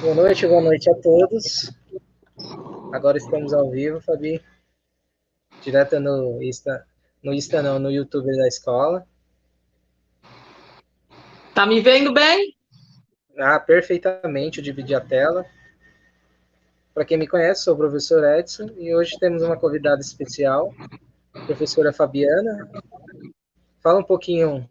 Boa 0.00 0.14
noite, 0.14 0.46
boa 0.46 0.62
noite 0.62 0.88
a 0.88 0.94
todos. 0.94 1.72
Agora 2.92 3.18
estamos 3.18 3.52
ao 3.52 3.68
vivo, 3.68 4.00
Fabi. 4.00 4.40
Direto 5.60 5.98
no 5.98 6.40
Insta, 6.40 6.86
no 7.20 7.34
Insta 7.34 7.60
não, 7.60 7.80
no 7.80 7.90
YouTube 7.90 8.30
da 8.36 8.46
escola. 8.46 9.04
Tá 11.52 11.66
me 11.66 11.80
vendo 11.80 12.12
bem? 12.12 12.56
Ah, 13.36 13.58
perfeitamente, 13.58 14.58
eu 14.58 14.64
dividi 14.64 14.94
a 14.94 15.00
tela. 15.00 15.44
Para 16.94 17.04
quem 17.04 17.18
me 17.18 17.26
conhece, 17.26 17.64
sou 17.64 17.74
o 17.74 17.78
professor 17.78 18.22
Edson 18.22 18.70
e 18.76 18.94
hoje 18.94 19.18
temos 19.18 19.42
uma 19.42 19.56
convidada 19.56 20.00
especial, 20.00 20.72
a 21.34 21.40
professora 21.40 21.92
Fabiana. 21.92 22.70
Fala 23.82 23.98
um 23.98 24.04
pouquinho 24.04 24.64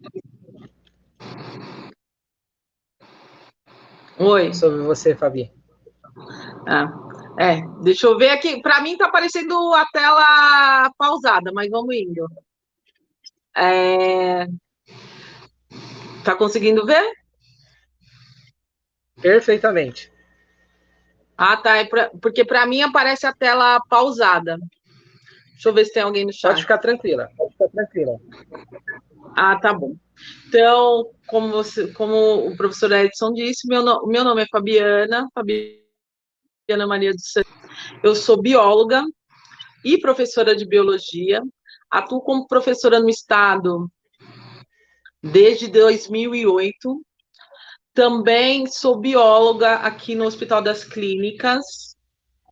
Oi. 4.18 4.52
Sobre 4.52 4.82
você, 4.82 5.14
Fabi. 5.14 5.52
Ah, 6.66 6.92
é, 7.38 7.60
deixa 7.82 8.06
eu 8.06 8.18
ver 8.18 8.30
aqui. 8.30 8.60
Para 8.60 8.80
mim 8.80 8.96
tá 8.96 9.06
aparecendo 9.06 9.72
a 9.74 9.86
tela 9.86 10.90
pausada, 10.98 11.52
mas 11.52 11.70
vamos 11.70 11.94
indo. 11.94 12.28
É... 13.56 14.46
Tá 16.24 16.34
conseguindo 16.34 16.84
ver? 16.84 17.04
Perfeitamente. 19.20 20.12
Ah, 21.36 21.56
tá. 21.56 21.76
É 21.76 21.84
pra... 21.84 22.10
Porque 22.20 22.44
para 22.44 22.66
mim 22.66 22.82
aparece 22.82 23.26
a 23.26 23.32
tela 23.32 23.80
pausada. 23.88 24.58
Deixa 25.52 25.68
eu 25.68 25.74
ver 25.74 25.84
se 25.84 25.92
tem 25.92 26.02
alguém 26.02 26.24
no 26.24 26.32
chat. 26.32 26.50
Pode 26.50 26.62
ficar 26.62 26.78
tranquila. 26.78 27.30
Pode 27.36 27.52
ficar 27.52 27.68
tranquila. 27.68 28.16
Ah, 29.36 29.58
tá 29.58 29.72
bom. 29.72 29.96
Então, 30.46 31.10
como, 31.26 31.48
você, 31.50 31.92
como 31.92 32.48
o 32.48 32.56
professor 32.56 32.90
Edson 32.92 33.32
disse, 33.32 33.66
meu, 33.68 33.82
no, 33.82 34.06
meu 34.06 34.24
nome 34.24 34.42
é 34.42 34.46
Fabiana, 34.50 35.28
Fabiana 35.34 36.86
Maria 36.86 37.12
do 37.12 37.20
Céu. 37.20 37.44
Eu 38.02 38.14
sou 38.14 38.40
bióloga 38.40 39.04
e 39.84 39.98
professora 39.98 40.56
de 40.56 40.66
biologia. 40.66 41.42
Atuo 41.90 42.20
como 42.20 42.46
professora 42.46 43.00
no 43.00 43.08
estado 43.08 43.90
desde 45.22 45.68
2008. 45.68 47.02
Também 47.94 48.66
sou 48.66 48.98
bióloga 48.98 49.76
aqui 49.76 50.14
no 50.14 50.24
Hospital 50.24 50.62
das 50.62 50.84
Clínicas 50.84 51.96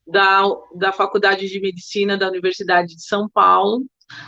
da, 0.06 0.42
da 0.75 0.92
Faculdade 0.92 1.48
de 1.48 1.61
Medicina 1.61 2.17
da 2.17 2.28
Universidade 2.28 2.95
de 2.95 3.06
São 3.06 3.28
Paulo. 3.28 3.84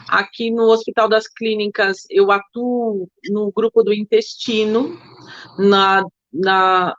Aqui 0.09 0.51
no 0.51 0.65
Hospital 0.65 1.09
das 1.09 1.29
Clínicas, 1.29 1.99
eu 2.11 2.31
atuo 2.31 3.09
no 3.31 3.53
grupo 3.53 3.83
do 3.83 3.93
intestino, 3.93 4.99
na, 5.59 6.03
na, 6.33 6.95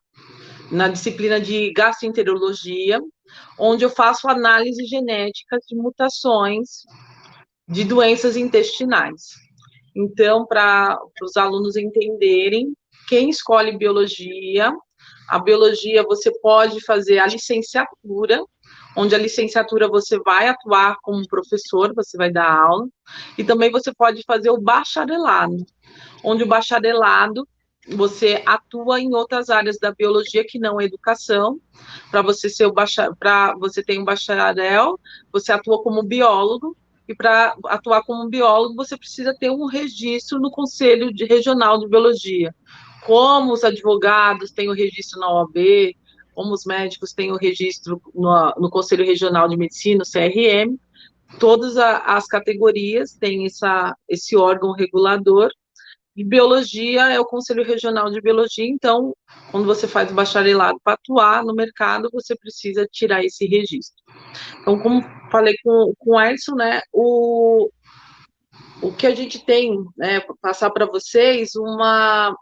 na 0.72 0.88
disciplina 0.88 1.40
de 1.40 1.72
gastroenterologia, 1.74 3.00
onde 3.58 3.84
eu 3.84 3.90
faço 3.90 4.28
análise 4.28 4.86
genética 4.86 5.58
de 5.68 5.76
mutações 5.76 6.84
de 7.68 7.84
doenças 7.84 8.36
intestinais. 8.36 9.22
Então, 9.96 10.46
para 10.46 10.98
os 11.22 11.36
alunos 11.36 11.76
entenderem, 11.76 12.74
quem 13.08 13.30
escolhe 13.30 13.78
biologia, 13.78 14.72
a 15.28 15.40
biologia 15.40 16.04
você 16.04 16.32
pode 16.40 16.84
fazer 16.84 17.20
a 17.20 17.28
licenciatura, 17.28 18.44
onde 18.96 19.16
a 19.16 19.18
licenciatura 19.18 19.88
você 19.88 20.20
vai 20.20 20.48
atuar 20.48 20.98
como 21.02 21.28
professor, 21.28 21.94
você 21.94 22.18
vai 22.18 22.32
dar 22.32 22.52
aula, 22.52 22.88
e 23.38 23.44
também 23.44 23.72
você 23.72 23.94
pode 23.94 24.24
fazer 24.24 24.50
o 24.50 24.62
bacharelado, 24.62 25.66
onde 26.24 26.44
o 26.44 26.48
bacharelado 26.48 27.48
você 27.88 28.44
atua 28.46 29.00
em 29.00 29.14
outras 29.14 29.50
áreas 29.50 29.78
da 29.80 29.92
biologia 29.92 30.46
que 30.46 30.60
não 30.60 30.80
é 30.80 30.86
educação. 30.86 31.60
Para 32.12 32.22
você 32.22 32.50
ser 32.50 32.66
o 32.66 32.74
para 33.18 33.56
você 33.56 33.82
ter 33.84 33.98
um 34.00 34.04
bacharel, 34.04 35.00
você 35.32 35.52
atua 35.52 35.82
como 35.82 36.04
biólogo 36.04 36.76
e 37.08 37.16
para 37.16 37.56
atuar 37.66 38.04
como 38.04 38.30
biólogo 38.30 38.76
você 38.76 38.98
precisa 38.98 39.34
ter 39.34 39.50
um 39.50 39.66
registro 39.66 40.40
no 40.40 40.52
Conselho 40.52 41.12
de 41.12 41.26
Regional 41.26 41.80
de 41.80 41.88
Biologia. 41.88 42.54
Como 43.06 43.54
os 43.54 43.64
advogados 43.64 44.52
têm 44.52 44.70
o 44.70 44.74
registro 44.74 45.20
na 45.20 45.32
OAB, 45.32 45.96
como 46.40 46.54
os 46.54 46.64
médicos 46.64 47.12
têm 47.12 47.34
o 47.34 47.38
registro 47.38 48.02
no, 48.16 48.54
no 48.58 48.70
Conselho 48.70 49.06
Regional 49.06 49.50
de 49.50 49.58
Medicina, 49.58 50.04
o 50.04 50.10
CRM, 50.10 50.80
todas 51.38 51.76
a, 51.76 51.98
as 52.16 52.28
categorias 52.28 53.12
têm 53.12 53.46
essa, 53.46 53.94
esse 54.08 54.38
órgão 54.38 54.72
regulador, 54.72 55.52
e 56.16 56.24
biologia 56.24 57.10
é 57.12 57.20
o 57.20 57.26
Conselho 57.26 57.62
Regional 57.62 58.10
de 58.10 58.22
Biologia, 58.22 58.66
então, 58.66 59.14
quando 59.52 59.66
você 59.66 59.86
faz 59.86 60.10
o 60.10 60.14
bacharelado 60.14 60.80
para 60.82 60.94
atuar 60.94 61.44
no 61.44 61.54
mercado, 61.54 62.10
você 62.14 62.34
precisa 62.38 62.88
tirar 62.90 63.22
esse 63.22 63.46
registro. 63.46 64.02
Então, 64.62 64.80
como 64.80 65.04
falei 65.30 65.56
com, 65.62 65.94
com 65.98 66.12
o 66.12 66.22
Edson, 66.22 66.56
né, 66.56 66.80
o, 66.94 67.70
o 68.82 68.94
que 68.94 69.06
a 69.06 69.14
gente 69.14 69.44
tem, 69.44 69.78
né, 69.98 70.22
passar 70.42 70.70
para 70.70 70.86
vocês, 70.86 71.54
uma, 71.58 72.34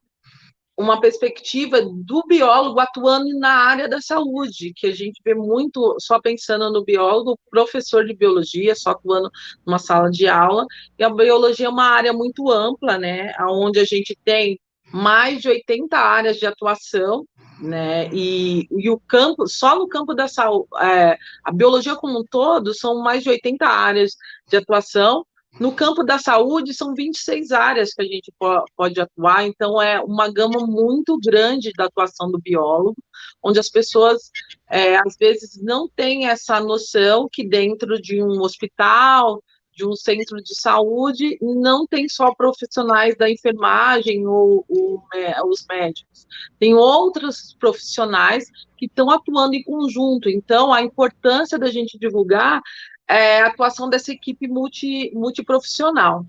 uma 0.78 1.02
perspectiva 1.02 1.82
do 1.82 2.24
biólogo 2.28 2.80
atuando 2.80 3.38
na 3.40 3.50
área 3.50 3.90
da 3.90 4.00
saúde, 4.00 4.74
que 4.76 4.86
a 4.86 4.94
gente 4.94 5.20
vê 5.26 5.34
muito 5.34 5.96
só 6.00 6.22
pensando 6.22 6.72
no 6.72 6.86
biólogo, 6.86 7.40
professor 7.50 8.06
de 8.06 8.16
biologia, 8.16 8.76
só 8.76 8.92
atuando 8.92 9.32
numa 9.66 9.80
sala 9.80 10.12
de 10.12 10.28
aula, 10.28 10.68
e 11.00 11.04
a 11.04 11.10
biologia 11.10 11.66
é 11.66 11.70
uma 11.70 11.90
área 11.90 12.14
muito 12.14 12.52
ampla, 12.52 13.00
né, 13.00 13.34
onde 13.50 13.80
a 13.80 13.86
gente 13.86 14.16
tem 14.24 14.60
mais 14.94 15.42
de 15.42 15.50
80 15.50 15.98
áreas 15.98 16.38
de 16.38 16.46
atuação, 16.46 17.26
né, 17.60 18.08
e, 18.14 18.68
e 18.70 18.88
o 18.88 19.00
campo, 19.00 19.48
só 19.48 19.80
no 19.80 19.88
campo 19.88 20.14
da 20.14 20.28
saúde, 20.28 20.68
é, 20.80 21.18
a 21.44 21.52
biologia 21.52 21.96
como 21.96 22.20
um 22.20 22.24
todo, 22.24 22.72
são 22.76 23.02
mais 23.02 23.24
de 23.24 23.30
80 23.30 23.66
áreas 23.66 24.12
de 24.48 24.58
atuação, 24.58 25.26
no 25.60 25.72
campo 25.72 26.04
da 26.04 26.18
saúde, 26.18 26.74
são 26.74 26.94
26 26.94 27.52
áreas 27.52 27.94
que 27.94 28.02
a 28.02 28.06
gente 28.06 28.32
pode 28.76 29.00
atuar, 29.00 29.46
então 29.46 29.82
é 29.82 30.00
uma 30.02 30.32
gama 30.32 30.66
muito 30.66 31.18
grande 31.18 31.72
da 31.76 31.86
atuação 31.86 32.32
do 32.32 32.40
biólogo, 32.40 32.96
onde 33.44 33.60
as 33.60 33.70
pessoas, 33.70 34.30
é, 34.70 34.98
às 34.98 35.16
vezes, 35.18 35.62
não 35.62 35.88
têm 35.88 36.28
essa 36.28 36.60
noção 36.60 37.28
que 37.32 37.48
dentro 37.48 38.00
de 38.02 38.22
um 38.22 38.42
hospital, 38.42 39.44
de 39.78 39.86
um 39.86 39.96
centro 39.96 40.42
de 40.42 40.60
saúde, 40.60 41.38
não 41.40 41.86
tem 41.86 42.10
só 42.10 42.34
profissionais 42.34 43.16
da 43.16 43.30
enfermagem 43.30 44.26
ou, 44.26 44.66
ou 44.68 45.04
é, 45.14 45.40
os 45.44 45.64
médicos, 45.70 46.26
tem 46.60 46.74
outros 46.74 47.56
profissionais 47.60 48.46
que 48.76 48.88
estão 48.88 49.12
atuando 49.12 49.54
em 49.54 49.64
conjunto, 49.64 50.30
então 50.30 50.74
a 50.74 50.82
importância 50.82 51.60
da 51.60 51.70
gente 51.70 51.98
divulgar 52.00 52.60
é, 53.08 53.42
a 53.42 53.48
atuação 53.48 53.90
dessa 53.90 54.12
equipe 54.12 54.48
multi, 54.48 55.12
multiprofissional, 55.14 56.26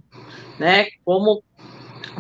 né? 0.59 0.87
Como 1.05 1.43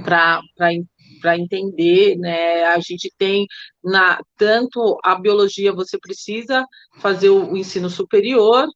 para 0.04 1.38
entender, 1.38 2.16
né? 2.16 2.64
A 2.64 2.80
gente 2.80 3.12
tem 3.16 3.46
na 3.82 4.20
tanto 4.36 4.98
a 5.04 5.14
biologia 5.14 5.72
você 5.72 5.98
precisa 5.98 6.66
fazer 6.98 7.30
o, 7.30 7.52
o 7.52 7.56
ensino 7.56 7.88
superior, 7.88 8.66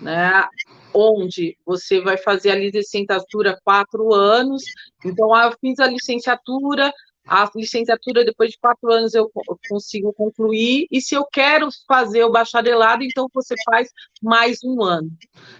né? 0.00 0.46
Onde 0.92 1.56
você 1.64 2.00
vai 2.00 2.16
fazer 2.16 2.50
a 2.50 2.56
licenciatura 2.56 3.58
quatro 3.64 4.12
anos, 4.12 4.62
então 5.04 5.34
eu 5.36 5.52
fiz 5.60 5.78
a 5.78 5.86
licenciatura, 5.86 6.92
a 7.26 7.50
licenciatura, 7.54 8.24
depois 8.24 8.50
de 8.50 8.58
quatro 8.58 8.90
anos, 8.92 9.14
eu 9.14 9.30
consigo 9.68 10.12
concluir, 10.12 10.86
e 10.90 11.00
se 11.00 11.14
eu 11.14 11.24
quero 11.26 11.68
fazer 11.86 12.24
o 12.24 12.30
bacharelado, 12.30 13.04
então 13.04 13.28
você 13.32 13.54
faz 13.64 13.88
mais 14.22 14.58
um 14.64 14.82
ano. 14.82 15.10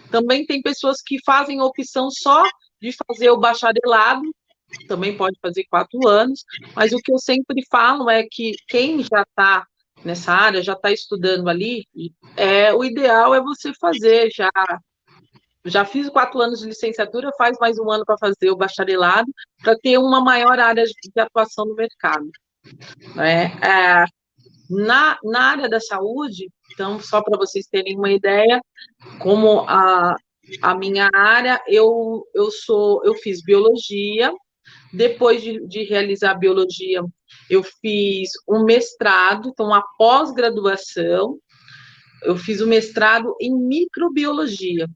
Também 0.09 0.45
tem 0.45 0.61
pessoas 0.61 1.01
que 1.01 1.17
fazem 1.25 1.61
opção 1.61 2.09
só 2.11 2.43
de 2.81 2.91
fazer 3.07 3.29
o 3.29 3.39
bacharelado, 3.39 4.23
também 4.87 5.15
pode 5.15 5.37
fazer 5.41 5.65
quatro 5.69 6.07
anos, 6.07 6.43
mas 6.75 6.93
o 6.93 6.97
que 6.97 7.13
eu 7.13 7.19
sempre 7.19 7.63
falo 7.69 8.09
é 8.09 8.23
que 8.29 8.53
quem 8.67 9.03
já 9.03 9.21
está 9.21 9.65
nessa 10.03 10.33
área, 10.33 10.63
já 10.63 10.73
está 10.73 10.91
estudando 10.91 11.47
ali, 11.47 11.85
é 12.35 12.73
o 12.73 12.83
ideal 12.83 13.35
é 13.35 13.41
você 13.41 13.71
fazer 13.79 14.31
já 14.33 14.49
já 15.65 15.85
fiz 15.85 16.09
quatro 16.09 16.41
anos 16.41 16.59
de 16.59 16.67
licenciatura, 16.67 17.31
faz 17.37 17.57
mais 17.59 17.77
um 17.77 17.89
ano 17.91 18.03
para 18.05 18.17
fazer 18.17 18.49
o 18.49 18.55
bacharelado, 18.55 19.31
para 19.61 19.77
ter 19.77 19.97
uma 19.97 20.21
maior 20.21 20.59
área 20.59 20.83
de 20.83 21.21
atuação 21.21 21.65
no 21.65 21.75
mercado. 21.75 22.29
É, 23.17 23.43
é, 23.67 24.05
na, 24.69 25.17
na 25.23 25.43
área 25.43 25.69
da 25.69 25.79
saúde, 25.79 26.49
então, 26.73 26.99
só 26.99 27.21
para 27.21 27.37
vocês 27.37 27.67
terem 27.67 27.97
uma 27.97 28.11
ideia, 28.11 28.61
como 29.19 29.61
a, 29.61 30.15
a 30.61 30.75
minha 30.75 31.09
área, 31.13 31.61
eu, 31.67 32.25
eu 32.33 32.49
sou, 32.49 33.01
eu 33.03 33.13
fiz 33.15 33.43
biologia, 33.43 34.33
depois 34.93 35.41
de, 35.41 35.65
de 35.67 35.83
realizar 35.83 36.35
biologia, 36.35 37.03
eu 37.49 37.63
fiz 37.63 38.29
um 38.47 38.63
mestrado, 38.63 39.49
então, 39.49 39.67
uma 39.67 39.83
pós-graduação, 39.97 41.37
eu 42.23 42.35
fiz 42.35 42.61
o 42.61 42.65
um 42.65 42.69
mestrado 42.69 43.35
em 43.39 43.53
microbiologia 43.53 44.87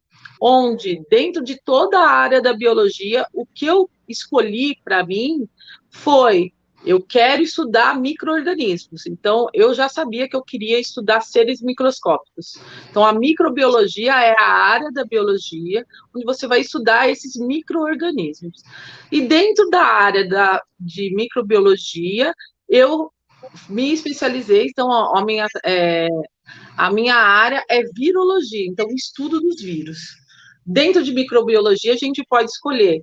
onde, 0.42 1.02
dentro 1.10 1.44
de 1.44 1.60
toda 1.62 2.00
a 2.00 2.10
área 2.10 2.42
da 2.42 2.54
biologia, 2.54 3.26
o 3.34 3.46
que 3.46 3.66
eu 3.66 3.90
escolhi 4.08 4.78
para 4.84 5.06
mim 5.06 5.48
foi 5.90 6.52
eu 6.86 7.02
quero 7.02 7.42
estudar 7.42 8.00
micro-organismos. 8.00 9.08
Então, 9.08 9.48
eu 9.54 9.74
já 9.74 9.90
sabia 9.90 10.30
que 10.30 10.36
eu 10.36 10.44
queria 10.44 10.80
estudar 10.80 11.22
seres 11.22 11.60
microscópicos. 11.60 12.60
Então, 12.90 13.04
a 13.04 13.12
microbiologia 13.12 14.14
é 14.14 14.36
a 14.38 14.48
área 14.48 14.92
da 14.92 15.04
biologia 15.04 15.84
onde 16.16 16.24
você 16.24 16.48
vai 16.48 16.62
estudar 16.62 17.10
esses 17.10 17.36
micro-organismos. 17.36 18.62
E 19.12 19.22
dentro 19.22 19.68
da 19.70 19.82
área 19.82 20.28
da, 20.28 20.62
de 20.80 21.14
microbiologia, 21.16 22.32
eu 22.70 23.12
me 23.68 23.92
especializei, 23.92 24.68
então, 24.68 24.92
a, 24.92 25.20
a 25.20 25.26
minha, 25.26 25.48
é, 25.66 26.08
a 26.78 26.92
minha 26.92 27.16
área 27.16 27.64
é 27.68 27.82
virologia, 27.96 28.66
então, 28.68 28.88
estudo 28.92 29.40
dos 29.40 29.60
vírus. 29.60 29.98
Dentro 30.66 31.04
de 31.04 31.14
microbiologia, 31.14 31.94
a 31.94 31.98
gente 31.98 32.24
pode 32.28 32.50
escolher 32.50 33.02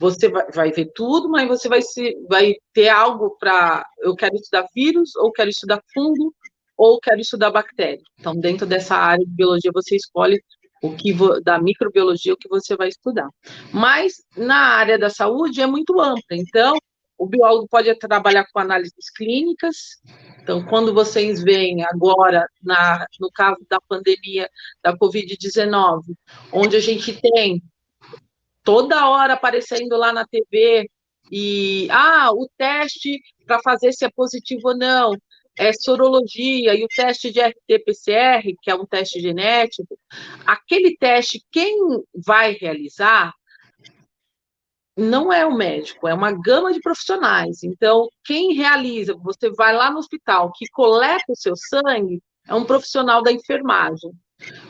você 0.00 0.30
vai, 0.30 0.72
ver 0.72 0.90
tudo, 0.94 1.28
mas 1.28 1.46
você 1.46 1.68
vai, 1.68 1.82
se, 1.82 2.16
vai 2.26 2.54
ter 2.72 2.88
algo 2.88 3.36
para. 3.38 3.84
Eu 3.98 4.16
quero 4.16 4.34
estudar 4.34 4.66
vírus, 4.74 5.14
ou 5.16 5.30
quero 5.30 5.50
estudar 5.50 5.82
fungo, 5.92 6.34
ou 6.74 6.98
quero 6.98 7.20
estudar 7.20 7.50
bactéria. 7.50 8.00
Então, 8.18 8.34
dentro 8.34 8.66
dessa 8.66 8.96
área 8.96 9.22
de 9.22 9.30
biologia, 9.30 9.70
você 9.74 9.96
escolhe 9.96 10.42
o 10.82 10.96
que 10.96 11.14
da 11.44 11.60
microbiologia 11.60 12.32
o 12.32 12.36
que 12.38 12.48
você 12.48 12.74
vai 12.74 12.88
estudar. 12.88 13.28
Mas 13.70 14.14
na 14.34 14.56
área 14.56 14.98
da 14.98 15.10
saúde 15.10 15.60
é 15.60 15.66
muito 15.66 16.00
ampla. 16.00 16.22
Então, 16.32 16.78
o 17.20 17.26
biólogo 17.26 17.68
pode 17.68 17.94
trabalhar 17.96 18.46
com 18.50 18.58
análises 18.58 19.10
clínicas. 19.14 20.00
Então, 20.42 20.64
quando 20.64 20.94
vocês 20.94 21.42
veem 21.42 21.84
agora, 21.84 22.48
na, 22.62 23.06
no 23.20 23.30
caso 23.30 23.58
da 23.68 23.78
pandemia 23.78 24.48
da 24.82 24.96
Covid-19, 24.96 26.00
onde 26.50 26.76
a 26.76 26.80
gente 26.80 27.20
tem 27.20 27.62
toda 28.64 29.06
hora 29.06 29.34
aparecendo 29.34 29.98
lá 29.98 30.14
na 30.14 30.26
TV 30.26 30.90
e 31.30 31.88
ah, 31.90 32.32
o 32.32 32.48
teste 32.56 33.20
para 33.46 33.60
fazer 33.60 33.92
se 33.92 34.06
é 34.06 34.10
positivo 34.10 34.68
ou 34.68 34.76
não 34.76 35.14
é 35.58 35.74
sorologia 35.74 36.74
e 36.74 36.82
o 36.82 36.88
teste 36.88 37.30
de 37.30 37.40
RT-PCR, 37.40 38.54
que 38.62 38.70
é 38.70 38.74
um 38.74 38.86
teste 38.86 39.20
genético, 39.20 39.98
aquele 40.46 40.96
teste 40.96 41.44
quem 41.50 41.76
vai 42.14 42.52
realizar 42.52 43.34
não 44.96 45.32
é 45.32 45.46
o 45.46 45.54
médico, 45.54 46.08
é 46.08 46.14
uma 46.14 46.32
gama 46.32 46.72
de 46.72 46.80
profissionais. 46.80 47.62
Então, 47.62 48.08
quem 48.24 48.54
realiza, 48.54 49.14
você 49.14 49.50
vai 49.50 49.74
lá 49.74 49.90
no 49.90 49.98
hospital 49.98 50.52
que 50.54 50.66
coleta 50.70 51.24
o 51.28 51.36
seu 51.36 51.54
sangue, 51.56 52.22
é 52.46 52.54
um 52.54 52.64
profissional 52.64 53.22
da 53.22 53.32
enfermagem. 53.32 54.10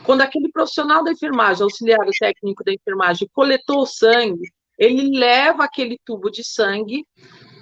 Quando 0.05 0.23
aquele 0.23 0.51
profissional 0.51 1.05
da 1.05 1.13
enfermagem, 1.13 1.63
auxiliar 1.63 2.05
técnico 2.19 2.65
da 2.65 2.73
enfermagem, 2.73 3.29
coletou 3.33 3.83
o 3.83 3.87
sangue, 3.87 4.51
ele 4.79 5.17
leva 5.19 5.65
aquele 5.65 5.99
tubo 6.05 6.31
de 6.31 6.43
sangue 6.43 7.05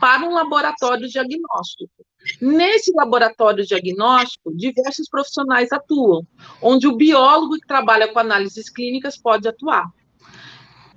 para 0.00 0.25
um 0.25 0.32
laboratório 0.32 1.08
diagnóstico. 1.08 1.93
Nesse 2.40 2.93
laboratório 2.94 3.64
diagnóstico, 3.64 4.54
diversos 4.54 5.08
profissionais 5.08 5.72
atuam, 5.72 6.26
onde 6.62 6.87
o 6.87 6.96
biólogo 6.96 7.54
que 7.54 7.66
trabalha 7.66 8.08
com 8.08 8.19
análises 8.19 8.70
clínicas 8.70 9.16
pode 9.20 9.49
atuar. 9.49 9.87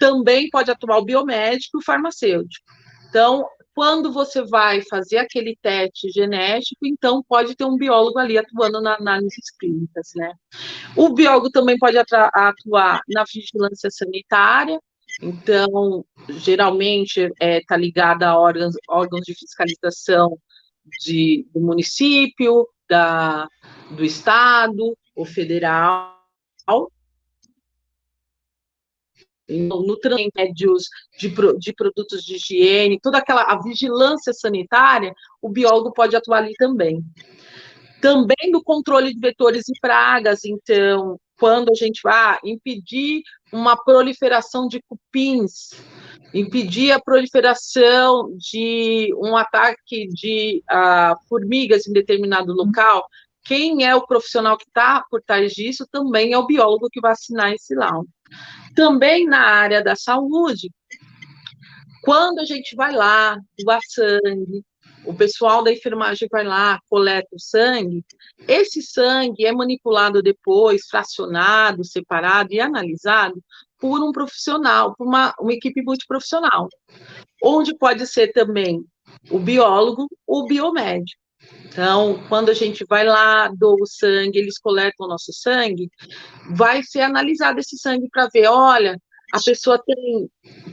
Também 0.02 0.50
pode 0.50 0.72
atuar 0.72 0.98
o 0.98 1.06
biomédico 1.06 1.78
e 1.78 1.80
o 1.80 1.84
farmacêutico. 1.84 2.66
Então, 3.08 3.48
quando 3.76 4.12
você 4.12 4.42
vai 4.44 4.82
fazer 4.82 5.20
aquele 5.20 5.56
teste 5.62 6.10
genético, 6.10 6.88
então 6.88 7.24
pode 7.28 7.56
ter 7.56 7.66
um 7.66 7.78
biólogo 7.78 8.18
ali 8.18 8.36
atuando 8.36 8.82
na 8.82 8.96
análises 8.96 9.52
clínicas, 9.60 10.10
né? 10.16 10.34
O 10.96 11.14
biólogo 11.14 11.52
também 11.52 11.78
pode 11.78 11.98
atuar 12.00 13.02
na 13.08 13.24
vigilância 13.32 13.92
sanitária, 13.92 14.80
então, 15.22 16.04
geralmente 16.30 17.22
está 17.22 17.46
é, 17.46 17.62
tá 17.62 17.78
ligada 17.78 18.28
a 18.28 18.40
órgãos, 18.40 18.76
órgãos 18.90 19.22
de 19.22 19.36
fiscalização 19.36 20.36
de, 21.04 21.46
do 21.54 21.60
município, 21.60 22.68
da, 22.90 23.48
do 23.92 24.04
estado, 24.04 24.98
o 25.16 25.26
federal, 25.26 26.18
no 29.52 29.98
remédios 30.04 30.86
de, 31.18 31.34
de 31.60 31.74
produtos 31.74 32.24
de 32.24 32.36
higiene, 32.36 33.00
toda 33.00 33.18
aquela 33.18 33.44
a 33.44 33.62
vigilância 33.62 34.34
sanitária, 34.34 35.14
o 35.42 35.50
biólogo 35.50 35.92
pode 35.92 36.16
atuar 36.16 36.40
ali 36.40 36.54
também. 36.56 37.04
Também 38.02 38.52
no 38.52 38.64
controle 38.64 39.14
de 39.14 39.20
vetores 39.20 39.68
e 39.70 39.80
pragas, 39.80 40.44
então, 40.44 41.20
quando 41.38 41.70
a 41.70 41.76
gente 41.76 42.02
vai 42.04 42.38
impedir 42.44 43.22
uma 43.52 43.76
proliferação 43.76 44.68
de 44.68 44.82
cupins, 44.88 45.72
impedir 46.34 46.92
a 46.92 47.00
proliferação 47.00 48.36
de 48.38 49.14
um 49.18 49.36
ataque 49.36 50.08
de 50.08 50.64
uh, 50.72 51.16
formigas 51.28 51.88
em 51.88 51.94
determinado 51.94 52.54
local, 52.54 53.06
quem 53.44 53.86
é 53.86 53.96
o 53.96 54.06
profissional 54.06 54.58
que 54.58 54.66
está 54.66 55.04
por 55.10 55.22
trás 55.22 55.52
disso 55.52 55.86
também 55.92 56.34
é 56.34 56.38
o 56.38 56.46
biólogo 56.46 56.90
que 56.92 57.02
vai 57.02 57.12
assinar 57.12 57.54
esse 57.54 57.74
laudo. 57.76 58.08
Também 58.76 59.26
na 59.26 59.42
área 59.42 59.84
da 59.84 59.96
saúde, 59.96 60.70
quando 62.04 62.40
a 62.40 62.46
gente 62.46 62.76
vai 62.76 62.92
lá 62.92 63.38
doar 63.60 63.80
sangue, 63.88 64.64
o 65.06 65.14
pessoal 65.14 65.64
da 65.64 65.72
enfermagem 65.72 66.28
vai 66.32 66.44
lá, 66.44 66.80
coleta 66.90 67.30
o 67.34 67.40
sangue, 67.40 68.06
esse 68.48 68.82
sangue 68.82 69.46
é 69.46 69.52
manipulado 69.52 70.22
depois, 70.22 70.88
fracionado, 70.88 71.84
separado 71.84 72.54
e 72.54 72.60
analisado 72.60 73.42
por 73.80 74.04
um 74.04 74.12
profissional, 74.12 74.96
por 74.96 75.08
uma, 75.08 75.34
uma 75.40 75.54
equipe 75.54 75.82
multiprofissional, 75.82 76.70
onde 77.44 77.76
pode 77.76 78.06
ser 78.06 78.32
também 78.32 78.86
o 79.30 79.40
biólogo, 79.40 80.08
o 80.28 80.46
biomédico. 80.46 81.21
Então, 81.66 82.22
quando 82.28 82.50
a 82.50 82.54
gente 82.54 82.86
vai 82.88 83.06
lá, 83.06 83.48
doa 83.48 83.78
o 83.82 83.86
sangue, 83.86 84.38
eles 84.38 84.60
coletam 84.60 85.06
o 85.06 85.10
nosso 85.10 85.32
sangue, 85.32 85.90
vai 86.50 86.84
ser 86.84 87.02
analisado 87.02 87.60
esse 87.60 87.78
sangue 87.78 88.10
para 88.12 88.28
ver, 88.28 88.48
olha, 88.48 88.98
a 89.32 89.40
pessoa 89.40 89.82
tem, 89.82 90.30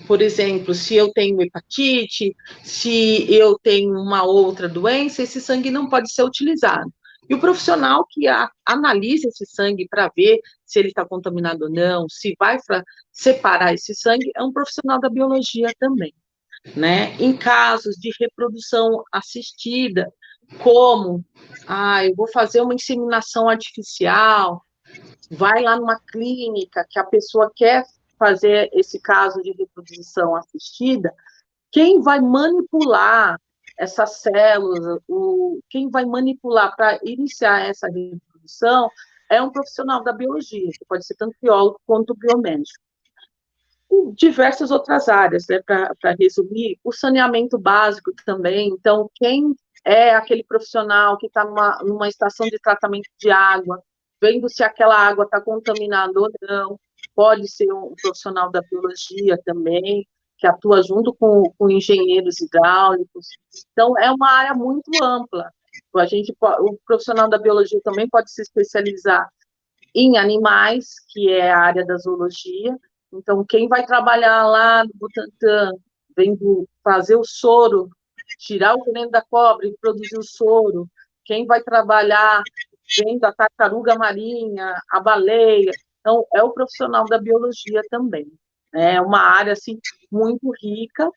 por 0.09 0.21
exemplo, 0.21 0.75
se 0.75 0.97
eu 0.97 1.13
tenho 1.13 1.41
hepatite, 1.41 2.35
se 2.65 3.33
eu 3.33 3.57
tenho 3.63 3.93
uma 3.93 4.25
outra 4.25 4.69
doença, 4.69 5.23
esse 5.23 5.41
sangue 5.41 5.71
não 5.71 5.89
pode 5.89 6.13
ser 6.13 6.25
utilizado. 6.25 6.93
E 7.29 7.35
o 7.35 7.41
profissional 7.41 8.05
que 8.11 8.27
a, 8.27 8.51
analisa 8.67 9.29
esse 9.29 9.47
sangue 9.47 9.87
para 9.89 10.11
ver 10.17 10.41
se 10.65 10.79
ele 10.79 10.89
está 10.89 11.05
contaminado 11.05 11.65
ou 11.65 11.71
não, 11.71 12.09
se 12.09 12.35
vai 12.39 12.59
para 12.67 12.83
separar 13.13 13.75
esse 13.75 13.95
sangue, 13.95 14.33
é 14.35 14.43
um 14.43 14.53
profissional 14.53 14.99
da 14.99 15.09
biologia 15.11 15.69
também. 15.79 16.13
Né? 16.75 17.15
Em 17.21 17.37
casos 17.37 17.95
de 17.97 18.11
reprodução 18.19 19.05
assistida, 19.13 20.13
como, 20.63 21.25
ah, 21.67 22.05
eu 22.05 22.15
vou 22.15 22.29
fazer 22.29 22.61
uma 22.61 22.75
inseminação 22.75 23.49
artificial, 23.49 24.63
vai 25.31 25.63
lá 25.63 25.77
numa 25.77 26.01
clínica 26.01 26.87
que 26.89 26.99
a 26.99 27.05
pessoa 27.05 27.51
quer 27.55 27.85
fazer 28.19 28.69
esse 28.73 29.01
caso 29.01 29.41
de 29.43 29.53
reprodução 29.53 30.35
assistida, 30.35 31.15
quem 31.71 32.01
vai 32.01 32.21
manipular 32.21 33.39
essas 33.79 34.21
células, 34.21 35.01
o, 35.07 35.61
quem 35.71 35.89
vai 35.89 36.05
manipular 36.05 36.75
para 36.75 36.99
iniciar 37.05 37.69
essa 37.69 37.87
reprodução 37.87 38.91
é 39.31 39.41
um 39.41 39.51
profissional 39.51 40.03
da 40.03 40.13
biologia, 40.13 40.71
que 40.73 40.85
pode 40.87 41.07
ser 41.07 41.15
tanto 41.15 41.37
biólogo 41.41 41.81
quanto 41.87 42.15
biomédico. 42.15 42.83
E 43.91 44.13
diversas 44.15 44.71
outras 44.71 45.09
áreas, 45.09 45.47
né, 45.49 45.61
para 45.67 46.17
resumir, 46.19 46.79
o 46.83 46.93
saneamento 46.93 47.59
básico 47.59 48.11
também, 48.25 48.71
então, 48.71 49.09
quem 49.15 49.55
é 49.85 50.15
aquele 50.15 50.45
profissional 50.45 51.17
que 51.19 51.27
está 51.27 51.45
numa, 51.45 51.79
numa 51.83 52.09
estação 52.09 52.47
de 52.47 52.59
tratamento 52.59 53.09
de 53.19 53.31
água, 53.31 53.83
vendo 54.21 54.49
se 54.49 54.63
aquela 54.63 54.97
água 54.97 55.25
está 55.25 55.41
contaminada 55.41 56.13
ou 56.19 56.29
não, 56.43 56.79
pode 57.15 57.49
ser 57.49 57.73
um 57.73 57.95
profissional 58.01 58.51
da 58.51 58.61
biologia 58.63 59.39
também, 59.45 60.07
que 60.39 60.47
atua 60.47 60.83
junto 60.83 61.13
com, 61.15 61.43
com 61.59 61.71
engenheiros 61.71 62.41
hidráulicos. 62.41 63.27
Então, 63.73 63.99
é 63.99 64.11
uma 64.11 64.31
área 64.31 64.55
muito 64.55 64.91
ampla. 65.03 65.51
A 65.97 66.07
gente, 66.07 66.35
o 66.41 66.79
profissional 66.87 67.29
da 67.29 67.39
biologia 67.39 67.81
também 67.83 68.09
pode 68.09 68.31
se 68.31 68.43
especializar 68.43 69.29
em 69.95 70.17
animais, 70.17 70.95
que 71.09 71.31
é 71.31 71.51
a 71.51 71.59
área 71.59 71.85
da 71.85 71.97
zoologia. 71.97 72.77
Então, 73.13 73.45
quem 73.45 73.69
vai 73.69 73.85
trabalhar 73.85 74.47
lá 74.47 74.85
no 74.85 74.91
Butantan, 74.95 75.73
vendo 76.17 76.69
fazer 76.85 77.17
o 77.17 77.25
soro 77.25 77.91
tirar 78.39 78.75
o 78.75 78.85
veneno 78.85 79.11
da 79.11 79.23
cobra 79.23 79.67
e 79.67 79.77
produzir 79.81 80.19
o 80.19 80.23
soro, 80.23 80.89
quem 81.25 81.47
vai 81.47 81.63
trabalhar 81.63 82.43
vendo 82.97 83.25
a 83.25 83.33
tartaruga 83.33 83.97
marinha, 83.97 84.75
a 84.91 85.01
baleia, 85.01 85.73
então 86.01 86.27
é 86.35 86.43
o 86.43 86.53
profissional 86.53 87.05
da 87.05 87.19
biologia 87.19 87.83
também. 87.91 88.27
É 88.75 89.01
uma 89.01 89.21
área 89.21 89.53
assim 89.53 89.79
muito 90.11 90.51
rica, 90.63 91.11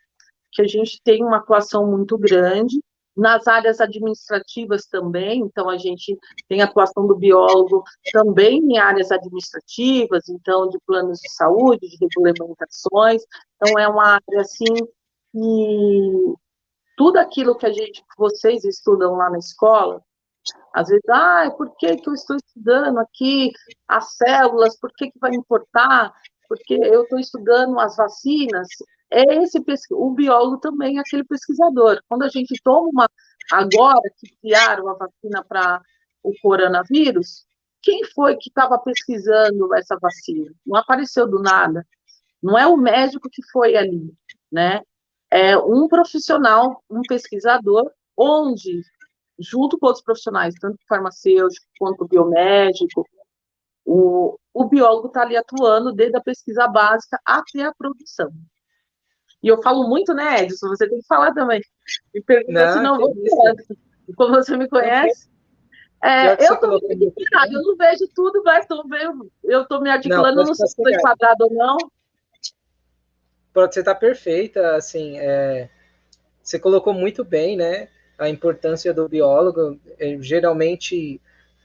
que 0.51 0.61
a 0.61 0.67
gente 0.67 1.01
tem 1.03 1.23
uma 1.23 1.37
atuação 1.37 1.89
muito 1.89 2.17
grande, 2.17 2.77
nas 3.15 3.47
áreas 3.47 3.81
administrativas 3.81 4.85
também, 4.85 5.41
então 5.41 5.69
a 5.69 5.77
gente 5.77 6.17
tem 6.47 6.61
atuação 6.61 7.05
do 7.05 7.15
biólogo 7.15 7.83
também 8.11 8.59
em 8.59 8.77
áreas 8.77 9.11
administrativas, 9.11 10.29
então 10.29 10.69
de 10.69 10.77
planos 10.85 11.19
de 11.19 11.29
saúde, 11.33 11.87
de 11.87 11.97
regulamentações, 11.99 13.21
então 13.55 13.77
é 13.77 13.87
uma 13.87 14.13
área 14.13 14.41
assim 14.41 14.73
que 15.31 16.33
tudo 16.95 17.17
aquilo 17.17 17.57
que 17.57 17.65
a 17.65 17.71
gente, 17.71 18.03
vocês 18.17 18.63
estudam 18.63 19.15
lá 19.15 19.29
na 19.29 19.37
escola, 19.37 20.01
às 20.73 20.87
vezes, 20.87 21.07
ah, 21.09 21.51
por 21.55 21.75
que, 21.77 21.95
que 21.97 22.09
eu 22.09 22.13
estou 22.13 22.35
estudando 22.35 22.97
aqui 22.99 23.51
as 23.87 24.15
células, 24.15 24.79
por 24.79 24.91
que, 24.93 25.11
que 25.11 25.19
vai 25.19 25.31
importar? 25.33 26.13
Porque 26.47 26.73
eu 26.73 27.03
estou 27.03 27.19
estudando 27.19 27.79
as 27.79 27.95
vacinas. 27.95 28.67
É 29.11 29.21
esse 29.43 29.61
o 29.91 30.11
biólogo 30.11 30.57
também 30.57 30.97
é 30.97 31.01
aquele 31.01 31.23
pesquisador. 31.25 32.01
Quando 32.07 32.23
a 32.23 32.29
gente 32.29 32.59
toma 32.63 32.87
uma 32.87 33.09
agora 33.51 34.01
que 34.17 34.33
criaram 34.41 34.87
a 34.87 34.93
vacina 34.93 35.43
para 35.43 35.81
o 36.23 36.31
coronavírus, 36.41 37.45
quem 37.81 38.05
foi 38.05 38.37
que 38.37 38.49
estava 38.49 38.77
pesquisando 38.79 39.73
essa 39.75 39.97
vacina? 39.99 40.51
Não 40.65 40.79
apareceu 40.79 41.27
do 41.27 41.41
nada. 41.41 41.85
Não 42.41 42.57
é 42.57 42.65
o 42.65 42.77
médico 42.77 43.29
que 43.29 43.41
foi 43.51 43.75
ali, 43.75 44.13
né? 44.51 44.81
É 45.31 45.57
um 45.57 45.87
profissional, 45.87 46.83
um 46.89 47.01
pesquisador, 47.07 47.89
onde, 48.17 48.81
junto 49.39 49.79
com 49.79 49.87
outros 49.87 50.03
profissionais, 50.03 50.53
tanto 50.59 50.77
farmacêutico 50.87 51.65
quanto 51.79 52.07
biomédico, 52.07 53.05
o, 53.85 54.37
o 54.53 54.65
biólogo 54.65 55.07
está 55.07 55.21
ali 55.21 55.37
atuando 55.37 55.93
desde 55.93 56.17
a 56.17 56.21
pesquisa 56.21 56.67
básica 56.67 57.19
até 57.25 57.63
a 57.63 57.73
produção. 57.73 58.31
E 59.41 59.47
eu 59.47 59.61
falo 59.61 59.87
muito, 59.87 60.13
né, 60.13 60.43
Edson? 60.43 60.67
Você 60.67 60.87
tem 60.87 60.99
que 60.99 61.07
falar 61.07 61.33
também. 61.33 61.61
Me 62.13 62.21
pergunta 62.21 62.73
se 62.73 62.79
não 62.81 62.97
vou 62.97 63.13
Como 64.15 64.35
você 64.35 64.55
me 64.55 64.69
conhece. 64.69 65.31
É, 66.03 66.31
eu 66.47 66.53
estou 66.53 66.69
muito 66.69 66.85
eu 66.89 67.61
não 67.61 67.77
vejo 67.77 68.07
tudo, 68.15 68.41
mas 68.43 68.65
tô 68.65 68.83
meio, 68.87 69.31
eu 69.43 69.61
estou 69.61 69.79
me 69.81 69.89
articulando, 69.89 70.37
não, 70.37 70.45
não 70.45 70.55
sei 70.55 70.67
se 70.67 70.71
estou 70.71 70.91
enquadrado 70.91 71.45
ou 71.45 71.53
não. 71.53 71.77
Você 73.53 73.79
está 73.81 73.93
perfeita, 73.93 74.75
assim, 74.75 75.19
é, 75.19 75.69
você 76.41 76.57
colocou 76.57 76.93
muito 76.93 77.23
bem, 77.23 77.57
né, 77.57 77.89
a 78.17 78.29
importância 78.29 78.93
do 78.93 79.09
biólogo. 79.09 79.79
É, 79.99 80.17
geralmente, 80.21 81.19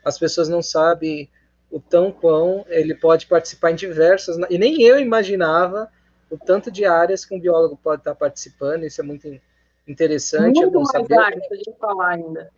as 0.05 0.19
pessoas 0.19 0.49
não 0.49 0.63
sabem 0.63 1.29
o 1.71 1.81
tão 1.81 2.11
quão 2.11 2.65
ele 2.69 2.95
pode 2.95 3.27
participar 3.27 3.73
em 3.73 3.77
diversas, 3.77 4.37
e 4.51 4.59
nem 4.59 4.83
eu 4.83 4.99
imaginava 4.99 5.91
o 6.31 6.37
tanto 6.37 6.71
de 6.71 6.85
áreas 6.85 7.25
que 7.25 7.35
um 7.35 7.41
biólogo 7.41 7.79
pode 7.83 8.01
estar 8.01 8.15
participando, 8.15 8.85
isso 8.85 9.01
é 9.01 9.05
muito 9.05 9.41
interessante. 9.87 10.61
Muito 10.61 10.75
é 10.75 10.77
mais 10.77 10.91
saber. 10.91 11.19
áreas 11.19 11.47
para 11.47 11.55
a 11.55 11.59
gente 11.59 11.79
falar 11.79 12.09
ainda. 12.11 12.51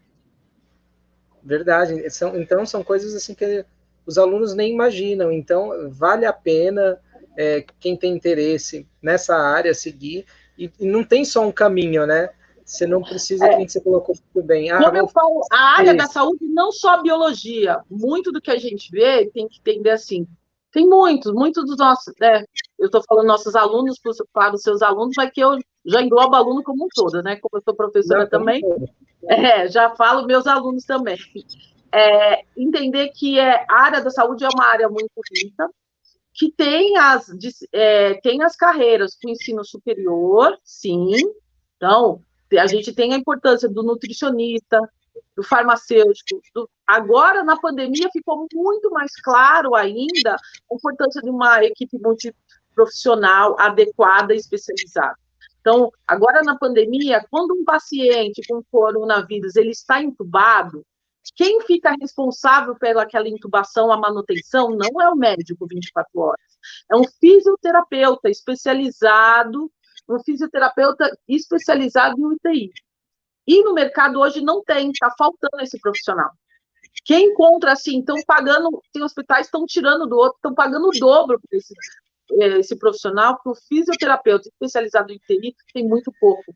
Verdade. 1.42 2.10
São, 2.10 2.36
então, 2.36 2.64
são 2.64 2.82
coisas 2.82 3.14
assim 3.14 3.34
que 3.34 3.64
os 4.06 4.18
alunos 4.18 4.54
nem 4.54 4.72
imaginam. 4.72 5.30
Então, 5.30 5.90
vale 5.90 6.24
a 6.24 6.32
pena 6.32 6.98
é, 7.38 7.64
quem 7.78 7.96
tem 7.96 8.12
interesse 8.12 8.84
nessa 9.00 9.36
área 9.36 9.72
seguir. 9.72 10.26
E, 10.58 10.68
e, 10.80 10.86
não 10.86 11.04
tem 11.04 11.24
só 11.24 11.46
um 11.46 11.52
caminho, 11.52 12.04
né? 12.04 12.30
Você 12.64 12.84
não 12.84 13.00
precisa, 13.00 13.46
é. 13.46 13.64
que 13.64 13.68
você 13.68 13.80
colocou 13.80 14.16
muito 14.34 14.46
bem. 14.46 14.72
Ah, 14.72 14.82
Como 14.82 14.96
eu 14.96 15.06
falo, 15.06 15.40
a 15.52 15.78
área 15.78 15.94
da 15.94 16.06
saúde 16.06 16.44
não 16.46 16.72
só 16.72 17.00
biologia. 17.00 17.80
Muito 17.88 18.32
do 18.32 18.40
que 18.40 18.50
a 18.50 18.58
gente 18.58 18.90
vê 18.90 19.30
tem 19.32 19.48
que 19.48 19.60
entender 19.60 19.90
assim. 19.90 20.26
Tem 20.72 20.86
muitos, 20.86 21.32
muitos 21.32 21.64
dos 21.64 21.78
nossos, 21.78 22.12
né? 22.20 22.44
Eu 22.76 22.86
estou 22.86 23.02
falando 23.08 23.26
nossos 23.26 23.54
alunos 23.54 23.98
para 24.32 24.54
os 24.54 24.60
seus 24.60 24.82
alunos, 24.82 25.14
mas 25.16 25.30
que 25.30 25.40
eu 25.40 25.56
já 25.86 26.02
englobo 26.02 26.34
aluno 26.34 26.62
como 26.62 26.84
um 26.84 26.88
todo, 26.92 27.22
né? 27.22 27.36
Como 27.36 27.56
eu 27.56 27.62
sou 27.64 27.74
professora 27.74 28.22
não, 28.24 28.28
também, 28.28 28.60
é, 29.30 29.68
já 29.68 29.94
falo 29.94 30.26
meus 30.26 30.46
alunos 30.46 30.84
também. 30.84 31.16
É, 31.90 32.42
entender 32.54 33.10
que 33.10 33.38
é, 33.38 33.64
a 33.66 33.82
área 33.82 34.02
da 34.02 34.10
saúde 34.10 34.44
é 34.44 34.48
uma 34.54 34.66
área 34.66 34.88
muito 34.90 35.08
rica, 35.32 35.70
que 36.38 36.52
tem 36.52 36.96
as, 36.96 37.28
é, 37.72 38.14
tem 38.20 38.42
as 38.44 38.54
carreiras 38.54 39.18
com 39.20 39.28
ensino 39.28 39.64
superior, 39.64 40.56
sim. 40.62 41.16
Então, 41.76 42.22
a 42.56 42.66
gente 42.68 42.92
tem 42.92 43.12
a 43.12 43.16
importância 43.16 43.68
do 43.68 43.82
nutricionista, 43.82 44.80
do 45.36 45.42
farmacêutico. 45.42 46.40
Do... 46.54 46.70
Agora, 46.86 47.42
na 47.42 47.58
pandemia, 47.58 48.08
ficou 48.12 48.46
muito 48.54 48.88
mais 48.90 49.10
claro 49.20 49.74
ainda 49.74 50.36
a 50.70 50.74
importância 50.74 51.20
de 51.20 51.28
uma 51.28 51.64
equipe 51.64 51.98
multiprofissional 51.98 53.56
adequada 53.58 54.32
e 54.32 54.38
especializada. 54.38 55.18
Então, 55.60 55.90
agora 56.06 56.42
na 56.42 56.56
pandemia, 56.56 57.26
quando 57.30 57.52
um 57.52 57.64
paciente 57.64 58.42
com 58.48 58.62
coronavírus 58.70 59.56
ele 59.56 59.70
está 59.70 60.00
entubado, 60.00 60.86
quem 61.34 61.60
fica 61.62 61.94
responsável 62.00 62.76
pelaquela 62.76 63.28
intubação, 63.28 63.92
a 63.92 63.96
manutenção, 63.96 64.70
não 64.70 65.00
é 65.00 65.08
o 65.08 65.16
médico 65.16 65.66
24 65.66 66.20
horas, 66.20 66.40
é 66.90 66.96
um 66.96 67.04
fisioterapeuta 67.20 68.28
especializado, 68.28 69.70
um 70.08 70.22
fisioterapeuta 70.22 71.10
especializado 71.28 72.18
em 72.18 72.24
UTI. 72.24 72.72
E 73.46 73.62
no 73.62 73.72
mercado 73.72 74.20
hoje 74.20 74.40
não 74.42 74.62
tem, 74.62 74.90
está 74.90 75.10
faltando 75.16 75.62
esse 75.62 75.78
profissional. 75.80 76.30
Quem 77.04 77.30
encontra 77.30 77.72
assim, 77.72 78.00
estão 78.00 78.16
pagando, 78.26 78.82
tem 78.92 79.02
hospitais 79.02 79.46
estão 79.46 79.64
tirando 79.64 80.06
do 80.06 80.16
outro, 80.16 80.36
estão 80.36 80.54
pagando 80.54 80.88
o 80.88 80.98
dobro 80.98 81.40
por 81.40 81.56
esse, 81.56 81.74
é, 82.32 82.58
esse 82.58 82.76
profissional, 82.76 83.36
porque 83.36 83.50
o 83.50 83.54
fisioterapeuta 83.54 84.48
especializado 84.48 85.12
em 85.12 85.16
UTI 85.16 85.54
tem 85.72 85.86
muito 85.86 86.12
pouco. 86.20 86.54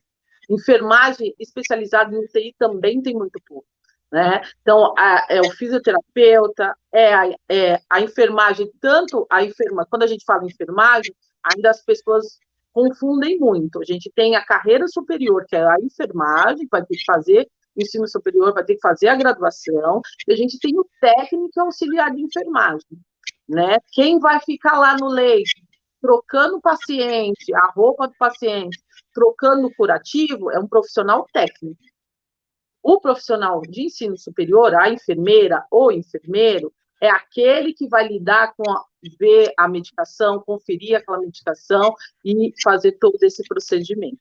Enfermagem 0.49 1.33
especializada 1.39 2.13
em 2.13 2.19
UTI 2.19 2.55
também 2.59 3.01
tem 3.01 3.15
muito 3.15 3.39
pouco. 3.47 3.65
Né? 4.13 4.41
Então, 4.61 4.93
a, 4.95 5.25
é 5.27 5.41
o 5.41 5.49
fisioterapeuta, 5.49 6.77
é 6.91 7.13
a, 7.13 7.35
é 7.49 7.81
a 7.89 7.99
enfermagem, 7.99 8.71
tanto 8.79 9.25
a 9.27 9.43
enferma, 9.43 9.87
quando 9.89 10.03
a 10.03 10.07
gente 10.07 10.23
fala 10.23 10.45
enfermagem, 10.45 11.15
ainda 11.43 11.71
as 11.71 11.83
pessoas 11.83 12.37
confundem 12.71 13.39
muito. 13.39 13.81
A 13.81 13.83
gente 13.83 14.11
tem 14.15 14.35
a 14.35 14.45
carreira 14.45 14.87
superior, 14.87 15.43
que 15.47 15.55
é 15.55 15.63
a 15.63 15.77
enfermagem, 15.81 16.67
vai 16.69 16.85
ter 16.85 16.95
que 16.95 17.03
fazer 17.05 17.49
ensino 17.75 18.07
superior, 18.07 18.53
vai 18.53 18.63
ter 18.63 18.75
que 18.75 18.81
fazer 18.81 19.07
a 19.07 19.15
graduação, 19.15 19.99
e 20.27 20.33
a 20.33 20.35
gente 20.35 20.59
tem 20.59 20.77
o 20.77 20.87
técnico 21.01 21.59
auxiliar 21.59 22.11
de 22.11 22.21
enfermagem 22.21 22.99
né? 23.47 23.77
Quem 23.91 24.19
vai 24.19 24.39
ficar 24.39 24.77
lá 24.77 24.95
no 24.97 25.07
leito, 25.07 25.61
trocando 26.01 26.57
o 26.57 26.61
paciente, 26.61 27.53
a 27.53 27.71
roupa 27.71 28.07
do 28.07 28.13
paciente, 28.17 28.77
trocando 29.13 29.67
o 29.67 29.75
curativo, 29.75 30.51
é 30.51 30.59
um 30.59 30.67
profissional 30.67 31.25
técnico. 31.31 31.77
O 32.83 32.99
profissional 32.99 33.61
de 33.61 33.83
ensino 33.83 34.17
superior, 34.17 34.75
a 34.75 34.89
enfermeira 34.89 35.65
ou 35.71 35.89
enfermeiro, 35.89 36.73
é 37.01 37.09
aquele 37.09 37.73
que 37.73 37.87
vai 37.87 38.07
lidar 38.07 38.53
com 38.55 38.69
a, 38.69 38.85
ver 39.19 39.53
a 39.57 39.67
medicação, 39.69 40.43
conferir 40.45 40.97
aquela 40.97 41.19
medicação 41.19 41.95
e 42.23 42.53
fazer 42.61 42.93
todo 42.93 43.17
esse 43.23 43.41
procedimento. 43.47 44.19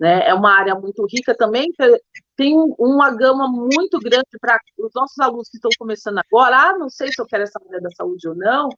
Né? 0.00 0.26
É 0.26 0.32
uma 0.32 0.52
área 0.52 0.74
muito 0.74 1.06
rica 1.06 1.34
também, 1.34 1.72
tem 2.36 2.54
uma 2.78 3.10
gama 3.14 3.48
muito 3.48 3.98
grande 3.98 4.38
para 4.40 4.58
os 4.78 4.92
nossos 4.94 5.18
alunos 5.18 5.48
que 5.48 5.56
estão 5.56 5.70
começando 5.78 6.18
agora. 6.18 6.56
Ah, 6.56 6.78
não 6.78 6.88
sei 6.88 7.08
se 7.08 7.20
eu 7.20 7.26
quero 7.26 7.42
essa 7.42 7.60
área 7.66 7.80
da 7.80 7.90
saúde 7.90 8.28
ou 8.28 8.34
não. 8.34 8.68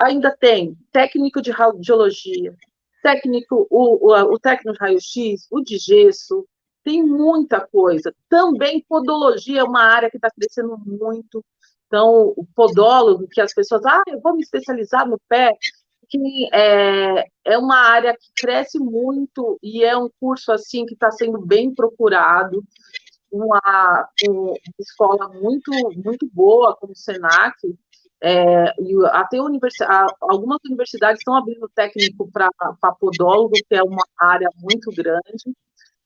Ainda 0.00 0.34
tem 0.34 0.76
técnico 0.90 1.42
de 1.42 1.50
radiologia, 1.50 2.54
técnico, 3.02 3.66
o, 3.68 4.12
o, 4.12 4.34
o 4.34 4.38
técnico 4.38 4.72
de 4.72 4.78
raio-x, 4.78 5.46
o 5.50 5.60
de 5.60 5.76
gesso, 5.76 6.46
tem 6.84 7.02
muita 7.02 7.60
coisa. 7.60 8.14
Também 8.28 8.84
podologia 8.88 9.60
é 9.60 9.64
uma 9.64 9.82
área 9.82 10.10
que 10.10 10.16
está 10.16 10.30
crescendo 10.30 10.76
muito. 10.84 11.44
Então, 11.86 12.32
o 12.36 12.46
podólogo, 12.54 13.28
que 13.28 13.40
as 13.40 13.52
pessoas, 13.52 13.84
ah, 13.84 14.02
eu 14.06 14.20
vou 14.20 14.34
me 14.34 14.42
especializar 14.42 15.06
no 15.06 15.20
pé, 15.28 15.56
que 16.08 16.48
é, 16.52 17.26
é 17.44 17.58
uma 17.58 17.76
área 17.76 18.14
que 18.14 18.28
cresce 18.36 18.78
muito 18.78 19.58
e 19.62 19.82
é 19.84 19.96
um 19.96 20.10
curso 20.20 20.52
assim 20.52 20.84
que 20.84 20.94
está 20.94 21.10
sendo 21.10 21.38
bem 21.44 21.74
procurado, 21.74 22.62
uma, 23.30 24.08
uma, 24.28 24.54
escola 24.78 25.28
muito 25.28 25.70
muito 26.04 26.28
boa 26.32 26.76
como 26.76 26.92
o 26.92 26.96
Senac, 26.96 27.56
é, 28.22 28.74
até 29.12 29.40
universidade, 29.40 30.14
algumas 30.20 30.58
universidades 30.64 31.20
estão 31.20 31.34
abrindo 31.34 31.68
técnico 31.74 32.30
para 32.30 32.50
podólogo, 33.00 33.52
que 33.68 33.74
é 33.74 33.82
uma 33.82 34.04
área 34.18 34.48
muito 34.62 34.90
grande. 34.92 35.44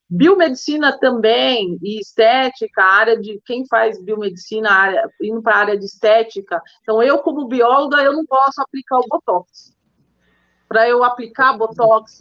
Biomedicina 0.09 0.97
também, 0.99 1.79
e 1.83 2.01
estética, 2.01 2.83
a 2.83 2.95
área 2.95 3.21
de 3.21 3.41
quem 3.45 3.67
faz 3.67 4.01
biomedicina, 4.01 4.71
área, 4.71 5.11
indo 5.21 5.43
para 5.43 5.55
a 5.55 5.59
área 5.59 5.79
de 5.79 5.85
estética. 5.85 6.63
Então, 6.83 7.03
eu, 7.03 7.19
como 7.19 7.49
bióloga, 7.49 8.03
eu 8.03 8.13
não 8.13 8.25
posso 8.25 8.63
aplicar 8.63 8.99
o 8.99 9.09
Botox 9.09 9.77
para 10.69 10.89
eu 10.89 11.03
aplicar 11.05 11.57
Botox 11.57 12.21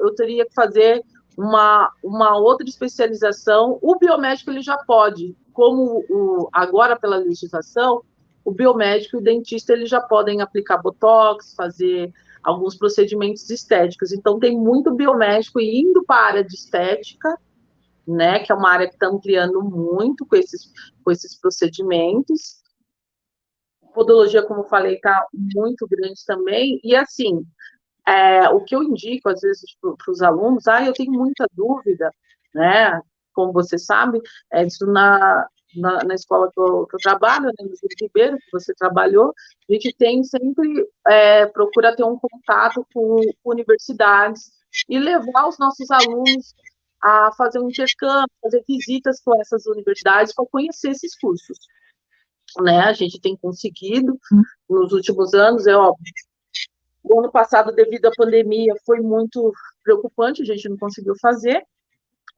eu 0.00 0.14
teria 0.14 0.46
que 0.46 0.54
fazer 0.54 1.02
uma, 1.36 1.90
uma 2.02 2.36
outra 2.36 2.66
especialização. 2.68 3.78
O 3.82 3.98
biomédico 3.98 4.50
ele 4.50 4.62
já 4.62 4.76
pode, 4.78 5.36
como 5.52 6.04
o, 6.08 6.48
agora 6.52 6.98
pela 6.98 7.16
legislação, 7.16 8.02
o 8.44 8.52
biomédico 8.52 9.16
e 9.16 9.18
o 9.18 9.22
dentista 9.22 9.72
eles 9.72 9.88
já 9.88 10.00
podem 10.00 10.42
aplicar 10.42 10.78
Botox, 10.78 11.54
fazer 11.54 12.12
alguns 12.44 12.76
procedimentos 12.76 13.48
estéticos. 13.50 14.12
Então 14.12 14.38
tem 14.38 14.56
muito 14.56 14.94
biomédico 14.94 15.60
indo 15.60 16.04
para 16.04 16.16
a 16.16 16.26
área 16.26 16.44
de 16.44 16.54
estética, 16.54 17.38
né, 18.06 18.40
que 18.40 18.52
é 18.52 18.54
uma 18.54 18.70
área 18.70 18.86
que 18.86 18.94
está 18.94 19.06
ampliando 19.06 19.62
muito 19.62 20.26
com 20.26 20.36
esses, 20.36 20.70
com 21.02 21.10
esses 21.10 21.38
procedimentos 21.40 22.62
podologia, 23.94 24.42
como 24.42 24.64
falei, 24.64 24.96
está 24.96 25.24
muito 25.32 25.86
grande 25.86 26.20
também. 26.26 26.80
E 26.82 26.96
assim, 26.96 27.46
é, 28.04 28.48
o 28.48 28.60
que 28.64 28.74
eu 28.74 28.82
indico 28.82 29.28
às 29.28 29.40
vezes 29.40 29.76
para 29.80 30.10
os 30.10 30.20
alunos, 30.20 30.66
ah, 30.66 30.84
eu 30.84 30.92
tenho 30.92 31.12
muita 31.12 31.46
dúvida 31.52 32.10
né? 32.54 33.00
Como 33.34 33.52
você 33.52 33.76
sabe, 33.76 34.20
é 34.52 34.64
isso 34.64 34.86
na, 34.86 35.46
na, 35.76 36.04
na 36.04 36.14
escola 36.14 36.50
que 36.52 36.60
eu, 36.60 36.86
que 36.86 36.96
eu 36.96 37.00
trabalho, 37.00 37.46
né, 37.46 37.52
no 37.60 37.76
Júlio 37.76 37.96
Ribeiro, 38.00 38.38
que 38.38 38.52
você 38.52 38.74
trabalhou, 38.74 39.34
a 39.68 39.72
gente 39.72 39.94
tem 39.96 40.22
sempre, 40.22 40.88
é, 41.06 41.46
procura 41.46 41.94
ter 41.94 42.04
um 42.04 42.18
contato 42.18 42.86
com 42.92 43.20
universidades 43.44 44.52
e 44.88 44.98
levar 44.98 45.48
os 45.48 45.58
nossos 45.58 45.90
alunos 45.90 46.54
a 47.02 47.30
fazer 47.36 47.58
um 47.58 47.68
intercâmbio, 47.68 48.30
fazer 48.42 48.64
visitas 48.66 49.20
com 49.22 49.38
essas 49.40 49.66
universidades 49.66 50.34
para 50.34 50.46
conhecer 50.46 50.90
esses 50.90 51.18
cursos. 51.18 51.58
Né? 52.60 52.80
A 52.80 52.92
gente 52.92 53.20
tem 53.20 53.36
conseguido, 53.36 54.18
nos 54.68 54.92
últimos 54.92 55.34
anos, 55.34 55.66
é 55.66 55.76
óbvio. 55.76 56.12
O 57.02 57.20
ano 57.20 57.30
passado, 57.30 57.72
devido 57.72 58.06
à 58.06 58.10
pandemia, 58.16 58.72
foi 58.86 59.00
muito 59.00 59.52
preocupante, 59.82 60.40
a 60.40 60.44
gente 60.46 60.68
não 60.68 60.78
conseguiu 60.78 61.14
fazer, 61.20 61.62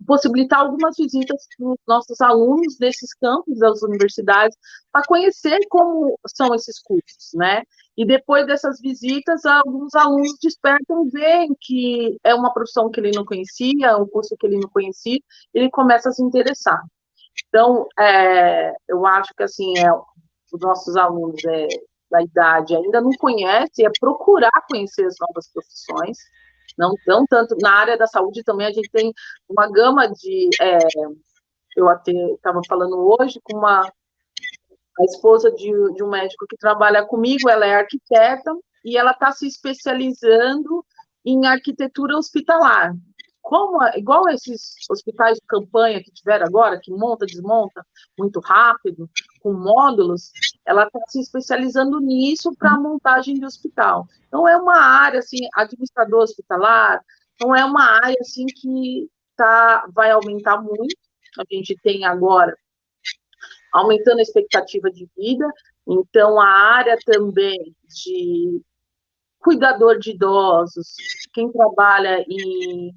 possibilitar 0.05 0.61
algumas 0.61 0.97
visitas 0.97 1.47
para 1.57 1.69
os 1.69 1.79
nossos 1.87 2.21
alunos 2.21 2.77
desses 2.79 3.15
campos 3.15 3.59
das 3.59 3.83
universidades 3.83 4.57
para 4.93 5.03
conhecer 5.07 5.59
como 5.71 6.19
são 6.27 6.55
esses 6.55 6.81
cursos, 6.81 7.31
né? 7.35 7.63
E 7.97 8.05
depois 8.05 8.47
dessas 8.47 8.79
visitas, 8.81 9.45
alguns 9.45 9.95
alunos 9.95 10.37
despertam, 10.43 11.09
veem 11.11 11.49
que 11.61 12.19
é 12.23 12.35
uma 12.35 12.53
profissão 12.53 12.91
que 12.91 13.01
ele 13.01 13.13
não 13.15 13.25
conhecia, 13.25 13.97
um 13.97 14.07
curso 14.07 14.37
que 14.39 14.47
ele 14.47 14.59
não 14.59 14.69
conhecia, 14.69 15.19
ele 15.55 15.71
começa 15.71 16.11
a 16.11 16.13
se 16.13 16.23
interessar. 16.23 16.81
Então, 17.49 17.87
é, 17.99 18.73
eu 18.89 19.07
acho 19.07 19.33
que 19.37 19.43
assim, 19.43 19.79
é, 19.79 19.91
os 20.53 20.61
nossos 20.61 20.97
alunos 20.97 21.43
é, 21.47 21.69
da 22.11 22.23
idade 22.23 22.75
ainda 22.75 23.01
não 23.01 23.11
conhecem, 23.19 23.87
é 23.87 23.91
procurar 23.99 24.51
conhecer 24.69 25.07
as 25.07 25.17
novas 25.21 25.51
profissões, 25.53 26.19
não, 26.77 26.93
não 27.07 27.27
tanto 27.27 27.57
na 27.61 27.73
área 27.73 27.97
da 27.97 28.07
saúde 28.07 28.43
também 28.43 28.67
a 28.67 28.73
gente 28.73 28.91
tem 28.91 29.13
uma 29.49 29.71
gama 29.71 30.09
de 30.09 30.49
é, 30.61 30.79
eu 31.77 31.89
até 31.89 32.13
estava 32.13 32.61
falando 32.67 32.97
hoje 33.19 33.41
com 33.43 33.57
uma 33.57 33.81
a 34.99 35.05
esposa 35.05 35.51
de, 35.53 35.71
de 35.93 36.03
um 36.03 36.09
médico 36.09 36.47
que 36.49 36.57
trabalha 36.57 37.05
comigo, 37.05 37.51
ela 37.51 37.67
é 37.67 37.75
arquiteta 37.75 38.51
e 38.83 38.97
ela 38.97 39.11
está 39.11 39.31
se 39.31 39.47
especializando 39.47 40.83
em 41.25 41.47
arquitetura 41.47 42.17
hospitalar 42.17 42.95
como, 43.47 43.79
igual 43.95 44.29
esses 44.29 44.75
hospitais 44.91 45.39
de 45.39 45.47
campanha 45.47 46.03
que 46.03 46.11
tiveram 46.11 46.47
agora, 46.47 46.81
que 46.83 46.91
monta, 46.91 47.25
desmonta 47.25 47.87
muito 48.19 48.41
rápido, 48.41 49.09
com 49.41 49.53
módulos, 49.53 50.33
ela 50.67 50.83
está 50.83 50.99
se 51.07 51.21
especializando 51.21 52.01
nisso 52.01 52.53
para 52.59 52.73
a 52.73 52.81
montagem 52.81 53.35
de 53.35 53.47
hospital. 53.47 54.09
Então, 54.27 54.49
é 54.49 54.57
uma 54.57 54.77
área, 54.77 55.21
assim, 55.21 55.39
administrador 55.55 56.23
hospitalar, 56.23 57.01
não 57.41 57.55
é 57.55 57.65
uma 57.65 57.85
área, 58.05 58.17
assim, 58.21 58.47
que 58.47 59.09
tá, 59.37 59.89
vai 59.95 60.11
aumentar 60.11 60.61
muito. 60.61 60.97
A 61.39 61.45
gente 61.49 61.77
tem 61.85 62.05
agora 62.05 62.53
aumentando 63.73 64.19
a 64.19 64.23
expectativa 64.23 64.91
de 64.91 65.09
vida, 65.17 65.49
então 65.87 66.41
a 66.41 66.49
área 66.49 66.99
também 67.07 67.77
de 67.85 68.61
cuidador 69.39 70.01
de 70.01 70.11
idosos, 70.11 70.97
quem 71.33 71.53
trabalha 71.53 72.25
em 72.29 72.93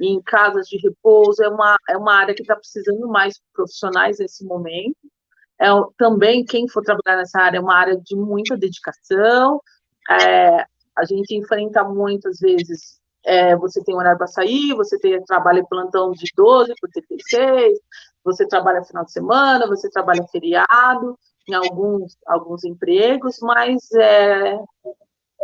em 0.00 0.20
casas 0.22 0.66
de 0.68 0.78
repouso, 0.78 1.42
é 1.42 1.48
uma, 1.48 1.76
é 1.88 1.96
uma 1.96 2.14
área 2.14 2.34
que 2.34 2.42
está 2.42 2.54
precisando 2.54 3.06
mais 3.08 3.40
profissionais 3.52 4.18
nesse 4.18 4.44
momento. 4.44 4.96
É, 5.60 5.66
também, 5.96 6.44
quem 6.44 6.68
for 6.68 6.82
trabalhar 6.82 7.18
nessa 7.18 7.40
área, 7.40 7.58
é 7.58 7.60
uma 7.60 7.74
área 7.74 7.96
de 7.96 8.14
muita 8.14 8.56
dedicação, 8.56 9.60
é, 10.10 10.64
a 10.96 11.04
gente 11.04 11.36
enfrenta 11.36 11.82
muitas 11.84 12.38
vezes, 12.38 13.00
é, 13.24 13.56
você 13.56 13.82
tem 13.82 13.94
horário 13.94 14.18
para 14.18 14.26
sair, 14.26 14.74
você 14.74 14.98
tem 14.98 15.22
trabalho 15.24 15.60
em 15.60 15.66
plantão 15.66 16.12
de 16.12 16.26
12 16.36 16.74
por 16.80 16.88
36, 16.90 17.78
você 18.24 18.46
trabalha 18.46 18.84
final 18.84 19.04
de 19.04 19.12
semana, 19.12 19.66
você 19.66 19.90
trabalha 19.90 20.24
feriado, 20.30 21.18
em 21.48 21.54
alguns, 21.54 22.16
alguns 22.26 22.64
empregos, 22.64 23.38
mas 23.40 23.90
é 23.92 24.58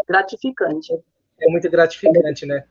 gratificante. 0.06 0.92
É 1.40 1.48
muito 1.48 1.68
gratificante, 1.70 2.46
né? 2.46 2.64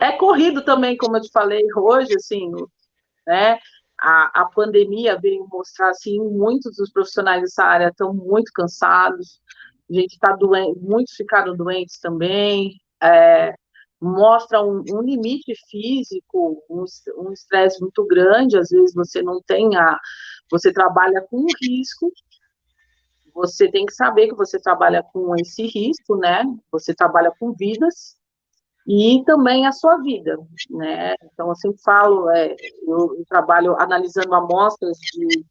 É 0.00 0.12
corrido 0.12 0.64
também, 0.64 0.96
como 0.96 1.16
eu 1.16 1.20
te 1.20 1.30
falei 1.30 1.62
hoje, 1.76 2.14
assim, 2.14 2.50
né? 3.26 3.58
A, 4.00 4.42
a 4.42 4.44
pandemia 4.46 5.18
veio 5.18 5.46
mostrar, 5.50 5.90
assim, 5.90 6.18
muitos 6.20 6.76
dos 6.76 6.90
profissionais 6.92 7.42
dessa 7.42 7.64
área 7.64 7.88
estão 7.88 8.14
muito 8.14 8.52
cansados, 8.52 9.40
a 9.90 9.94
gente 9.94 10.12
está 10.12 10.36
doente, 10.36 10.78
muitos 10.80 11.14
ficaram 11.14 11.56
doentes 11.56 11.98
também, 11.98 12.80
é, 13.02 13.54
mostra 14.00 14.62
um, 14.62 14.84
um, 14.92 15.02
limite 15.02 15.52
físico, 15.68 16.62
um 16.70 17.32
estresse 17.32 17.80
muito 17.80 18.06
grande, 18.06 18.56
às 18.56 18.68
vezes 18.68 18.94
você 18.94 19.20
não 19.20 19.40
tem 19.42 19.76
a, 19.76 19.98
você 20.50 20.72
trabalha 20.72 21.20
com 21.28 21.44
risco, 21.60 22.12
você 23.34 23.68
tem 23.70 23.84
que 23.84 23.94
saber 23.94 24.28
que 24.28 24.34
você 24.34 24.60
trabalha 24.60 25.02
com 25.02 25.34
esse 25.36 25.66
risco, 25.66 26.16
né, 26.16 26.44
você 26.70 26.94
trabalha 26.94 27.32
com 27.38 27.52
vidas, 27.52 28.17
e 28.88 29.22
também 29.26 29.66
a 29.66 29.72
sua 29.72 29.98
vida, 29.98 30.38
né? 30.70 31.14
Então, 31.22 31.54
sempre 31.54 31.78
falo, 31.82 32.30
é, 32.30 32.56
eu, 32.86 33.22
trabalho 33.28 33.78
analisando 33.78 34.34
amostras 34.34 34.96
de, 34.96 35.44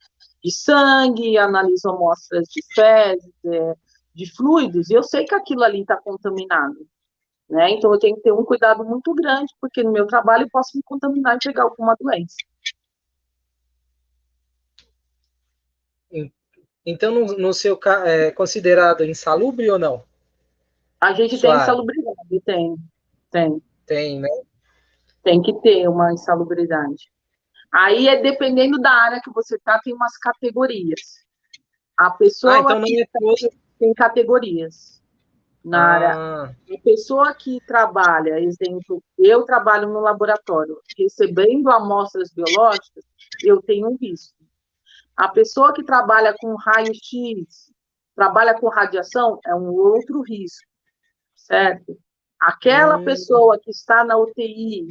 de 0.44 0.52
sangue, 0.52 1.38
analiso 1.38 1.88
amostras 1.88 2.48
de 2.50 2.64
fezes, 2.74 3.32
é, 3.46 3.76
de 4.16 4.36
fluidos, 4.36 4.90
e 4.90 4.96
eu 4.96 5.04
sei 5.04 5.24
que 5.24 5.36
aquilo 5.36 5.64
ali 5.64 5.82
está 5.82 5.96
contaminado, 5.98 6.84
né? 7.48 7.70
Então, 7.70 7.94
eu 7.94 8.00
tenho 8.00 8.16
que 8.16 8.24
ter 8.24 8.32
um 8.32 8.44
cuidado 8.44 8.84
muito 8.84 9.14
grande, 9.14 9.54
porque 9.62 9.84
no 9.84 9.92
meu 9.92 10.08
trabalho 10.08 10.46
eu 10.46 10.50
posso 10.50 10.76
me 10.76 10.82
contaminar 10.82 11.36
e 11.36 11.40
pegar 11.40 11.62
alguma 11.62 11.96
doença. 12.00 12.38
Então, 16.84 17.14
no, 17.14 17.38
no 17.38 17.54
seu 17.54 17.78
é 18.04 18.32
considerado 18.32 19.04
insalubre 19.04 19.70
ou 19.70 19.78
não? 19.78 20.04
A 21.00 21.14
gente 21.14 21.40
tem 21.40 21.54
insalubridade, 21.54 22.42
tem. 22.44 22.78
Tem. 23.32 23.62
Tem, 23.86 24.20
né? 24.20 24.30
Tem 25.24 25.42
que 25.42 25.54
ter 25.62 25.88
uma 25.88 26.14
insalubridade. 26.14 27.10
Aí 27.72 28.08
é 28.08 28.22
dependendo 28.22 28.80
da 28.80 28.92
área 28.92 29.22
que 29.22 29.32
você 29.32 29.56
está, 29.56 29.80
tem 29.80 29.94
umas 29.94 30.18
categorias. 30.18 31.26
A 31.98 32.12
pessoa 32.12 32.56
ah, 32.56 32.60
então 32.60 32.84
que 32.84 33.02
é 33.02 33.50
tem 33.80 33.94
categorias 33.94 35.04
na 35.64 35.80
ah. 35.80 35.92
área. 35.92 36.56
A 36.74 36.82
pessoa 36.84 37.34
que 37.34 37.60
trabalha, 37.66 38.40
exemplo, 38.40 39.04
eu 39.18 39.44
trabalho 39.44 39.90
no 39.90 40.00
laboratório, 40.00 40.80
recebendo 40.98 41.70
amostras 41.70 42.32
biológicas, 42.34 43.04
eu 43.44 43.62
tenho 43.62 43.90
um 43.90 43.98
risco. 43.98 44.38
A 45.16 45.28
pessoa 45.28 45.74
que 45.74 45.84
trabalha 45.84 46.36
com 46.40 46.56
raio-x, 46.56 47.74
trabalha 48.16 48.54
com 48.54 48.70
radiação, 48.70 49.40
é 49.46 49.54
um 49.56 49.74
outro 49.74 50.22
risco, 50.22 50.68
certo? 51.36 51.98
Aquela 52.40 52.98
hum. 52.98 53.06
pessoa 53.06 53.60
que 53.60 53.72
está 53.72 54.04
na 54.04 54.18
UTI, 54.18 54.88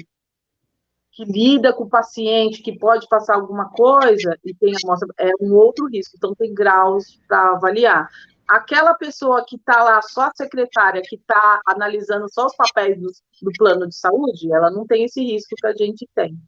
que 1.17 1.25
lida 1.25 1.73
com 1.73 1.85
o 1.85 1.89
paciente, 1.89 2.63
que 2.63 2.79
pode 2.79 3.09
passar 3.09 3.37
alguma 3.37 3.71
coisa 3.71 4.39
e 4.45 4.55
tem 4.55 4.75
amostra, 4.85 5.09
é 5.19 5.31
um 5.41 5.55
outro 5.55 5.87
risco. 5.87 6.15
Então, 6.17 6.35
tem 6.35 6.53
graus 6.53 7.19
para 7.27 7.53
avaliar. 7.53 8.09
Aquela 8.47 8.95
pessoa 8.95 9.43
que 9.45 9.57
está 9.57 9.83
lá, 9.83 10.03
só 10.03 10.27
a 10.27 10.33
secretária, 10.37 11.03
que 11.03 11.17
está 11.17 11.61
analisando 11.67 12.27
só 12.31 12.47
os 12.47 12.55
papéis 12.55 13.01
do, 13.01 13.11
do, 13.43 13.53
plano 13.57 13.89
de 13.89 13.97
saúde, 13.97 14.53
ela 14.53 14.71
não 14.71 14.87
tem 14.87 15.05
esse 15.05 15.25
risco 15.25 15.57
que 15.57 15.67
a 15.67 15.75
gente 15.75 16.07
tem. 16.15 16.39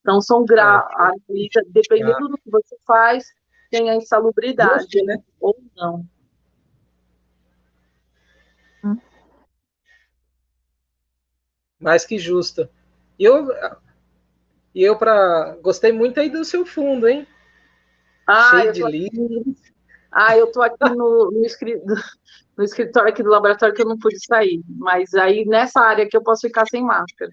Então, 0.00 0.20
são 0.20 0.44
graus, 0.44 0.86
é. 1.28 1.60
dependendo 1.66 2.28
do 2.28 2.38
que 2.38 2.50
você 2.50 2.76
faz, 2.86 3.24
tem 3.68 3.90
a 3.90 3.96
insalubridade, 3.96 5.02
né? 5.02 5.16
Ou 5.40 5.56
não. 5.76 6.06
Mais 11.84 12.06
que 12.06 12.18
justa. 12.18 12.70
E 13.18 13.24
eu, 13.24 13.46
e 14.74 14.82
eu 14.82 14.96
para 14.96 15.54
gostei 15.60 15.92
muito 15.92 16.18
aí 16.18 16.30
do 16.30 16.42
seu 16.42 16.64
fundo, 16.64 17.06
hein? 17.06 17.28
Ah, 18.26 18.50
Cheio 18.50 18.72
de 18.72 18.82
livros. 18.84 19.60
Ah, 20.10 20.34
eu 20.36 20.50
tô 20.50 20.62
aqui 20.62 20.78
no, 20.90 21.30
no, 21.30 21.42
no, 22.56 22.64
escritório 22.64 23.10
aqui 23.10 23.22
do 23.22 23.28
laboratório 23.28 23.74
que 23.74 23.82
eu 23.82 23.88
não 23.88 23.98
pude 23.98 24.24
sair, 24.24 24.62
mas 24.66 25.12
aí 25.12 25.44
nessa 25.44 25.80
área 25.80 26.08
que 26.08 26.16
eu 26.16 26.22
posso 26.22 26.46
ficar 26.46 26.66
sem 26.66 26.82
máscara. 26.82 27.30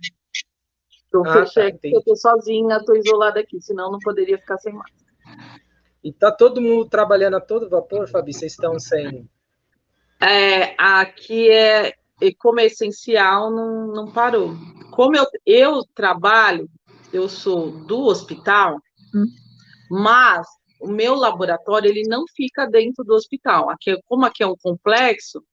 Eu 1.13 1.23
ah, 1.25 1.33
fechei 1.33 1.71
tá, 1.71 1.77
aqui, 1.77 1.93
eu 1.93 2.01
tô 2.03 2.15
sozinha, 2.15 2.83
tô 2.83 2.93
isolada 2.95 3.39
aqui, 3.39 3.61
senão 3.61 3.91
não 3.91 3.99
poderia 3.99 4.37
ficar 4.37 4.57
sem 4.57 4.73
máscara. 4.73 5.01
E 6.03 6.11
tá 6.11 6.31
todo 6.31 6.59
mundo 6.59 6.89
trabalhando 6.89 7.37
a 7.37 7.41
todo 7.41 7.69
vapor, 7.69 8.09
Fabi? 8.09 8.33
Vocês 8.33 8.51
estão 8.51 8.77
sem? 8.79 9.29
É, 10.19 10.75
aqui 10.77 11.49
é 11.49 11.93
como 12.37 12.59
é 12.59 12.65
essencial, 12.65 13.49
não, 13.49 13.87
não 13.87 14.11
parou. 14.11 14.55
Como 14.91 15.15
eu, 15.15 15.25
eu 15.45 15.83
trabalho, 15.95 16.69
eu 17.11 17.27
sou 17.27 17.71
do 17.71 18.05
hospital, 18.05 18.77
hum. 19.15 19.25
mas 19.89 20.47
o 20.79 20.87
meu 20.87 21.15
laboratório 21.15 21.89
ele 21.89 22.03
não 22.07 22.25
fica 22.35 22.65
dentro 22.65 23.03
do 23.03 23.13
hospital. 23.13 23.69
Aqui, 23.69 23.97
como 24.07 24.25
aqui 24.25 24.43
é 24.43 24.47
um 24.47 24.55
complexo, 24.55 25.43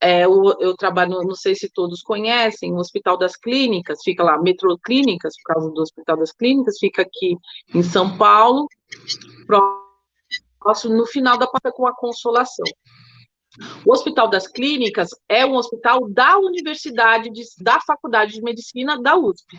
é, 0.00 0.24
eu, 0.24 0.56
eu, 0.60 0.76
trabalho, 0.76 1.22
não 1.22 1.34
sei 1.34 1.54
se 1.54 1.68
todos 1.68 2.02
conhecem, 2.02 2.72
o 2.72 2.76
Hospital 2.76 3.16
das 3.16 3.36
Clínicas, 3.36 3.98
fica 4.04 4.22
lá, 4.22 4.40
Metroclínicas, 4.40 5.34
por 5.42 5.54
causa 5.54 5.70
do 5.70 5.82
Hospital 5.82 6.16
das 6.18 6.32
Clínicas, 6.32 6.78
fica 6.78 7.02
aqui 7.02 7.36
em 7.74 7.82
São 7.82 8.16
Paulo, 8.16 8.68
próximo, 10.60 10.94
no 10.94 11.06
final 11.06 11.36
da 11.36 11.48
pata 11.48 11.72
com 11.72 11.86
a 11.86 11.94
Consolação. 11.94 12.64
O 13.84 13.92
Hospital 13.92 14.28
das 14.28 14.46
Clínicas 14.46 15.08
é 15.28 15.44
um 15.44 15.54
hospital 15.54 16.08
da 16.08 16.38
Universidade, 16.38 17.30
de, 17.30 17.42
da 17.60 17.80
Faculdade 17.80 18.32
de 18.32 18.42
Medicina 18.42 19.00
da 19.00 19.16
USP. 19.16 19.58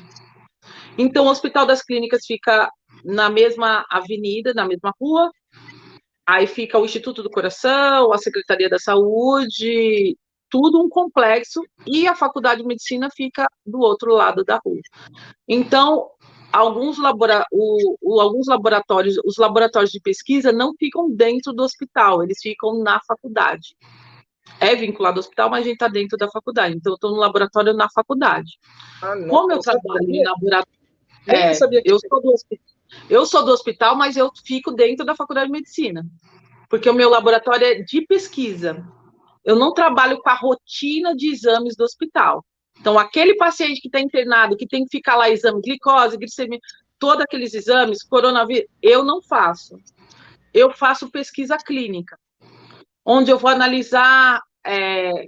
Então, 0.97 1.25
o 1.25 1.29
Hospital 1.29 1.65
das 1.65 1.81
Clínicas 1.81 2.25
fica 2.25 2.69
na 3.03 3.29
mesma 3.29 3.85
avenida, 3.89 4.53
na 4.53 4.65
mesma 4.65 4.93
rua, 4.99 5.31
aí 6.27 6.45
fica 6.45 6.77
o 6.77 6.85
Instituto 6.85 7.23
do 7.23 7.29
Coração, 7.29 8.13
a 8.13 8.17
Secretaria 8.17 8.69
da 8.69 8.77
Saúde, 8.77 10.17
tudo 10.49 10.83
um 10.83 10.89
complexo, 10.89 11.61
e 11.87 12.07
a 12.07 12.15
Faculdade 12.15 12.61
de 12.61 12.67
Medicina 12.67 13.09
fica 13.15 13.47
do 13.65 13.79
outro 13.79 14.13
lado 14.13 14.43
da 14.43 14.59
rua. 14.63 14.81
Então, 15.47 16.09
alguns, 16.51 16.97
labora 16.97 17.45
o, 17.51 17.97
o, 18.01 18.21
alguns 18.21 18.47
laboratórios, 18.47 19.17
os 19.23 19.37
laboratórios 19.37 19.91
de 19.91 19.99
pesquisa 19.99 20.51
não 20.51 20.73
ficam 20.73 21.09
dentro 21.09 21.53
do 21.53 21.63
hospital, 21.63 22.23
eles 22.23 22.39
ficam 22.41 22.81
na 22.81 22.99
faculdade. 23.01 23.75
É 24.59 24.75
vinculado 24.75 25.17
ao 25.17 25.19
hospital, 25.19 25.49
mas 25.49 25.61
a 25.61 25.63
gente 25.63 25.73
está 25.73 25.87
dentro 25.87 26.17
da 26.17 26.27
faculdade. 26.29 26.75
Então, 26.75 26.91
eu 26.91 26.95
estou 26.95 27.11
no 27.11 27.17
laboratório 27.17 27.73
na 27.73 27.89
faculdade. 27.89 28.57
Ah, 29.01 29.15
não, 29.15 29.29
Como 29.29 29.51
eu 29.51 29.59
trabalho 29.59 30.09
em 30.09 30.23
laboratório. 30.23 30.79
É, 31.27 31.51
eu, 31.51 31.55
sou 31.55 31.69
do 31.69 32.33
eu 33.09 33.25
sou 33.25 33.45
do 33.45 33.51
hospital, 33.51 33.95
mas 33.95 34.17
eu 34.17 34.31
fico 34.43 34.71
dentro 34.71 35.05
da 35.05 35.15
faculdade 35.15 35.47
de 35.47 35.51
medicina. 35.51 36.03
Porque 36.67 36.89
o 36.89 36.93
meu 36.93 37.09
laboratório 37.09 37.65
é 37.65 37.75
de 37.75 38.01
pesquisa. 38.01 38.83
Eu 39.45 39.55
não 39.55 39.73
trabalho 39.73 40.19
com 40.19 40.29
a 40.29 40.35
rotina 40.35 41.15
de 41.15 41.31
exames 41.31 41.75
do 41.75 41.83
hospital. 41.83 42.43
Então, 42.79 42.97
aquele 42.97 43.35
paciente 43.35 43.81
que 43.81 43.87
está 43.87 43.99
internado, 43.99 44.55
que 44.55 44.67
tem 44.67 44.85
que 44.85 44.91
ficar 44.97 45.15
lá 45.15 45.29
exame 45.29 45.61
glicose, 45.61 46.17
glicemia, 46.17 46.59
todos 46.97 47.23
aqueles 47.23 47.53
exames, 47.53 48.03
coronavírus, 48.03 48.69
eu 48.81 49.03
não 49.03 49.21
faço. 49.21 49.77
Eu 50.53 50.71
faço 50.71 51.11
pesquisa 51.11 51.57
clínica, 51.57 52.17
onde 53.05 53.31
eu 53.31 53.37
vou 53.37 53.49
analisar, 53.49 54.41
é, 54.65 55.25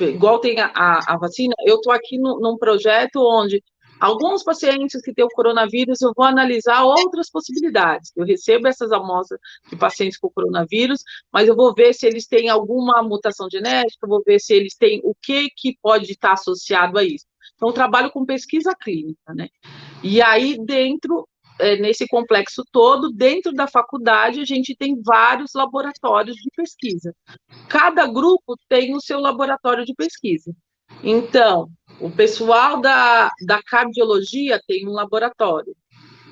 igual 0.00 0.38
tem 0.38 0.60
a, 0.60 0.70
a, 0.74 1.14
a 1.14 1.18
vacina, 1.18 1.54
eu 1.64 1.76
estou 1.76 1.92
aqui 1.92 2.18
no, 2.18 2.38
num 2.40 2.56
projeto 2.56 3.16
onde 3.16 3.62
Alguns 4.00 4.42
pacientes 4.42 5.00
que 5.00 5.12
têm 5.12 5.24
o 5.24 5.28
coronavírus, 5.28 6.00
eu 6.02 6.12
vou 6.14 6.26
analisar 6.26 6.84
outras 6.84 7.30
possibilidades. 7.30 8.12
Eu 8.14 8.24
recebo 8.24 8.68
essas 8.68 8.92
amostras 8.92 9.40
de 9.68 9.76
pacientes 9.76 10.18
com 10.18 10.30
coronavírus, 10.30 11.02
mas 11.32 11.48
eu 11.48 11.56
vou 11.56 11.74
ver 11.74 11.94
se 11.94 12.06
eles 12.06 12.26
têm 12.26 12.48
alguma 12.48 13.02
mutação 13.02 13.48
genética, 13.50 14.06
vou 14.06 14.22
ver 14.24 14.38
se 14.38 14.52
eles 14.52 14.74
têm 14.76 15.00
o 15.02 15.14
que, 15.20 15.48
que 15.56 15.76
pode 15.80 16.10
estar 16.10 16.32
associado 16.32 16.98
a 16.98 17.04
isso. 17.04 17.24
Então, 17.54 17.68
eu 17.68 17.72
trabalho 17.72 18.10
com 18.10 18.24
pesquisa 18.24 18.74
clínica, 18.78 19.32
né? 19.34 19.48
E 20.02 20.20
aí, 20.20 20.58
dentro, 20.62 21.26
é, 21.58 21.76
nesse 21.76 22.06
complexo 22.06 22.62
todo, 22.70 23.10
dentro 23.10 23.52
da 23.52 23.66
faculdade, 23.66 24.40
a 24.40 24.44
gente 24.44 24.76
tem 24.76 25.00
vários 25.00 25.52
laboratórios 25.54 26.36
de 26.36 26.50
pesquisa. 26.54 27.14
Cada 27.68 28.06
grupo 28.06 28.56
tem 28.68 28.94
o 28.94 29.00
seu 29.00 29.20
laboratório 29.20 29.84
de 29.84 29.94
pesquisa. 29.94 30.54
Então, 31.02 31.68
o 32.00 32.10
pessoal 32.10 32.80
da, 32.80 33.30
da 33.42 33.62
cardiologia 33.62 34.60
tem 34.66 34.86
um 34.86 34.92
laboratório. 34.92 35.74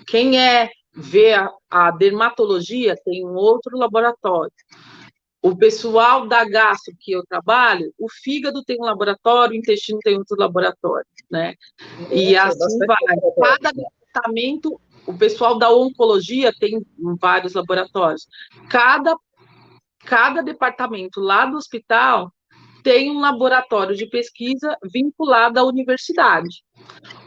Quem 0.07 0.39
é 0.39 0.71
ver 0.95 1.35
a, 1.35 1.51
a 1.71 1.91
dermatologia 1.91 2.95
tem 3.05 3.27
um 3.27 3.35
outro 3.35 3.77
laboratório. 3.77 4.53
O 5.43 5.55
pessoal 5.57 6.27
da 6.27 6.45
gastro 6.45 6.95
que 6.99 7.13
eu 7.13 7.23
trabalho, 7.27 7.93
o 7.99 8.09
fígado 8.09 8.65
tem 8.65 8.79
um 8.81 8.85
laboratório, 8.85 9.53
o 9.53 9.59
intestino 9.59 9.99
tem 10.03 10.17
outro 10.17 10.37
laboratório, 10.39 11.07
né? 11.31 11.55
E 12.11 12.35
assim 12.35 12.79
vai. 12.79 12.97
Cada 13.39 13.71
departamento, 13.73 14.81
o 15.07 15.13
pessoal 15.13 15.59
da 15.59 15.71
oncologia 15.71 16.53
tem 16.59 16.81
vários 17.21 17.53
laboratórios. 17.53 18.27
Cada, 18.71 19.15
cada 20.07 20.43
departamento 20.43 21.21
lá 21.21 21.45
do 21.45 21.59
hospital 21.59 22.33
tem 22.85 23.11
um 23.11 23.19
laboratório 23.19 23.97
de 23.97 24.07
pesquisa 24.07 24.77
vinculado 24.93 25.59
à 25.59 25.65
universidade, 25.65 26.63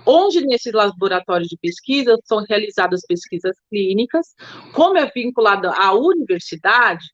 onde 0.06 0.40
nesse 0.46 0.72
laboratório 0.72 1.48
de 1.48 1.58
pesquisa 1.58 2.16
são 2.24 2.46
realizadas 2.48 3.02
pesquisas 3.08 3.58
clínicas, 3.68 4.36
como 4.72 5.00
é 5.00 5.10
vinculado 5.10 5.68
à 5.70 5.94
universidade, 5.94 7.06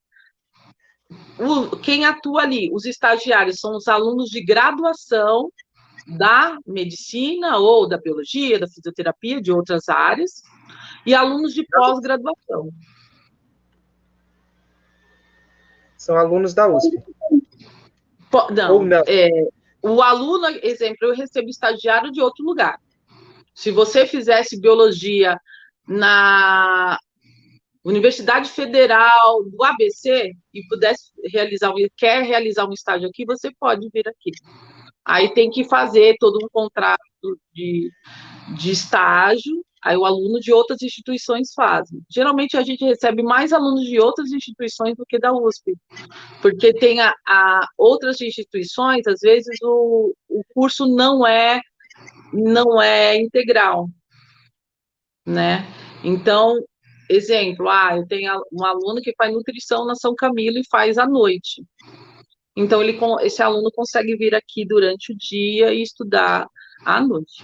o, 1.40 1.78
quem 1.78 2.06
atua 2.06 2.42
ali, 2.42 2.70
os 2.74 2.86
estagiários, 2.86 3.60
são 3.60 3.78
os 3.78 3.88
alunos 3.88 4.30
de 4.30 4.44
graduação 4.44 5.50
da 6.06 6.58
medicina 6.68 7.58
ou 7.60 7.88
da 7.88 7.98
biologia, 7.98 8.60
da 8.60 8.68
fisioterapia, 8.68 9.42
de 9.42 9.54
outras 9.54 9.88
áreas, 9.88 10.42
e 11.06 11.16
alunos 11.16 11.54
de 11.54 11.66
pós-graduação. 11.66 12.70
São 15.98 16.18
alunos 16.18 16.54
da 16.54 16.68
USP. 16.68 16.98
Não, 18.52 18.84
não. 18.84 19.04
É, 19.08 19.30
o 19.82 20.02
aluno, 20.02 20.48
exemplo, 20.62 21.08
eu 21.08 21.16
recebo 21.16 21.50
estagiário 21.50 22.12
de 22.12 22.22
outro 22.22 22.44
lugar. 22.44 22.80
Se 23.54 23.70
você 23.70 24.08
fizesse 24.08 24.60
biologia 24.60 25.40
na 25.88 26.98
Universidade 27.84 28.50
Federal 28.50 29.44
do 29.44 29.64
ABC 29.64 30.32
e 30.54 30.68
pudesse 30.68 31.12
realizar, 31.32 31.74
quer 31.98 32.24
realizar 32.24 32.66
um 32.66 32.74
estágio 32.74 33.10
aqui, 33.10 33.26
você 33.26 33.52
pode 33.60 33.90
vir 33.94 34.08
aqui. 34.08 34.32
Aí 35.06 35.34
tem 35.34 35.52
que 35.52 35.66
fazer 35.66 36.16
todo 36.18 36.38
um 36.44 36.48
contrato 36.50 37.00
de, 37.54 37.92
de 38.50 38.72
estágio 38.72 39.64
Aí 39.84 39.98
o 39.98 40.06
aluno 40.06 40.40
de 40.40 40.54
outras 40.54 40.82
instituições 40.82 41.54
fazem. 41.54 42.02
Geralmente 42.10 42.56
a 42.56 42.64
gente 42.64 42.86
recebe 42.86 43.22
mais 43.22 43.52
alunos 43.52 43.86
de 43.86 44.00
outras 44.00 44.32
instituições 44.32 44.96
do 44.96 45.06
que 45.06 45.20
da 45.20 45.34
USP, 45.34 45.76
porque 46.42 46.74
tem 46.74 47.02
a, 47.02 47.14
a 47.28 47.68
outras 47.78 48.22
instituições, 48.22 49.06
às 49.06 49.20
vezes 49.20 49.58
o, 49.62 50.16
o 50.30 50.42
curso 50.54 50.88
não 50.88 51.28
é 51.28 51.60
não 52.32 52.82
é 52.82 53.18
integral, 53.18 53.90
né? 55.28 55.66
Então, 56.04 56.58
exemplo, 57.10 57.70
ah, 57.70 57.98
eu 57.98 58.08
tenho 58.08 58.42
um 58.52 58.66
aluno 58.66 59.02
que 59.02 59.14
faz 59.18 59.34
nutrição 59.34 59.86
na 59.86 59.96
São 59.96 60.16
Camilo 60.16 60.58
e 60.58 60.68
faz 60.72 60.98
à 60.98 61.06
noite. 61.06 61.62
Então, 62.56 62.82
ele, 62.82 62.98
esse 63.22 63.42
aluno 63.42 63.70
consegue 63.72 64.16
vir 64.16 64.34
aqui 64.34 64.66
durante 64.66 65.12
o 65.12 65.18
dia 65.18 65.74
e 65.74 65.82
estudar 65.82 66.48
à 66.86 67.02
noite 67.02 67.44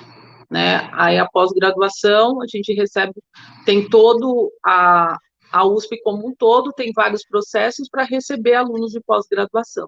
né? 0.50 0.90
Aí 0.94 1.18
a 1.18 1.28
pós-graduação 1.28 2.42
a 2.42 2.48
gente 2.48 2.74
recebe, 2.74 3.14
tem 3.66 3.88
todo 3.88 4.52
a, 4.66 5.18
a 5.52 5.66
USP 5.66 6.02
como 6.02 6.28
um 6.28 6.36
todo 6.36 6.74
tem 6.74 6.92
vários 6.94 7.24
processos 7.24 7.88
para 7.90 8.04
receber 8.04 8.56
alunos 8.56 8.92
de 8.92 9.00
pós-graduação. 9.02 9.88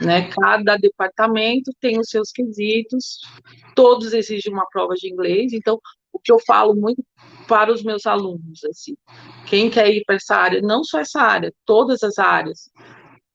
Né? 0.00 0.28
Cada 0.30 0.76
departamento 0.76 1.70
tem 1.80 1.98
os 1.98 2.08
seus 2.08 2.30
quesitos, 2.30 3.20
todos 3.74 4.12
exigem 4.12 4.52
uma 4.52 4.66
prova 4.70 4.94
de 4.94 5.10
inglês, 5.10 5.52
então 5.52 5.80
o 6.12 6.18
que 6.18 6.32
eu 6.32 6.38
falo 6.46 6.74
muito 6.74 7.04
para 7.46 7.72
os 7.72 7.82
meus 7.82 8.06
alunos, 8.06 8.64
assim, 8.64 8.96
quem 9.46 9.70
quer 9.70 9.88
ir 9.88 10.02
para 10.04 10.16
essa 10.16 10.34
área, 10.34 10.60
não 10.60 10.82
só 10.82 11.00
essa 11.00 11.20
área, 11.20 11.52
todas 11.64 12.02
as 12.02 12.18
áreas, 12.18 12.70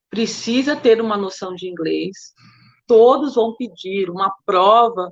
precisa 0.10 0.75
ter 0.75 0.99
uma 0.99 1.15
noção 1.15 1.56
de 1.56 1.67
inglês, 1.67 2.34
todos 2.88 3.36
vão 3.36 3.56
pedir 3.56 4.10
uma 4.10 4.34
prova 4.45 5.12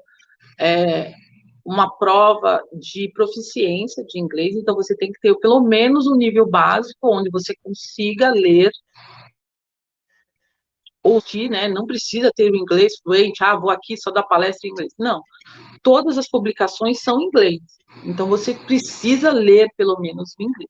é, 0.59 1.13
uma 1.65 1.89
prova 1.97 2.61
de 2.73 3.11
proficiência 3.13 4.03
de 4.05 4.19
inglês, 4.19 4.55
então 4.55 4.75
você 4.75 4.95
tem 4.95 5.11
que 5.11 5.19
ter 5.19 5.35
pelo 5.35 5.61
menos 5.61 6.07
um 6.07 6.15
nível 6.15 6.49
básico 6.49 7.15
onde 7.15 7.29
você 7.29 7.53
consiga 7.63 8.31
ler 8.31 8.71
ouvir, 11.03 11.49
né? 11.49 11.67
Não 11.67 11.85
precisa 11.85 12.31
ter 12.35 12.51
o 12.51 12.55
inglês 12.55 12.93
fluente, 13.01 13.43
ah, 13.43 13.55
vou 13.55 13.69
aqui 13.69 13.95
só 13.97 14.11
dar 14.11 14.23
palestra 14.23 14.67
em 14.67 14.71
inglês. 14.71 14.93
Não. 14.97 15.21
Todas 15.81 16.17
as 16.17 16.27
publicações 16.27 17.01
são 17.01 17.19
em 17.19 17.25
inglês. 17.25 17.61
Então 18.03 18.27
você 18.27 18.53
precisa 18.53 19.31
ler 19.31 19.67
pelo 19.77 19.99
menos 19.99 20.33
em 20.39 20.45
inglês. 20.45 20.69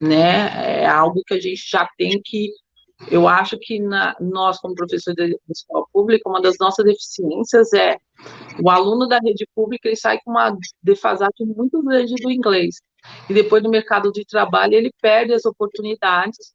Né? 0.00 0.82
É 0.82 0.86
algo 0.86 1.22
que 1.26 1.34
a 1.34 1.40
gente 1.40 1.62
já 1.68 1.88
tem 1.96 2.20
que 2.24 2.52
eu 3.10 3.28
acho 3.28 3.56
que 3.60 3.78
na, 3.78 4.16
nós, 4.20 4.58
como 4.58 4.74
professores 4.74 5.16
de 5.16 5.38
escola 5.48 5.84
pública, 5.92 6.28
uma 6.28 6.42
das 6.42 6.56
nossas 6.58 6.84
deficiências 6.84 7.72
é 7.72 7.96
o 8.60 8.68
aluno 8.68 9.06
da 9.06 9.18
rede 9.18 9.46
pública 9.54 9.88
ele 9.88 9.96
sai 9.96 10.18
com 10.24 10.32
uma 10.32 10.56
defasagem 10.82 11.46
muito 11.46 11.80
grande 11.82 12.14
do 12.16 12.30
inglês. 12.30 12.76
E 13.30 13.34
depois 13.34 13.62
no 13.62 13.70
mercado 13.70 14.10
de 14.10 14.24
trabalho 14.24 14.74
ele 14.74 14.90
perde 15.00 15.32
as 15.32 15.44
oportunidades. 15.44 16.52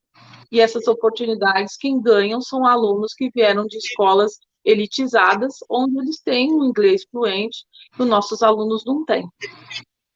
E 0.51 0.60
essas 0.60 0.88
oportunidades, 0.88 1.77
quem 1.77 1.99
ganham 2.01 2.41
são 2.41 2.67
alunos 2.67 3.13
que 3.13 3.32
vieram 3.34 3.65
de 3.65 3.77
escolas 3.77 4.38
elitizadas, 4.65 5.56
onde 5.69 5.97
eles 5.99 6.21
têm 6.21 6.53
um 6.53 6.65
inglês 6.65 7.03
fluente, 7.10 7.65
que 7.95 8.01
os 8.03 8.08
nossos 8.08 8.43
alunos 8.43 8.84
não 8.86 9.03
têm. 9.06 9.27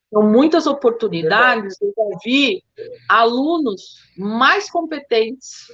Então, 0.08 0.24
muitas 0.24 0.68
oportunidades, 0.68 1.76
eu 1.82 1.94
já 1.96 2.18
vi 2.24 2.64
alunos 3.10 3.96
mais 4.18 4.70
competentes 4.70 5.68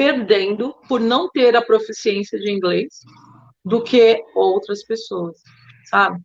perdendo 0.00 0.74
por 0.88 0.98
não 0.98 1.28
ter 1.28 1.54
a 1.54 1.60
proficiência 1.60 2.38
de 2.38 2.50
inglês 2.50 3.00
do 3.62 3.84
que 3.84 4.24
outras 4.34 4.82
pessoas, 4.82 5.36
sabe? 5.84 6.18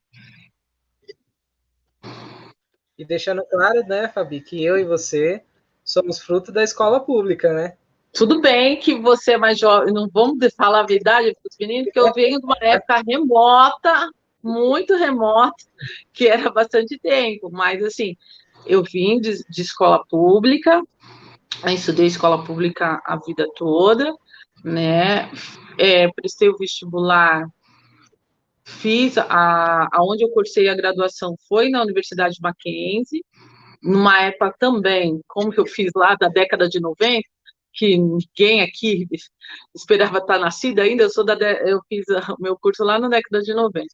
E 2.97 3.03
deixando 3.03 3.43
claro, 3.45 3.85
né, 3.85 4.07
Fabi, 4.07 4.39
que 4.39 4.63
eu 4.63 4.77
e 4.77 4.85
você 4.85 5.43
somos 5.83 6.19
fruto 6.19 6.53
da 6.53 6.63
escola 6.63 7.01
pública, 7.01 7.51
né? 7.51 7.75
Tudo 8.13 8.39
bem 8.39 8.79
que 8.79 8.95
você 8.95 9.33
é 9.33 9.37
mais 9.37 9.59
jovem, 9.59 9.93
não 9.93 10.07
vamos 10.07 10.37
falar 10.55 10.79
a 10.79 10.87
verdade 10.87 11.33
para 11.33 11.49
os 11.51 11.57
meninos, 11.59 11.91
que 11.91 11.99
eu 11.99 12.13
venho 12.13 12.39
de 12.39 12.45
uma 12.45 12.57
época 12.61 13.03
remota, 13.05 14.09
muito 14.41 14.95
remota, 14.95 15.65
que 16.13 16.29
era 16.29 16.49
bastante 16.49 16.97
tempo, 16.97 17.51
mas 17.51 17.83
assim, 17.83 18.15
eu 18.65 18.81
vim 18.81 19.19
de, 19.19 19.43
de 19.49 19.61
escola 19.61 20.01
pública, 20.07 20.81
estudei 21.73 22.07
escola 22.07 22.43
pública 22.43 23.01
a 23.05 23.17
vida 23.17 23.47
toda, 23.55 24.13
né? 24.63 25.29
É, 25.77 26.07
prestei 26.11 26.49
o 26.49 26.57
vestibular, 26.57 27.45
fiz 28.63 29.17
a, 29.17 29.87
aonde 29.93 30.23
eu 30.23 30.29
cursei 30.29 30.67
a 30.67 30.75
graduação 30.75 31.35
foi 31.47 31.69
na 31.69 31.81
Universidade 31.81 32.37
Mackenzie, 32.41 33.23
numa 33.81 34.21
época 34.23 34.55
também, 34.57 35.21
como 35.27 35.53
eu 35.55 35.65
fiz 35.65 35.91
lá 35.95 36.15
da 36.15 36.27
década 36.27 36.67
de 36.67 36.79
90, 36.79 37.21
que 37.71 37.97
ninguém 37.97 38.61
aqui 38.61 39.05
esperava 39.75 40.17
estar 40.17 40.39
nascida 40.39 40.81
ainda, 40.81 41.03
eu 41.03 41.09
sou 41.09 41.23
da 41.25 41.35
eu 41.35 41.79
fiz 41.87 42.05
o 42.07 42.41
meu 42.41 42.57
curso 42.57 42.83
lá 42.83 42.97
na 42.97 43.09
década 43.09 43.41
de 43.43 43.53
90. 43.53 43.85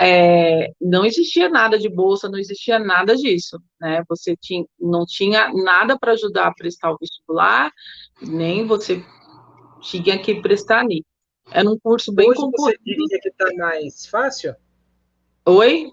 É, 0.00 0.72
não 0.80 1.04
existia 1.04 1.48
nada 1.48 1.78
de 1.78 1.88
bolsa, 1.88 2.28
não 2.28 2.38
existia 2.38 2.78
nada 2.78 3.16
disso, 3.16 3.60
né? 3.80 4.02
Você 4.08 4.36
tinha, 4.36 4.64
não 4.78 5.04
tinha 5.04 5.52
nada 5.52 5.98
para 5.98 6.12
ajudar 6.12 6.46
a 6.46 6.54
prestar 6.54 6.92
o 6.92 6.98
vestibular, 6.98 7.72
nem 8.22 8.64
você 8.64 9.02
tinha 9.80 10.18
que 10.18 10.40
prestar 10.40 10.80
ali. 10.80 11.04
Era 11.50 11.68
um 11.68 11.78
curso 11.78 12.12
bem 12.12 12.28
Hoje 12.28 12.40
concorrido. 12.40 12.78
você 12.78 12.84
diria 12.84 13.20
que 13.20 13.28
está 13.28 13.46
mais 13.56 14.06
fácil? 14.06 14.54
Oi? 15.44 15.92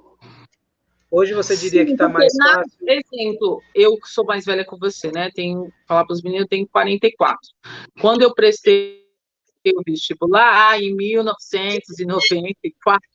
Hoje 1.10 1.34
você 1.34 1.56
diria 1.56 1.82
Sim, 1.82 1.88
que 1.88 1.94
está 1.94 2.10
mais 2.10 2.34
na, 2.36 2.56
fácil? 2.56 2.78
Exemplo, 2.88 3.62
eu 3.74 3.98
sou 4.04 4.26
mais 4.26 4.46
velha 4.46 4.66
que 4.66 4.78
você, 4.78 5.12
né? 5.12 5.32
Tenho, 5.34 5.72
falar 5.88 6.06
para 6.06 6.14
os 6.14 6.22
meninos, 6.22 6.44
eu 6.44 6.50
tenho 6.50 6.68
44. 6.68 7.40
Quando 8.02 8.22
eu 8.22 8.34
prestei 8.34 9.06
o 9.68 9.82
vestibular, 9.86 10.72
ah, 10.72 10.80
em 10.80 10.94
1994, 10.94 13.08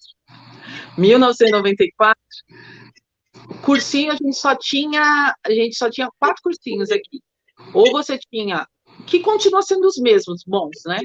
1994, 0.99 2.17
cursinho 3.63 4.13
a 4.13 4.17
gente 4.17 4.37
só 4.37 4.55
tinha, 4.55 5.35
a 5.45 5.51
gente 5.51 5.77
só 5.77 5.91
tinha 5.91 6.09
quatro 6.19 6.43
cursinhos 6.43 6.91
aqui. 6.91 7.21
Ou 7.75 7.91
você 7.93 8.19
tinha, 8.19 8.67
que 9.07 9.21
continua 9.21 9.63
sendo 9.63 9.87
os 9.87 9.99
mesmos, 9.99 10.43
bons, 10.45 10.83
né? 10.87 11.01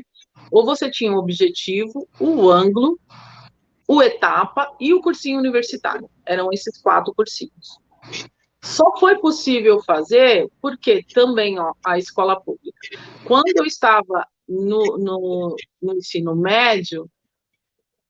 Ou 0.52 0.65
você 0.65 0.89
tinha 0.89 1.12
o 1.12 1.17
objetivo, 1.17 2.08
o 2.19 2.50
ângulo, 2.50 3.00
o 3.88 4.02
etapa 4.02 4.76
e 4.80 4.93
o 4.93 5.02
cursinho 5.02 5.39
universitário. 5.39 6.10
Eram 6.26 6.50
esses 6.52 6.82
quatro 6.82 7.13
cursinhos. 7.13 7.80
Só 8.62 8.98
foi 8.98 9.17
possível 9.19 9.80
fazer 9.84 10.50
porque 10.60 11.04
também 11.13 11.60
ó, 11.60 11.74
a 11.86 12.00
escola 12.00 12.39
pública. 12.39 12.80
Quando 13.24 13.52
eu 13.56 13.65
estava 13.65 14.28
no, 14.48 14.98
no, 14.98 15.56
no 15.82 15.93
ensino 15.93 16.36
médio, 16.36 17.10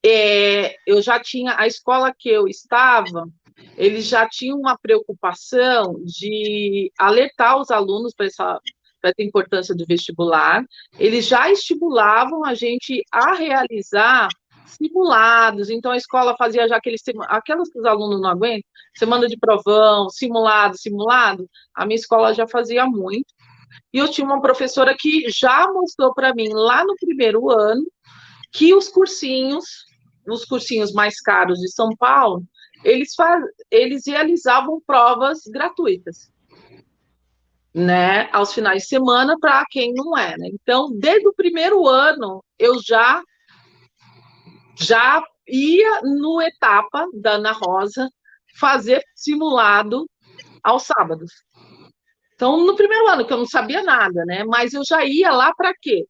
é, 0.07 0.75
eu 0.85 1.01
já 1.01 1.19
tinha 1.19 1.55
a 1.57 1.65
escola 1.65 2.13
que 2.15 2.29
eu 2.29 2.47
estava, 2.47 3.27
eles 3.75 4.05
já 4.07 4.29
tinham 4.29 4.59
uma 4.59 4.77
preocupação 4.77 5.99
de 6.03 6.91
alertar 6.99 7.59
os 7.59 7.71
alunos 7.71 8.13
para 8.13 8.27
essa, 8.27 8.59
essa 9.03 9.21
importância 9.21 9.73
do 9.73 9.85
vestibular. 9.87 10.63
Eles 10.99 11.27
já 11.27 11.49
estimulavam 11.51 12.45
a 12.45 12.53
gente 12.53 13.03
a 13.11 13.33
realizar 13.33 14.27
simulados. 14.67 15.69
Então 15.69 15.91
a 15.91 15.97
escola 15.97 16.35
fazia 16.37 16.67
já 16.67 16.77
aqueles 16.77 17.01
aquelas 17.27 17.69
que 17.69 17.79
os 17.79 17.85
alunos 17.85 18.21
não 18.21 18.29
aguentam, 18.29 18.69
semana 18.95 19.27
de 19.27 19.37
provão, 19.37 20.09
simulado, 20.09 20.77
simulado. 20.77 21.49
A 21.73 21.85
minha 21.85 21.95
escola 21.95 22.33
já 22.33 22.47
fazia 22.47 22.85
muito. 22.85 23.33
E 23.91 23.97
eu 23.97 24.07
tinha 24.07 24.25
uma 24.25 24.41
professora 24.41 24.95
que 24.97 25.29
já 25.29 25.71
mostrou 25.71 26.13
para 26.13 26.33
mim 26.33 26.49
lá 26.51 26.83
no 26.85 26.95
primeiro 26.95 27.49
ano 27.49 27.83
que 28.51 28.73
os 28.73 28.87
cursinhos 28.87 29.84
nos 30.25 30.45
cursinhos 30.45 30.91
mais 30.93 31.19
caros 31.21 31.59
de 31.59 31.71
São 31.71 31.89
Paulo, 31.97 32.43
eles, 32.83 33.13
faz, 33.15 33.43
eles 33.71 34.03
realizavam 34.05 34.81
provas 34.85 35.39
gratuitas, 35.47 36.31
né, 37.73 38.29
aos 38.31 38.53
finais 38.53 38.83
de 38.83 38.89
semana 38.89 39.37
para 39.39 39.63
quem 39.69 39.93
não 39.93 40.17
é. 40.17 40.37
Né? 40.37 40.49
Então, 40.53 40.89
desde 40.97 41.27
o 41.27 41.33
primeiro 41.33 41.87
ano, 41.87 42.43
eu 42.57 42.81
já 42.81 43.21
já 44.77 45.23
ia 45.47 46.01
no 46.01 46.41
etapa 46.41 47.07
da 47.13 47.33
Ana 47.33 47.53
Rosa 47.53 48.09
fazer 48.59 49.01
simulado 49.15 50.05
aos 50.63 50.83
sábados. 50.83 51.31
Então, 52.33 52.65
no 52.65 52.75
primeiro 52.75 53.07
ano, 53.07 53.25
que 53.25 53.31
eu 53.31 53.37
não 53.37 53.45
sabia 53.45 53.81
nada, 53.81 54.25
né? 54.25 54.43
Mas 54.43 54.73
eu 54.73 54.81
já 54.85 55.05
ia 55.05 55.31
lá 55.31 55.53
para 55.55 55.73
quê? 55.81 56.05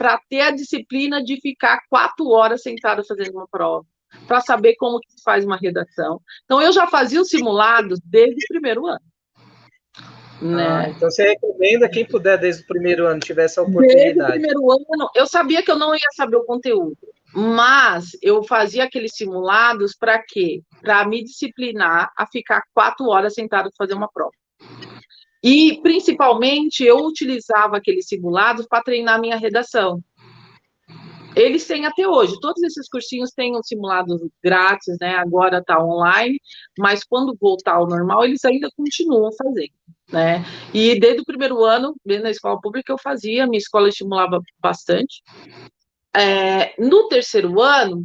Para 0.00 0.18
ter 0.30 0.40
a 0.40 0.50
disciplina 0.50 1.22
de 1.22 1.38
ficar 1.42 1.82
quatro 1.90 2.30
horas 2.30 2.62
sentado 2.62 3.04
fazendo 3.04 3.34
uma 3.34 3.46
prova, 3.46 3.84
para 4.26 4.40
saber 4.40 4.74
como 4.76 4.98
que 4.98 5.12
se 5.12 5.22
faz 5.22 5.44
uma 5.44 5.58
redação. 5.58 6.22
Então, 6.46 6.62
eu 6.62 6.72
já 6.72 6.86
fazia 6.86 7.20
os 7.20 7.28
simulados 7.28 8.00
desde 8.02 8.42
o 8.46 8.48
primeiro 8.48 8.86
ano. 8.86 9.04
Né? 10.40 10.66
Ah, 10.66 10.88
então 10.88 11.10
você 11.10 11.28
recomenda 11.28 11.86
quem 11.86 12.06
puder 12.06 12.38
desde 12.38 12.62
o 12.62 12.66
primeiro 12.66 13.06
ano 13.06 13.20
tiver 13.20 13.44
essa 13.44 13.60
oportunidade. 13.60 14.14
Desde 14.14 14.22
o 14.22 14.26
primeiro 14.26 14.72
ano, 14.72 15.10
eu 15.14 15.26
sabia 15.26 15.62
que 15.62 15.70
eu 15.70 15.76
não 15.76 15.94
ia 15.94 16.00
saber 16.16 16.36
o 16.36 16.46
conteúdo, 16.46 16.96
mas 17.34 18.16
eu 18.22 18.42
fazia 18.42 18.84
aqueles 18.84 19.12
simulados 19.14 19.94
para 19.94 20.18
quê? 20.26 20.62
Para 20.80 21.06
me 21.06 21.22
disciplinar 21.22 22.10
a 22.16 22.26
ficar 22.26 22.62
quatro 22.72 23.06
horas 23.06 23.34
sentado 23.34 23.70
fazer 23.76 23.92
uma 23.92 24.10
prova. 24.10 24.32
E, 25.42 25.80
principalmente, 25.82 26.84
eu 26.84 26.98
utilizava 26.98 27.76
aqueles 27.76 28.06
simulados 28.06 28.66
para 28.66 28.82
treinar 28.82 29.20
minha 29.20 29.36
redação. 29.36 30.02
Eles 31.34 31.66
têm 31.66 31.86
até 31.86 32.06
hoje, 32.06 32.38
todos 32.40 32.62
esses 32.62 32.88
cursinhos 32.88 33.30
têm 33.30 33.56
um 33.56 33.62
simulado 33.62 34.30
grátis, 34.42 34.96
né? 35.00 35.14
Agora 35.14 35.58
está 35.58 35.82
online, 35.82 36.40
mas 36.76 37.04
quando 37.04 37.36
voltar 37.40 37.76
ao 37.76 37.86
normal, 37.86 38.24
eles 38.24 38.44
ainda 38.44 38.68
continuam 38.76 39.30
fazendo, 39.32 39.72
né? 40.12 40.44
E 40.74 40.98
desde 40.98 41.22
o 41.22 41.24
primeiro 41.24 41.64
ano, 41.64 41.94
na 42.04 42.30
escola 42.30 42.60
pública, 42.60 42.92
eu 42.92 42.98
fazia, 42.98 43.46
minha 43.46 43.58
escola 43.58 43.88
estimulava 43.88 44.42
bastante. 44.60 45.22
É, 46.14 46.74
no 46.82 47.06
terceiro 47.08 47.60
ano, 47.60 48.04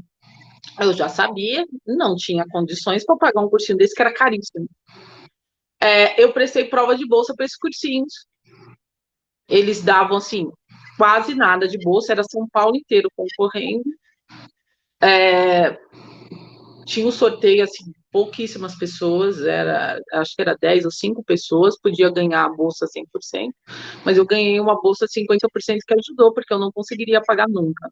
eu 0.80 0.94
já 0.94 1.10
sabia, 1.10 1.66
não 1.86 2.16
tinha 2.16 2.46
condições 2.48 3.04
para 3.04 3.18
pagar 3.18 3.42
um 3.42 3.50
cursinho 3.50 3.78
desse 3.78 3.96
que 3.96 4.02
era 4.04 4.14
caríssimo 4.14 4.68
é, 5.86 6.24
eu 6.24 6.34
prestei 6.34 6.66
prova 6.66 6.96
de 6.96 7.08
bolsa 7.08 7.34
para 7.36 7.46
esses 7.46 7.58
cursinhos. 7.58 8.26
Eles 9.48 9.84
davam, 9.84 10.18
assim, 10.18 10.50
quase 10.98 11.36
nada 11.36 11.68
de 11.68 11.78
bolsa, 11.78 12.12
era 12.12 12.24
São 12.24 12.48
Paulo 12.52 12.76
inteiro 12.76 13.08
concorrendo. 13.16 13.84
É, 15.00 15.78
tinha 16.86 17.06
um 17.06 17.12
sorteio, 17.12 17.64
assim, 17.64 17.92
pouquíssimas 18.12 18.76
pessoas, 18.76 19.42
era, 19.42 20.00
acho 20.14 20.36
que 20.36 20.42
era 20.42 20.58
10 20.60 20.86
ou 20.86 20.92
5 20.92 21.24
pessoas, 21.24 21.80
podia 21.80 22.10
ganhar 22.10 22.46
a 22.46 22.50
bolsa 22.50 22.88
100%, 22.88 23.52
mas 24.04 24.18
eu 24.18 24.26
ganhei 24.26 24.60
uma 24.60 24.82
bolsa 24.82 25.06
50% 25.06 25.78
que 25.86 25.94
ajudou, 25.94 26.34
porque 26.34 26.52
eu 26.52 26.58
não 26.58 26.72
conseguiria 26.72 27.22
pagar 27.22 27.48
nunca. 27.48 27.90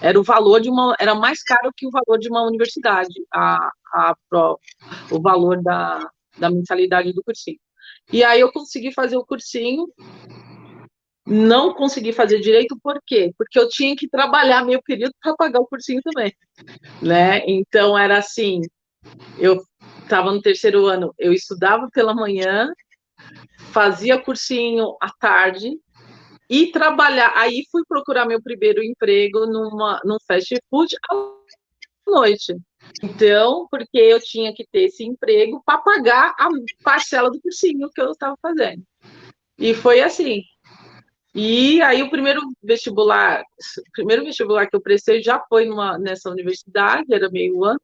Era 0.00 0.18
o 0.18 0.22
valor 0.22 0.60
de 0.60 0.70
uma, 0.70 0.94
era 0.98 1.14
mais 1.14 1.42
caro 1.42 1.70
que 1.76 1.86
o 1.86 1.90
valor 1.90 2.18
de 2.18 2.30
uma 2.30 2.46
universidade, 2.46 3.12
a, 3.30 3.70
a, 3.92 4.14
o 5.10 5.20
valor 5.20 5.62
da, 5.62 6.08
da 6.38 6.50
mensalidade 6.50 7.12
do 7.12 7.22
cursinho. 7.22 7.58
E 8.12 8.22
aí 8.22 8.40
eu 8.40 8.52
consegui 8.52 8.92
fazer 8.92 9.16
o 9.16 9.24
cursinho, 9.24 9.86
não 11.26 11.74
consegui 11.74 12.12
fazer 12.12 12.40
direito, 12.40 12.78
por 12.80 13.00
quê? 13.04 13.32
Porque 13.36 13.58
eu 13.58 13.68
tinha 13.68 13.96
que 13.96 14.08
trabalhar 14.08 14.64
meio 14.64 14.80
período 14.82 15.12
para 15.20 15.34
pagar 15.34 15.60
o 15.60 15.66
cursinho 15.66 16.00
também, 16.02 16.32
né? 17.02 17.42
Então 17.46 17.98
era 17.98 18.18
assim, 18.18 18.60
eu 19.38 19.60
estava 20.02 20.32
no 20.32 20.40
terceiro 20.40 20.86
ano, 20.86 21.12
eu 21.18 21.32
estudava 21.32 21.88
pela 21.92 22.14
manhã, 22.14 22.72
fazia 23.72 24.20
cursinho 24.20 24.96
à 25.00 25.10
tarde 25.18 25.78
e 26.48 26.68
trabalhar. 26.68 27.32
Aí 27.36 27.64
fui 27.70 27.82
procurar 27.88 28.24
meu 28.26 28.40
primeiro 28.40 28.82
emprego 28.82 29.46
numa 29.46 30.00
num 30.04 30.18
fast 30.26 30.56
food 30.70 30.94
à 31.10 31.14
noite. 32.06 32.56
Então, 33.02 33.66
porque 33.70 33.98
eu 33.98 34.20
tinha 34.20 34.54
que 34.54 34.66
ter 34.70 34.84
esse 34.84 35.04
emprego 35.04 35.62
para 35.64 35.78
pagar 35.78 36.34
a 36.38 36.48
parcela 36.82 37.30
do 37.30 37.40
cursinho 37.40 37.90
que 37.94 38.00
eu 38.00 38.10
estava 38.10 38.36
fazendo. 38.40 38.82
E 39.58 39.74
foi 39.74 40.00
assim. 40.00 40.42
E 41.34 41.82
aí 41.82 42.02
o 42.02 42.10
primeiro 42.10 42.40
vestibular, 42.62 43.42
o 43.42 43.92
primeiro 43.92 44.24
vestibular 44.24 44.66
que 44.66 44.74
eu 44.74 44.80
prestei 44.80 45.22
já 45.22 45.38
foi 45.48 45.66
numa, 45.66 45.98
nessa 45.98 46.30
universidade, 46.30 47.12
era 47.12 47.28
meio 47.30 47.62
ano, 47.62 47.80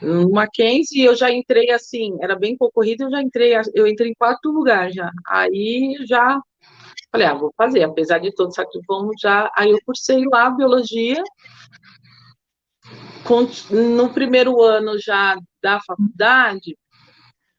no 0.00 0.30
Mackenzie, 0.30 1.02
e 1.02 1.04
eu 1.04 1.14
já 1.14 1.30
entrei 1.30 1.70
assim, 1.70 2.16
era 2.22 2.34
bem 2.34 2.56
concorrido, 2.56 3.04
eu 3.04 3.10
já 3.10 3.20
entrei, 3.20 3.52
eu 3.74 3.86
entrei 3.86 4.10
em 4.10 4.14
quarto 4.14 4.50
lugar 4.50 4.90
já. 4.90 5.10
Aí 5.28 5.96
já 6.06 6.40
Falei, 7.12 7.26
ah, 7.26 7.34
vou 7.34 7.52
fazer, 7.58 7.82
apesar 7.82 8.18
de 8.20 8.34
todo 8.34 8.54
sacrifício, 8.54 9.10
já. 9.20 9.50
Aí 9.54 9.70
eu 9.70 9.78
cursei 9.84 10.24
lá 10.32 10.48
biologia. 10.48 11.22
No 13.70 14.12
primeiro 14.12 14.60
ano 14.62 14.98
já 14.98 15.36
da 15.62 15.80
faculdade, 15.80 16.76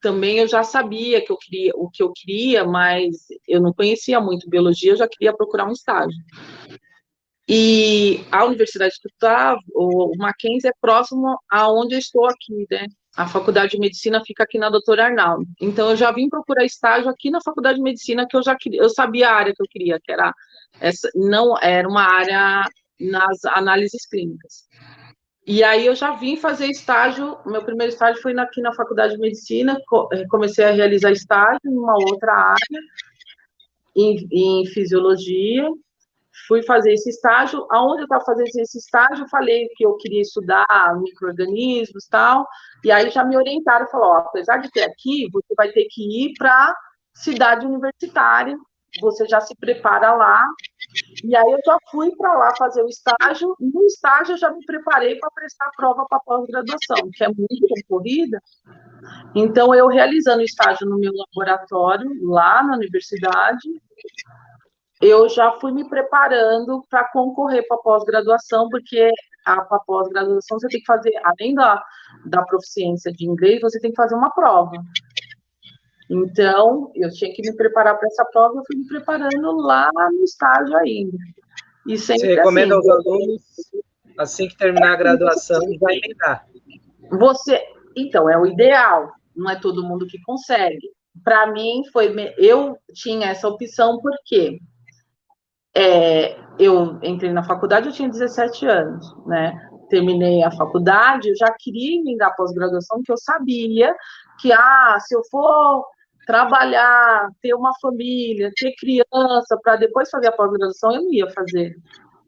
também 0.02 0.39
eu 0.39 0.48
já 0.48 0.63
sabia 0.63 1.24
que 1.26 1.32
eu 1.32 1.38
queria 1.38 1.72
o 1.76 1.89
que 1.89 2.04
eu 2.04 2.12
queria, 2.13 2.65
mas 2.65 3.15
eu 3.48 3.62
não 3.62 3.74
conhecia 3.74 4.19
muito 4.19 4.50
biologia, 4.50 4.91
eu 4.91 4.98
já 4.98 5.08
queria 5.08 5.34
procurar 5.34 5.65
um 5.65 5.72
estágio. 5.72 6.17
E 7.48 8.24
a 8.32 8.46
universidade 8.46 8.96
que 9.02 9.08
eu 9.08 9.12
estava, 9.13 9.60
o 9.74 10.12
Mackenzie, 10.17 10.69
é 10.69 10.74
próximo 10.80 11.38
aonde 11.50 11.96
eu 11.96 12.00
estou 12.00 12.26
aqui, 12.26 12.65
né? 12.69 12.86
A 13.15 13.28
faculdade 13.28 13.72
de 13.72 13.80
medicina 13.80 14.22
fica 14.26 14.43
aqui 14.43 14.58
na 14.58 14.69
Doutora 14.69 15.06
Arnaldo. 15.06 15.46
Então, 15.62 15.89
eu 15.89 15.96
já 15.96 16.12
vim 16.12 16.30
procurar 16.30 16.65
estágio 16.65 17.10
aqui 17.10 17.30
na 17.30 17.41
faculdade 17.41 17.78
de 17.78 17.84
medicina, 17.84 18.28
que 18.28 18.36
eu 18.36 18.43
já 18.43 18.56
queria, 18.56 18.82
eu 18.82 18.89
sabia 18.89 19.30
a 19.30 19.36
área 19.36 19.54
que 19.54 19.62
eu 19.62 19.67
queria, 19.69 20.00
que 20.04 20.12
era 20.12 20.34
essa, 20.80 21.10
não 21.15 21.58
era 21.62 21.88
uma 21.88 22.04
área 22.04 22.65
nas 23.00 23.43
análises 23.46 24.06
clínicas. 24.08 24.67
E 25.45 25.62
aí 25.62 25.86
eu 25.86 25.95
já 25.95 26.12
vim 26.12 26.38
fazer 26.38 26.67
estágio, 26.67 27.38
meu 27.45 27.63
primeiro 27.63 27.91
estágio 27.91 28.21
foi 28.21 28.38
aqui 28.39 28.62
na 28.62 28.73
faculdade 28.73 29.15
de 29.15 29.19
medicina, 29.19 29.77
eh, 30.13 30.25
comecei 30.29 30.63
a 30.63 30.71
realizar 30.71 31.12
estágio 31.12 31.60
em 31.65 31.77
uma 31.77 31.95
outra 31.95 32.34
área, 32.34 32.82
em, 33.95 34.25
em 34.32 34.65
fisiologia, 34.67 35.69
fui 36.47 36.63
fazer 36.63 36.93
esse 36.93 37.10
estágio, 37.10 37.67
aonde 37.69 38.01
eu 38.01 38.06
estava 38.06 38.23
fazendo 38.23 38.47
esse 38.47 38.77
estágio, 38.77 39.27
falei 39.29 39.67
que 39.75 39.86
eu 39.86 39.97
queria 39.97 40.21
estudar 40.21 40.65
micro-organismos 41.01 42.06
e 42.06 42.10
tal, 42.10 42.47
e 42.84 42.91
aí 42.91 43.10
já 43.10 43.25
me 43.25 43.36
orientaram, 43.36 43.88
falou, 43.88 44.13
apesar 44.13 44.58
de 44.58 44.71
ter 44.71 44.84
aqui, 44.84 45.29
você 45.32 45.53
vai 45.58 45.71
ter 45.71 45.86
que 45.89 46.25
ir 46.25 46.34
para 46.38 46.73
cidade 47.13 47.65
universitária, 47.65 48.58
você 49.01 49.27
já 49.27 49.41
se 49.41 49.56
prepara 49.56 50.13
lá, 50.13 50.43
e 51.23 51.36
aí 51.36 51.51
eu 51.51 51.60
já 51.65 51.77
fui 51.89 52.12
para 52.15 52.34
lá 52.34 52.53
fazer 52.56 52.84
o 52.84 52.88
estágio, 52.88 53.56
no 53.60 53.84
estágio 53.86 54.34
eu 54.34 54.38
já 54.38 54.51
me 54.51 54.63
preparei 54.65 55.17
para 55.17 55.32
prestar 55.32 55.65
a 55.65 55.71
prova 55.75 56.06
para 56.08 56.19
pós-graduação, 56.19 57.10
que 57.13 57.23
é 57.23 57.27
muito 57.27 57.67
concorrida, 57.69 58.39
então 59.36 59.73
eu 59.73 59.88
realizando 59.88 60.41
o 60.41 60.45
estágio 60.45 60.88
no 60.88 60.97
meu 60.97 61.12
laboratório, 61.13 62.10
lá 62.23 62.63
na 62.63 62.75
universidade, 62.75 63.67
eu 65.01 65.27
já 65.27 65.51
fui 65.60 65.71
me 65.71 65.88
preparando 65.89 66.82
para 66.89 67.10
concorrer 67.12 67.67
para 67.67 67.77
pós-graduação, 67.77 68.69
porque 68.69 69.10
a 69.45 69.62
pós-graduação 69.62 70.60
você 70.60 70.67
tem 70.69 70.79
que 70.79 70.86
fazer, 70.86 71.12
além 71.23 71.53
da, 71.53 71.84
da 72.25 72.41
proficiência 72.43 73.12
de 73.12 73.25
inglês, 73.25 73.60
você 73.62 73.79
tem 73.79 73.91
que 73.91 73.97
fazer 73.97 74.15
uma 74.15 74.32
prova. 74.32 74.71
Então, 76.13 76.91
eu 76.93 77.10
tinha 77.10 77.34
que 77.34 77.41
me 77.41 77.56
preparar 77.56 77.97
para 77.97 78.08
essa 78.08 78.23
prova, 78.26 78.60
eu 78.60 78.63
fui 78.67 78.78
me 78.78 78.88
preparando 78.88 79.58
lá 79.58 79.89
no 80.12 80.23
estágio 80.23 80.76
ainda. 80.78 81.17
E 81.88 81.97
sempre 81.97 82.28
você 82.28 82.36
recomenda 82.36 82.78
assim, 82.78 82.89
aos 82.91 83.06
alunos, 83.06 83.41
assim 84.19 84.47
que 84.47 84.56
terminar 84.56 84.93
a 84.93 84.97
graduação, 84.97 85.60
vai 85.80 85.97
emendar. 85.97 86.47
Você, 87.12 87.60
então, 87.95 88.30
é 88.30 88.38
o 88.38 88.45
ideal, 88.45 89.12
não 89.36 89.49
é 89.49 89.60
todo 89.60 89.84
mundo 89.84 90.06
que 90.06 90.21
consegue. 90.21 90.91
Para 91.23 91.52
mim, 91.52 91.82
foi, 91.91 92.13
eu 92.38 92.78
tinha 92.93 93.30
essa 93.30 93.47
opção, 93.47 93.99
porque? 93.99 94.60
É, 95.76 96.38
eu 96.60 96.99
entrei 97.02 97.34
na 97.34 97.43
faculdade, 97.43 97.88
eu 97.88 97.93
tinha 97.93 98.08
17 98.08 98.67
anos, 98.67 99.15
né? 99.26 99.60
Terminei 99.89 100.43
a 100.43 100.52
faculdade, 100.52 101.30
eu 101.30 101.36
já 101.36 101.52
queria 101.60 101.99
emendar 101.99 102.36
pós-graduação, 102.36 103.02
que 103.04 103.12
eu 103.12 103.17
sabia 103.17 103.95
que, 104.39 104.52
ah, 104.52 104.97
se 104.99 105.15
eu 105.15 105.21
for 105.32 105.86
trabalhar, 106.25 107.29
ter 107.41 107.53
uma 107.53 107.71
família, 107.81 108.51
ter 108.55 108.73
criança, 108.79 109.57
para 109.62 109.75
depois 109.75 110.09
fazer 110.09 110.27
a 110.27 110.31
pós-graduação, 110.31 110.93
eu 110.93 111.01
não 111.03 111.13
ia 111.13 111.29
fazer. 111.31 111.75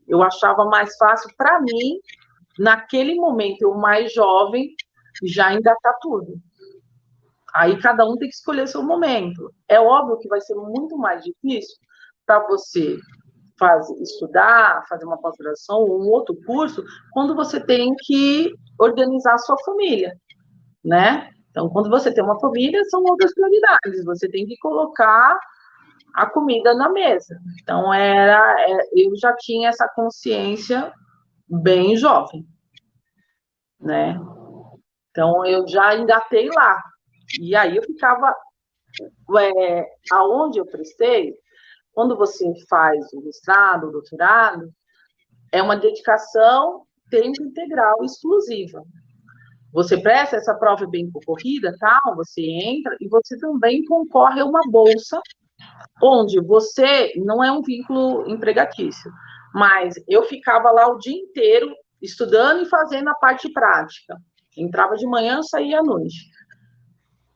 Eu 0.07 0.21
achava 0.21 0.65
mais 0.65 0.95
fácil 0.97 1.29
para 1.37 1.59
mim, 1.61 1.99
naquele 2.59 3.15
momento, 3.15 3.61
eu 3.61 3.75
mais 3.75 4.13
jovem, 4.13 4.69
já 5.23 5.53
engatar 5.53 5.97
tudo. 6.01 6.35
Aí 7.53 7.79
cada 7.79 8.05
um 8.05 8.17
tem 8.17 8.27
que 8.27 8.35
escolher 8.35 8.67
seu 8.67 8.83
momento. 8.83 9.49
É 9.69 9.79
óbvio 9.79 10.19
que 10.19 10.27
vai 10.27 10.41
ser 10.41 10.55
muito 10.55 10.97
mais 10.97 11.23
difícil 11.23 11.75
para 12.25 12.45
você 12.47 12.97
faz, 13.57 13.89
estudar, 14.01 14.83
fazer 14.89 15.05
uma 15.05 15.17
pós-graduação 15.17 15.77
ou 15.77 16.01
um 16.01 16.09
outro 16.09 16.35
curso, 16.45 16.83
quando 17.11 17.35
você 17.35 17.63
tem 17.65 17.93
que 17.99 18.53
organizar 18.77 19.35
a 19.35 19.37
sua 19.37 19.57
família, 19.63 20.13
né? 20.83 21.29
Então, 21.55 21.69
quando 21.69 21.89
você 21.89 22.13
tem 22.13 22.21
uma 22.21 22.37
família, 22.37 22.83
são 22.89 23.01
outras 23.01 23.33
prioridades. 23.33 24.03
Você 24.03 24.27
tem 24.29 24.45
que 24.45 24.57
colocar 24.57 25.39
a 26.13 26.29
comida 26.29 26.75
na 26.75 26.89
mesa. 26.89 27.39
Então, 27.61 27.93
era, 27.93 28.55
é, 28.59 28.77
eu 28.93 29.15
já 29.15 29.33
tinha 29.37 29.69
essa 29.69 29.87
consciência 29.95 30.91
bem 31.47 31.95
jovem, 31.95 32.45
né? 33.79 34.19
Então, 35.11 35.45
eu 35.45 35.65
já 35.65 35.95
engatei 35.95 36.49
lá. 36.49 36.77
E 37.39 37.55
aí 37.55 37.77
eu 37.77 37.83
ficava, 37.83 38.35
é, 39.39 39.85
aonde 40.11 40.59
eu 40.59 40.65
prestei, 40.65 41.33
quando 41.93 42.17
você 42.17 42.51
faz 42.69 43.13
o 43.13 43.21
mestrado, 43.21 43.87
o 43.87 43.91
doutorado, 43.93 44.69
é 45.53 45.61
uma 45.61 45.77
dedicação 45.77 46.83
tempo 47.09 47.41
integral 47.43 48.03
exclusiva. 48.03 48.83
Você 49.75 49.97
presta 49.97 50.37
essa 50.37 50.55
prova 50.55 50.87
bem 50.87 51.11
concorrida, 51.11 51.75
tal, 51.77 52.15
você 52.15 52.41
entra 52.41 52.95
e 53.01 53.09
você 53.09 53.37
também 53.37 53.83
concorre 53.83 54.39
a 54.39 54.45
uma 54.45 54.61
bolsa 54.71 55.21
onde 56.01 56.39
você 56.39 57.11
não 57.17 57.43
é 57.43 57.51
um 57.51 57.61
vínculo 57.61 58.25
empregatício, 58.25 59.11
mas 59.53 59.95
eu 60.07 60.23
ficava 60.23 60.71
lá 60.71 60.87
o 60.87 60.97
dia 60.97 61.13
inteiro 61.13 61.69
estudando 62.01 62.61
e 62.61 62.69
fazendo 62.69 63.09
a 63.09 63.15
parte 63.15 63.51
prática. 63.51 64.17
Entrava 64.57 64.95
de 64.95 65.05
manhã, 65.05 65.43
saía 65.43 65.79
à 65.79 65.83
noite. 65.83 66.15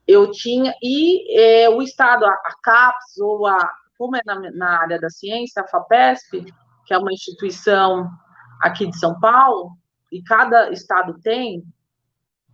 Eu 0.08 0.30
tinha 0.30 0.74
e 0.82 1.38
é, 1.38 1.68
o 1.68 1.82
estado, 1.82 2.24
a, 2.24 2.30
a 2.30 2.54
CAPES 2.62 3.18
ou 3.20 3.46
a 3.46 3.70
como 3.98 4.16
é 4.16 4.22
na, 4.24 4.50
na 4.52 4.80
área 4.80 4.98
da 4.98 5.10
ciência, 5.10 5.62
a 5.62 5.68
FAPESP, 5.68 6.46
que 6.86 6.94
é 6.94 6.96
uma 6.96 7.12
instituição 7.12 8.08
aqui 8.62 8.86
de 8.86 8.98
São 8.98 9.20
Paulo, 9.20 9.72
e 10.10 10.22
cada 10.22 10.70
estado 10.70 11.20
tem, 11.20 11.62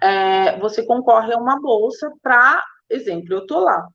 é, 0.02 0.58
você 0.58 0.84
concorre 0.84 1.32
a 1.32 1.38
uma 1.38 1.60
bolsa 1.60 2.10
para, 2.22 2.62
exemplo, 2.90 3.34
eu 3.34 3.40
estou 3.40 3.60
lá, 3.60 3.88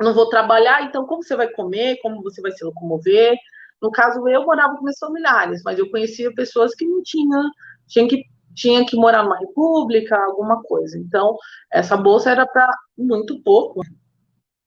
não 0.00 0.14
vou 0.14 0.28
trabalhar, 0.28 0.82
então 0.84 1.06
como 1.06 1.22
você 1.22 1.36
vai 1.36 1.48
comer, 1.48 1.98
como 2.02 2.22
você 2.22 2.40
vai 2.40 2.52
se 2.52 2.64
locomover? 2.64 3.36
No 3.82 3.90
caso, 3.90 4.26
eu 4.28 4.44
morava 4.44 4.76
com 4.76 4.84
meus 4.84 4.98
familiares, 4.98 5.62
mas 5.64 5.78
eu 5.78 5.90
conhecia 5.90 6.32
pessoas 6.34 6.74
que 6.74 6.86
não 6.86 7.02
tinham, 7.02 7.50
tinham 7.86 8.08
que, 8.08 8.22
tinha 8.54 8.84
que 8.84 8.96
morar 8.96 9.22
numa 9.22 9.38
república, 9.38 10.16
alguma 10.16 10.62
coisa. 10.62 10.98
Então, 10.98 11.36
essa 11.72 11.96
bolsa 11.96 12.30
era 12.30 12.46
para 12.46 12.68
muito 12.96 13.40
pouco, 13.42 13.80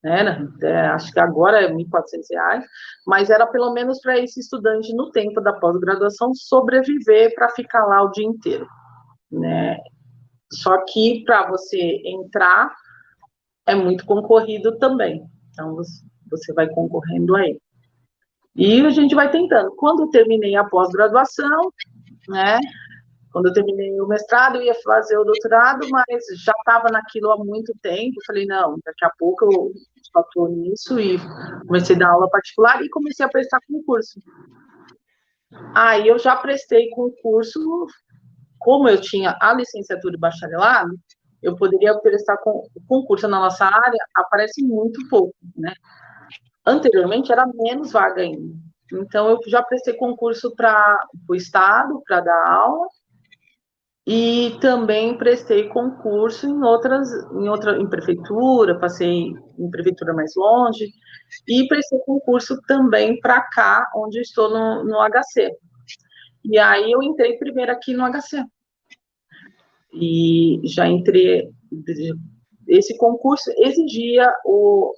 né? 0.02 0.48
É, 0.62 0.86
acho 0.88 1.12
que 1.12 1.20
agora 1.20 1.62
é 1.62 1.66
R$ 1.66 1.74
1.400, 1.74 2.64
mas 3.06 3.30
era 3.30 3.46
pelo 3.46 3.72
menos 3.72 4.00
para 4.00 4.18
esse 4.18 4.40
estudante 4.40 4.94
no 4.94 5.10
tempo 5.10 5.40
da 5.40 5.52
pós-graduação 5.52 6.34
sobreviver 6.34 7.34
para 7.34 7.50
ficar 7.50 7.86
lá 7.86 8.02
o 8.02 8.10
dia 8.10 8.26
inteiro, 8.26 8.66
né? 9.30 9.78
Só 10.52 10.84
que 10.84 11.24
para 11.24 11.48
você 11.48 12.02
entrar 12.04 12.72
é 13.66 13.74
muito 13.74 14.04
concorrido 14.04 14.78
também, 14.78 15.24
então 15.50 15.76
você 16.30 16.52
vai 16.52 16.68
concorrendo 16.68 17.34
aí. 17.36 17.58
E 18.54 18.84
a 18.84 18.90
gente 18.90 19.14
vai 19.14 19.30
tentando. 19.30 19.74
Quando 19.76 20.02
eu 20.02 20.10
terminei 20.10 20.54
a 20.56 20.64
pós-graduação, 20.64 21.70
né? 22.28 22.58
Quando 23.32 23.46
eu 23.46 23.52
terminei 23.54 23.98
o 23.98 24.06
mestrado, 24.06 24.56
eu 24.56 24.62
ia 24.62 24.74
fazer 24.84 25.16
o 25.16 25.24
doutorado, 25.24 25.88
mas 25.88 26.24
já 26.44 26.52
estava 26.58 26.90
naquilo 26.90 27.30
há 27.30 27.38
muito 27.38 27.72
tempo. 27.80 28.20
Falei, 28.26 28.44
não, 28.44 28.76
daqui 28.84 29.04
a 29.06 29.10
pouco 29.18 29.46
eu 29.46 29.72
estou 30.22 30.48
nisso 30.50 31.00
e 31.00 31.16
comecei 31.66 31.96
a 31.96 31.98
dar 31.98 32.10
aula 32.10 32.28
particular 32.28 32.82
e 32.82 32.90
comecei 32.90 33.24
a 33.24 33.30
prestar 33.30 33.58
concurso. 33.66 34.20
Aí 35.74 36.06
eu 36.08 36.18
já 36.18 36.36
prestei 36.36 36.90
concurso, 36.90 37.86
como 38.62 38.88
eu 38.88 39.00
tinha 39.00 39.36
a 39.40 39.52
licenciatura 39.52 40.14
e 40.14 40.18
bacharelado, 40.18 40.98
eu 41.42 41.56
poderia 41.56 41.98
prestar 41.98 42.38
concurso 42.86 43.26
na 43.26 43.40
nossa 43.40 43.64
área, 43.64 44.06
aparece 44.14 44.62
muito 44.62 45.00
pouco, 45.08 45.34
né? 45.56 45.74
Anteriormente 46.64 47.32
era 47.32 47.44
menos 47.52 47.90
vaga 47.90 48.22
ainda. 48.22 48.54
Então 48.92 49.28
eu 49.28 49.38
já 49.46 49.62
prestei 49.62 49.94
concurso 49.94 50.54
para 50.54 50.98
o 51.28 51.34
estado, 51.34 52.00
para 52.06 52.20
dar 52.20 52.46
aula, 52.48 52.86
e 54.06 54.56
também 54.60 55.16
prestei 55.16 55.68
concurso 55.68 56.46
em 56.46 56.62
outras, 56.62 57.08
em 57.32 57.48
outra, 57.48 57.80
em 57.80 57.88
prefeitura, 57.88 58.78
passei 58.78 59.32
em 59.58 59.70
prefeitura 59.70 60.12
mais 60.12 60.32
longe, 60.36 60.88
e 61.48 61.66
prestei 61.68 61.98
concurso 62.00 62.60
também 62.66 63.18
para 63.20 63.40
cá, 63.40 63.88
onde 63.96 64.20
estou 64.20 64.50
no, 64.50 64.84
no 64.84 64.98
HC. 65.08 65.56
E 66.44 66.58
aí 66.58 66.90
eu 66.90 67.02
entrei 67.02 67.36
primeiro 67.38 67.72
aqui 67.72 67.94
no 67.94 68.04
HC. 68.04 68.44
E 69.94 70.60
já 70.64 70.86
entrei, 70.86 71.50
esse 72.66 72.96
concurso 72.96 73.50
exigia 73.58 74.32
o, 74.44 74.92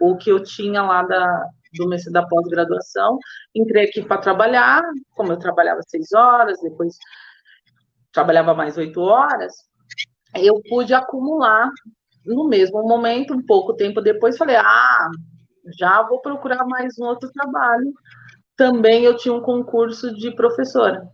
o 0.00 0.16
que 0.16 0.30
eu 0.30 0.42
tinha 0.42 0.82
lá 0.82 1.02
da, 1.02 1.48
do 1.74 1.88
mês 1.88 2.04
da 2.10 2.26
pós-graduação, 2.26 3.18
entrei 3.54 3.86
aqui 3.86 4.02
para 4.02 4.20
trabalhar, 4.20 4.82
como 5.14 5.32
eu 5.32 5.38
trabalhava 5.38 5.80
seis 5.86 6.12
horas, 6.12 6.60
depois 6.62 6.96
trabalhava 8.12 8.54
mais 8.54 8.78
oito 8.78 9.00
horas, 9.00 9.52
eu 10.34 10.60
pude 10.68 10.94
acumular 10.94 11.70
no 12.24 12.48
mesmo 12.48 12.82
momento, 12.82 13.34
um 13.34 13.44
pouco 13.44 13.74
tempo 13.74 14.00
depois, 14.00 14.36
falei, 14.36 14.56
ah, 14.56 15.08
já 15.78 16.02
vou 16.02 16.20
procurar 16.20 16.64
mais 16.66 16.98
um 16.98 17.04
outro 17.04 17.30
trabalho. 17.32 17.92
Também 18.56 19.04
eu 19.04 19.16
tinha 19.16 19.34
um 19.34 19.42
concurso 19.42 20.14
de 20.14 20.34
professora. 20.34 21.08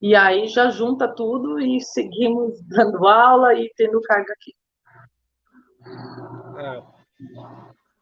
E 0.00 0.14
aí 0.14 0.46
já 0.48 0.70
junta 0.70 1.08
tudo 1.08 1.60
e 1.60 1.80
seguimos 1.80 2.60
dando 2.68 3.06
aula 3.06 3.54
e 3.54 3.70
tendo 3.76 4.00
carga 4.02 4.32
aqui. 4.32 4.54
Ah. 6.56 6.82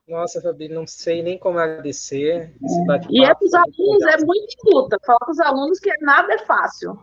Nossa, 0.08 0.40
Fabi, 0.40 0.68
não 0.68 0.86
sei 0.86 1.22
nem 1.22 1.38
como 1.38 1.58
agradecer. 1.58 2.54
E 3.10 3.24
é 3.24 3.34
para 3.34 3.44
os 3.44 3.52
alunos, 3.52 4.02
é 4.06 4.24
muito 4.24 4.56
luta. 4.64 4.96
Fala 5.04 5.18
para 5.18 5.30
os 5.30 5.40
alunos 5.40 5.78
que 5.78 5.90
nada 6.00 6.32
é 6.32 6.38
fácil. 6.38 6.98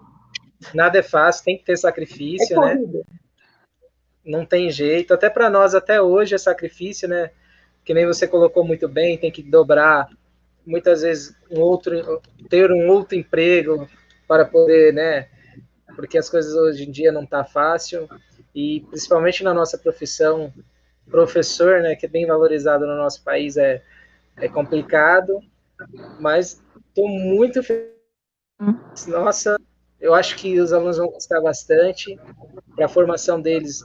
Nada 0.74 0.98
é 0.98 1.04
fácil, 1.04 1.46
tem 1.46 1.58
que 1.58 1.66
ter 1.66 1.78
sacrifício, 1.78 2.64
é 2.64 2.76
né? 2.76 3.04
Não 4.26 4.44
tem 4.44 4.72
jeito. 4.72 5.14
Até 5.14 5.30
para 5.30 5.52
nós, 5.52 5.76
até 5.76 6.02
hoje, 6.02 6.34
é 6.34 6.38
sacrifício, 6.40 7.08
né? 7.08 7.30
Que 7.84 7.94
nem 7.94 8.08
você 8.08 8.28
colocou 8.28 8.66
muito 8.66 8.88
bem, 8.88 9.20
tem 9.20 9.32
que 9.32 9.44
dobrar 9.44 10.10
muitas 10.66 11.02
vezes 11.02 11.36
um 11.52 11.60
outro, 11.60 12.22
ter 12.50 12.72
um 12.72 12.88
outro 12.88 13.16
emprego 13.16 13.88
para 14.28 14.46
poder, 14.46 14.94
né? 14.94 15.28
Porque 15.96 16.18
as 16.18 16.30
coisas 16.30 16.54
hoje 16.54 16.88
em 16.88 16.92
dia 16.92 17.12
não 17.12 17.26
tá 17.26 17.44
fácil 17.44 18.10
e 18.54 18.82
principalmente 18.90 19.44
na 19.44 19.54
nossa 19.54 19.78
profissão, 19.78 20.52
professor, 21.10 21.82
né, 21.82 21.96
que 21.96 22.06
é 22.06 22.10
bem 22.10 22.26
valorizado 22.26 22.88
no 22.88 22.96
nosso 22.96 23.24
país, 23.24 23.58
é, 23.58 23.84
é 24.38 24.48
complicado, 24.48 25.40
mas 26.20 26.62
estou 26.88 27.08
muito 27.08 27.62
feliz. 27.62 27.94
Nossa, 29.08 29.58
eu 30.00 30.14
acho 30.14 30.38
que 30.38 30.60
os 30.60 30.72
alunos 30.72 30.98
vão 30.98 31.10
gostar 31.10 31.42
bastante 31.42 32.18
para 32.76 32.86
a 32.86 32.90
formação 32.90 33.42
deles 33.42 33.84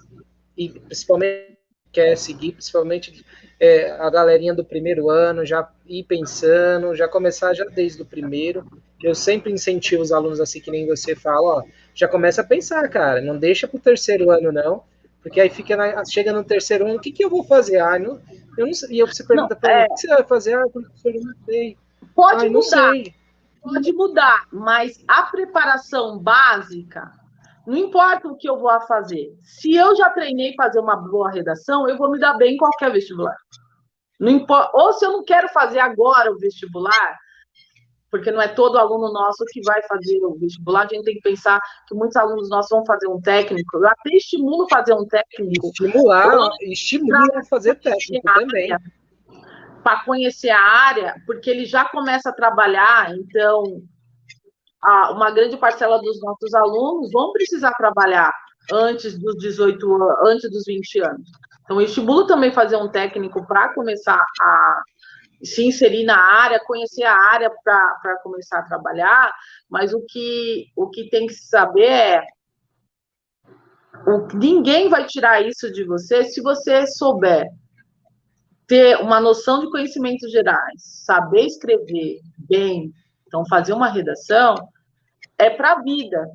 e 0.57 0.69
principalmente 0.69 1.60
quer 1.93 2.17
seguir, 2.17 2.53
principalmente 2.53 3.25
é, 3.59 3.91
a 3.93 4.09
galerinha 4.09 4.55
do 4.55 4.65
primeiro 4.65 5.11
ano, 5.11 5.45
já 5.45 5.69
ir 5.87 6.05
pensando, 6.05 6.95
já 6.95 7.07
começar 7.07 7.53
já 7.55 7.65
desde 7.65 8.03
o 8.03 8.07
primeiro. 8.07 8.65
Eu 9.03 9.15
sempre 9.15 9.53
incentivo 9.53 10.03
os 10.03 10.13
alunos 10.13 10.41
assim 10.41 10.61
que 10.61 10.71
nem 10.71 10.87
você 10.87 11.15
fala, 11.15 11.59
ó, 11.59 11.65
já 11.95 12.09
começa 12.09 12.41
a 12.41 12.45
pensar, 12.45 12.89
cara, 12.89 13.21
não 13.21 13.39
deixa 13.39 13.67
para 13.67 13.77
o 13.77 13.81
terceiro 13.81 14.31
ano 14.31 14.53
não, 14.53 14.83
porque 15.23 15.41
aí 15.41 15.51
fica 15.51 15.77
na, 15.77 16.05
chega 16.05 16.33
no 16.33 16.45
terceiro 16.45 16.87
ano, 16.87 16.97
o 16.97 17.01
que, 17.01 17.13
que 17.13 17.25
eu 17.25 17.31
vou 17.31 17.45
fazer? 17.45 17.79
Ah, 17.79 17.99
não, 17.99 18.21
eu 18.57 18.67
não 18.67 18.73
sei. 18.73 19.01
E 19.01 19.05
você 19.05 19.25
pergunta 19.25 19.55
para 19.55 19.83
é... 19.83 19.85
o 19.85 19.95
que 19.95 20.01
você 20.01 20.09
vai 20.09 20.25
fazer? 20.25 20.55
Ah, 20.55 20.67
professor, 20.69 21.15
eu 21.15 21.23
não 21.23 21.35
sei. 21.45 21.77
Pode 22.15 22.45
Ai, 22.45 22.49
mudar. 22.49 22.93
Sei. 22.93 23.15
Pode 23.63 23.93
mudar, 23.93 24.47
mas 24.51 25.05
a 25.07 25.25
preparação 25.25 26.19
básica, 26.19 27.13
não 27.71 27.79
importa 27.79 28.27
o 28.27 28.37
que 28.37 28.51
eu 28.51 28.59
vou 28.59 28.81
fazer. 28.81 29.33
Se 29.43 29.73
eu 29.77 29.95
já 29.95 30.11
treinei 30.11 30.55
fazer 30.57 30.81
uma 30.81 30.97
boa 30.97 31.31
redação, 31.31 31.89
eu 31.89 31.97
vou 31.97 32.11
me 32.11 32.19
dar 32.19 32.35
bem 32.35 32.55
em 32.55 32.57
qualquer 32.57 32.91
vestibular. 32.91 33.37
Não 34.19 34.29
importa, 34.29 34.73
ou 34.75 34.93
se 34.93 35.07
eu 35.07 35.13
não 35.13 35.25
quero 35.25 35.49
fazer 35.51 35.79
agora 35.79 36.33
o 36.33 36.39
vestibular, 36.39 37.17
porque 38.11 38.33
não 38.33 38.43
é 38.43 38.49
todo 38.49 38.77
aluno 38.77 39.13
nosso 39.13 39.45
que 39.53 39.63
vai 39.63 39.81
fazer 39.85 40.19
o 40.25 40.35
vestibular, 40.35 40.81
a 40.85 40.89
gente 40.89 41.05
tem 41.05 41.15
que 41.15 41.21
pensar 41.21 41.61
que 41.87 41.95
muitos 41.95 42.17
alunos 42.17 42.51
nossos 42.51 42.71
vão 42.71 42.85
fazer 42.85 43.07
um 43.07 43.21
técnico, 43.21 43.79
eu 43.79 43.87
até 43.87 44.17
estimulo 44.17 44.67
fazer 44.69 44.95
um 44.95 45.07
técnico. 45.07 45.69
Estimular, 45.69 46.51
estimulo 46.63 47.39
a 47.39 47.45
fazer 47.45 47.77
técnico 47.77 48.35
também. 48.35 48.77
Para 49.85 50.05
conhecer 50.05 50.51
a 50.51 50.61
área, 50.61 51.15
porque 51.25 51.49
ele 51.49 51.65
já 51.65 51.85
começa 51.85 52.31
a 52.31 52.35
trabalhar, 52.35 53.15
então 53.15 53.81
a, 54.83 55.13
uma 55.13 55.31
grande 55.31 55.57
parcela 55.57 56.01
dos 56.01 56.21
nossos 56.21 56.55
alunos 56.55 57.11
vão 57.13 57.33
precisar 57.33 57.73
trabalhar 57.75 58.33
antes 58.73 59.19
dos 59.19 59.37
18 59.37 59.87
antes 60.25 60.51
dos 60.51 60.65
20 60.67 61.01
anos. 61.01 61.31
Então, 61.65 61.81
eu 61.81 61.87
estimulo 61.87 62.27
também 62.27 62.53
fazer 62.53 62.77
um 62.77 62.89
técnico 62.89 63.47
para 63.47 63.73
começar 63.75 64.25
a 64.43 64.83
se 65.43 65.65
inserir 65.65 66.05
na 66.05 66.19
área, 66.19 66.61
conhecer 66.67 67.05
a 67.05 67.17
área 67.17 67.51
para 67.65 68.19
começar 68.23 68.59
a 68.59 68.65
trabalhar, 68.65 69.33
mas 69.71 69.95
o 69.95 70.05
que, 70.07 70.67
o 70.77 70.91
que 70.91 71.09
tem 71.09 71.27
que 71.27 71.35
saber 71.35 71.91
é 71.91 72.23
o, 74.07 74.27
ninguém 74.37 74.89
vai 74.89 75.07
tirar 75.07 75.41
isso 75.47 75.71
de 75.73 75.85
você 75.85 76.25
se 76.25 76.43
você 76.43 76.87
souber 76.87 77.47
ter 78.67 78.97
uma 79.01 79.21
noção 79.21 79.61
de 79.61 79.71
conhecimentos 79.71 80.31
gerais, 80.31 80.81
saber 81.05 81.47
escrever 81.47 82.21
bem, 82.49 82.93
então 83.31 83.47
fazer 83.47 83.73
uma 83.73 83.89
redação 83.89 84.57
é 85.39 85.49
para 85.49 85.73
a 85.73 85.83
vida. 85.83 86.29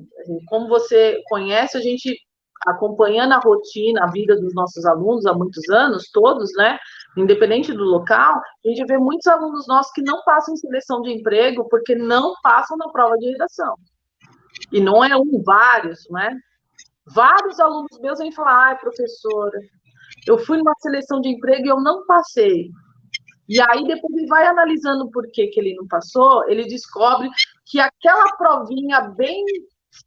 Como 0.48 0.66
você 0.66 1.22
conhece, 1.28 1.76
a 1.76 1.80
gente 1.82 2.18
acompanhando 2.66 3.32
a 3.32 3.38
rotina, 3.38 4.02
a 4.02 4.10
vida 4.10 4.34
dos 4.34 4.54
nossos 4.54 4.86
alunos 4.86 5.26
há 5.26 5.34
muitos 5.34 5.68
anos, 5.68 6.10
todos, 6.10 6.50
né? 6.56 6.78
Independente 7.16 7.70
do 7.70 7.84
local, 7.84 8.40
a 8.40 8.68
gente 8.68 8.84
vê 8.86 8.96
muitos 8.96 9.26
alunos 9.26 9.68
nossos 9.68 9.92
que 9.92 10.02
não 10.02 10.22
passam 10.24 10.54
em 10.54 10.56
seleção 10.56 11.02
de 11.02 11.12
emprego 11.12 11.68
porque 11.68 11.94
não 11.94 12.32
passam 12.42 12.76
na 12.78 12.88
prova 12.88 13.16
de 13.18 13.30
redação. 13.30 13.74
E 14.72 14.80
não 14.80 15.04
é 15.04 15.14
um, 15.14 15.42
vários, 15.44 16.08
né? 16.10 16.34
Vários 17.14 17.60
alunos 17.60 18.00
meus 18.00 18.18
vêm 18.18 18.32
falar, 18.32 18.68
ai, 18.68 18.78
professora, 18.78 19.60
eu 20.26 20.38
fui 20.38 20.56
numa 20.56 20.74
seleção 20.78 21.20
de 21.20 21.28
emprego 21.28 21.66
e 21.66 21.70
eu 21.70 21.80
não 21.80 22.06
passei. 22.06 22.70
E 23.48 23.60
aí, 23.60 23.86
depois 23.86 24.12
ele 24.14 24.26
vai 24.26 24.46
analisando 24.46 25.10
por 25.10 25.30
que, 25.30 25.46
que 25.48 25.60
ele 25.60 25.74
não 25.74 25.86
passou, 25.86 26.48
ele 26.48 26.64
descobre 26.64 27.28
que 27.64 27.78
aquela 27.78 28.36
provinha 28.36 29.00
bem 29.16 29.44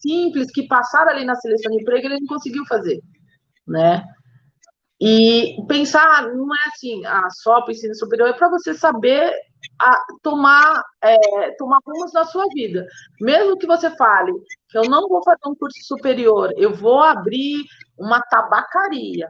simples 0.02 0.52
que 0.52 0.68
passaram 0.68 1.12
ali 1.12 1.26
na 1.26 1.36
seleção 1.36 1.72
de 1.72 1.82
emprego, 1.82 2.08
ele 2.08 2.20
não 2.20 2.28
conseguiu 2.28 2.66
fazer, 2.66 3.02
né? 3.68 4.04
E 5.02 5.56
pensar 5.68 6.28
não 6.36 6.54
é 6.54 6.60
assim, 6.68 7.06
ah, 7.06 7.30
só 7.30 7.62
para 7.62 7.70
o 7.70 7.72
ensino 7.72 7.96
superior, 7.96 8.30
é 8.30 8.34
para 8.34 8.50
você 8.50 8.74
saber 8.74 9.34
a, 9.80 9.98
tomar, 10.22 10.84
é, 11.02 11.52
tomar 11.58 11.80
rumos 11.86 12.12
na 12.12 12.26
sua 12.26 12.46
vida. 12.54 12.86
Mesmo 13.22 13.58
que 13.58 13.66
você 13.66 13.90
fale 13.96 14.34
que 14.70 14.78
eu 14.78 14.84
não 14.90 15.08
vou 15.08 15.24
fazer 15.24 15.48
um 15.48 15.56
curso 15.56 15.80
superior, 15.84 16.54
eu 16.58 16.74
vou 16.74 17.00
abrir 17.00 17.64
uma 17.98 18.22
tabacaria. 18.22 19.30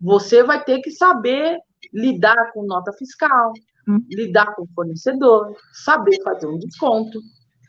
Você 0.00 0.42
vai 0.42 0.64
ter 0.64 0.80
que 0.80 0.90
saber 0.90 1.58
lidar 1.92 2.52
com 2.52 2.62
nota 2.62 2.92
fiscal, 2.92 3.52
hum. 3.88 4.04
lidar 4.08 4.54
com 4.54 4.66
fornecedor, 4.74 5.54
saber 5.72 6.22
fazer 6.22 6.46
um 6.46 6.58
desconto, 6.58 7.20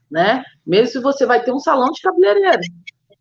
né? 0.10 0.44
Mesmo 0.66 0.88
se 0.88 1.00
você 1.00 1.26
vai 1.26 1.44
ter 1.44 1.52
um 1.52 1.60
salão 1.60 1.92
de 1.92 2.02
cabeleireiro, 2.02 2.62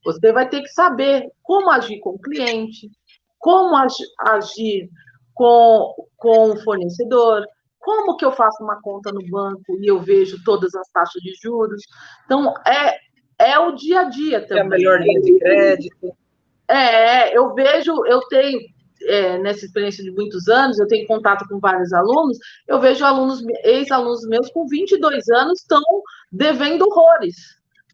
você 0.05 0.33
vai 0.33 0.49
ter 0.49 0.63
que 0.63 0.69
saber 0.69 1.31
como 1.43 1.71
agir 1.71 2.01
com 2.01 2.11
o 2.11 2.19
cliente, 2.19 2.91
como 3.39 3.75
agir 4.21 4.89
com, 5.35 5.95
com 6.17 6.51
o 6.51 6.61
fornecedor, 6.63 7.45
como 7.79 8.17
que 8.17 8.25
eu 8.25 8.33
faço 8.33 8.63
uma 8.63 8.81
conta 8.83 9.11
no 9.11 9.27
banco 9.29 9.79
e 9.81 9.91
eu 9.91 10.01
vejo 10.01 10.43
todas 10.45 10.75
as 10.75 10.89
taxas 10.91 11.21
de 11.23 11.33
juros. 11.43 11.83
Então, 12.25 12.55
é, 12.67 12.99
é 13.39 13.59
o 13.59 13.73
dia 13.73 14.01
a 14.01 14.05
dia 14.05 14.47
também. 14.47 14.63
É 14.63 14.67
a 14.67 14.69
melhor 14.69 15.01
linha 15.01 15.21
de 15.21 15.39
crédito. 15.39 16.17
É, 16.69 17.37
eu 17.37 17.55
vejo, 17.55 18.05
eu 18.07 18.21
tenho 18.29 18.61
é, 19.03 19.39
nessa 19.39 19.65
experiência 19.65 20.05
de 20.05 20.11
muitos 20.11 20.49
anos, 20.49 20.79
eu 20.79 20.87
tenho 20.87 21.07
contato 21.07 21.47
com 21.49 21.59
vários 21.59 21.93
alunos, 21.93 22.39
eu 22.69 22.81
vejo 22.81 23.05
alunos, 23.05 23.43
ex-alunos 23.65 24.27
meus 24.27 24.51
com 24.51 24.67
22 24.67 25.29
anos 25.31 25.61
estão 25.61 25.83
devendo 26.31 26.87
horrores, 26.87 27.37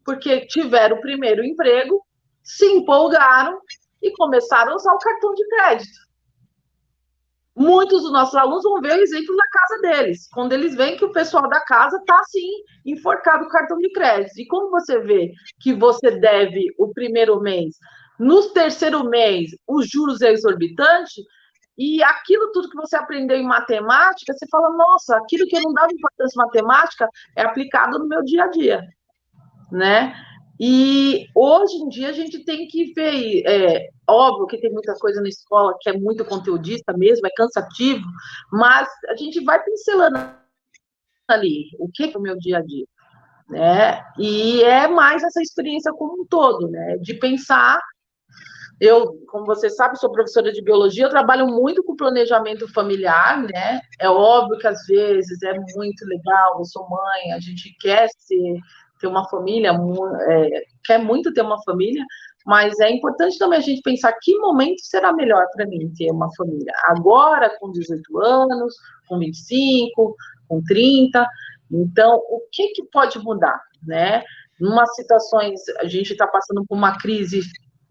porque 0.05 0.45
tiveram 0.47 0.97
o 0.97 1.01
primeiro 1.01 1.43
emprego, 1.43 2.01
se 2.43 2.65
empolgaram 2.65 3.59
e 4.01 4.11
começaram 4.11 4.73
a 4.73 4.75
usar 4.75 4.93
o 4.93 4.99
cartão 4.99 5.33
de 5.33 5.47
crédito. 5.47 6.07
Muitos 7.59 8.03
dos 8.03 8.11
nossos 8.11 8.35
alunos 8.35 8.61
vão 8.61 8.79
ver 8.81 8.99
o 8.99 9.01
exemplo 9.01 9.35
na 9.35 9.47
casa 9.51 9.81
deles, 9.81 10.29
quando 10.31 10.53
eles 10.53 10.75
veem 10.75 10.95
que 10.95 11.03
o 11.03 11.11
pessoal 11.11 11.49
da 11.49 11.59
casa 11.61 11.97
está 11.97 12.19
assim, 12.19 12.47
enforcado 12.85 13.45
o 13.45 13.49
cartão 13.49 13.79
de 13.79 13.91
crédito. 13.93 14.39
E 14.39 14.45
como 14.45 14.69
você 14.69 14.99
vê 14.99 15.31
que 15.59 15.73
você 15.73 16.11
deve 16.19 16.67
o 16.77 16.93
primeiro 16.93 17.41
mês 17.41 17.75
no 18.19 18.49
terceiro 18.49 19.03
mês, 19.03 19.51
os 19.67 19.89
juros 19.89 20.21
é 20.21 20.31
exorbitante, 20.31 21.21
e 21.77 22.01
aquilo 22.01 22.51
tudo 22.51 22.69
que 22.69 22.75
você 22.75 22.95
aprendeu 22.95 23.37
em 23.37 23.45
matemática, 23.45 24.33
você 24.33 24.47
fala, 24.49 24.75
nossa, 24.75 25.15
aquilo 25.17 25.47
que 25.47 25.55
eu 25.55 25.61
não 25.61 25.73
dava 25.73 25.93
importância 25.93 26.35
em 26.35 26.45
matemática 26.45 27.09
é 27.35 27.43
aplicado 27.43 27.99
no 27.99 28.07
meu 28.07 28.23
dia 28.23 28.45
a 28.45 28.47
dia, 28.47 28.81
né? 29.71 30.15
E 30.59 31.27
hoje 31.35 31.75
em 31.75 31.87
dia 31.87 32.09
a 32.09 32.13
gente 32.13 32.43
tem 32.43 32.67
que 32.67 32.91
ver, 32.93 33.43
é, 33.45 33.89
óbvio 34.09 34.47
que 34.47 34.57
tem 34.57 34.71
muita 34.71 34.95
coisa 34.95 35.21
na 35.21 35.29
escola 35.29 35.77
que 35.79 35.87
é 35.87 35.93
muito 35.93 36.25
conteudista 36.25 36.93
mesmo, 36.97 37.27
é 37.27 37.31
cansativo, 37.35 38.03
mas 38.51 38.89
a 39.09 39.15
gente 39.15 39.43
vai 39.43 39.63
pincelando 39.63 40.17
ali 41.27 41.65
o 41.77 41.87
que 41.93 42.05
é 42.05 42.17
o 42.17 42.21
meu 42.21 42.35
dia 42.39 42.57
a 42.57 42.61
dia, 42.61 42.87
né? 43.49 44.03
E 44.17 44.63
é 44.63 44.87
mais 44.87 45.23
essa 45.23 45.43
experiência 45.43 45.93
como 45.93 46.23
um 46.23 46.25
todo, 46.25 46.67
né? 46.69 46.97
De 46.97 47.13
pensar 47.13 47.79
Eu, 48.79 49.17
como 49.27 49.45
você 49.45 49.69
sabe, 49.69 49.97
sou 49.97 50.11
professora 50.11 50.51
de 50.51 50.61
biologia, 50.61 51.05
eu 51.05 51.09
trabalho 51.09 51.47
muito 51.47 51.83
com 51.83 51.95
planejamento 51.95 52.71
familiar, 52.71 53.41
né? 53.41 53.81
É 53.99 54.07
óbvio 54.07 54.59
que 54.59 54.67
às 54.67 54.85
vezes 54.85 55.41
é 55.41 55.53
muito 55.75 56.05
legal, 56.05 56.59
eu 56.59 56.65
sou 56.65 56.87
mãe, 56.87 57.31
a 57.33 57.39
gente 57.39 57.75
quer 57.79 58.07
ser, 58.19 58.59
ter 58.99 59.07
uma 59.07 59.27
família, 59.29 59.71
é, 60.29 60.63
quer 60.85 60.99
muito 60.99 61.33
ter 61.33 61.41
uma 61.41 61.61
família, 61.63 62.03
mas 62.45 62.79
é 62.79 62.91
importante 62.91 63.37
também 63.39 63.57
a 63.57 63.61
gente 63.61 63.81
pensar 63.81 64.13
que 64.21 64.37
momento 64.37 64.79
será 64.81 65.11
melhor 65.11 65.43
para 65.53 65.65
mim 65.65 65.91
ter 65.97 66.11
uma 66.11 66.29
família. 66.35 66.71
Agora, 66.85 67.57
com 67.59 67.71
18 67.71 68.19
anos, 68.19 68.75
com 69.07 69.17
25, 69.17 70.15
com 70.47 70.63
30. 70.63 71.27
Então, 71.71 72.15
o 72.15 72.41
que, 72.51 72.69
que 72.69 72.83
pode 72.85 73.19
mudar, 73.19 73.59
né? 73.85 74.23
Numa 74.59 74.85
situações, 74.85 75.59
a 75.79 75.87
gente 75.87 76.13
está 76.13 76.25
passando 76.25 76.63
por 76.65 76.77
uma 76.77 76.97
crise 76.97 77.41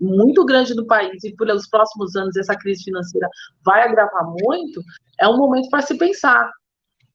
muito 0.01 0.45
grande 0.45 0.75
do 0.75 0.87
país 0.87 1.25
e 1.25 1.35
pelos 1.37 1.69
próximos 1.69 2.15
anos 2.17 2.37
essa 2.37 2.57
crise 2.57 2.85
financeira 2.85 3.29
vai 3.65 3.83
agravar 3.83 4.25
muito, 4.25 4.83
é 5.19 5.29
um 5.29 5.37
momento 5.37 5.69
para 5.71 5.83
se 5.83 5.97
pensar. 5.97 6.51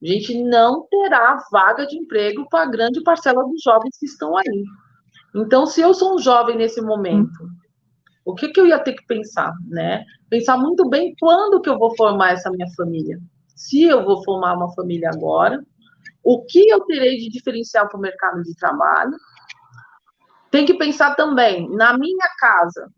A 0.01 0.05
gente 0.05 0.43
não 0.43 0.87
terá 0.89 1.37
vaga 1.51 1.85
de 1.85 1.97
emprego 1.97 2.47
para 2.49 2.63
a 2.63 2.71
grande 2.71 3.03
parcela 3.03 3.43
dos 3.43 3.61
jovens 3.61 3.97
que 3.99 4.05
estão 4.05 4.35
aí. 4.35 4.63
Então, 5.35 5.65
se 5.65 5.79
eu 5.79 5.93
sou 5.93 6.15
um 6.15 6.19
jovem 6.19 6.57
nesse 6.57 6.81
momento, 6.81 7.47
o 8.25 8.33
que, 8.33 8.49
que 8.49 8.59
eu 8.59 8.67
ia 8.67 8.79
ter 8.79 8.93
que 8.93 9.05
pensar, 9.05 9.53
né? 9.67 10.03
Pensar 10.29 10.57
muito 10.57 10.89
bem 10.89 11.13
quando 11.19 11.61
que 11.61 11.69
eu 11.69 11.77
vou 11.77 11.95
formar 11.95 12.33
essa 12.33 12.49
minha 12.49 12.67
família. 12.75 13.19
Se 13.55 13.83
eu 13.83 14.03
vou 14.03 14.23
formar 14.23 14.55
uma 14.55 14.73
família 14.73 15.09
agora, 15.13 15.63
o 16.23 16.43
que 16.45 16.69
eu 16.69 16.81
terei 16.81 17.17
de 17.17 17.29
diferencial 17.29 17.87
para 17.87 17.97
o 17.97 18.01
mercado 18.01 18.41
de 18.43 18.55
trabalho? 18.55 19.15
Tem 20.51 20.65
que 20.65 20.73
pensar 20.73 21.15
também, 21.15 21.69
na 21.69 21.97
minha 21.97 22.29
casa, 22.37 22.91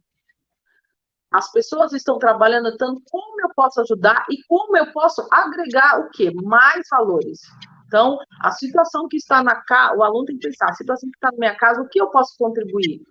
as 1.31 1.51
pessoas 1.51 1.93
estão 1.93 2.17
trabalhando 2.17 2.75
tanto, 2.77 3.01
como 3.09 3.41
eu 3.41 3.49
posso 3.55 3.81
ajudar 3.81 4.25
e 4.29 4.37
como 4.47 4.75
eu 4.75 4.91
posso 4.91 5.27
agregar 5.31 5.99
o 5.99 6.09
quê? 6.09 6.31
Mais 6.43 6.87
valores. 6.89 7.39
Então, 7.87 8.17
a 8.41 8.51
situação 8.51 9.07
que 9.07 9.17
está 9.17 9.43
na 9.43 9.55
casa, 9.55 9.95
o 9.95 10.03
aluno 10.03 10.25
tem 10.25 10.37
que 10.37 10.47
pensar, 10.47 10.69
a 10.69 10.73
situação 10.73 11.09
que 11.09 11.17
está 11.17 11.31
na 11.31 11.37
minha 11.37 11.55
casa, 11.55 11.81
o 11.81 11.87
que 11.87 12.01
eu 12.01 12.09
posso 12.09 12.35
contribuir? 12.37 13.01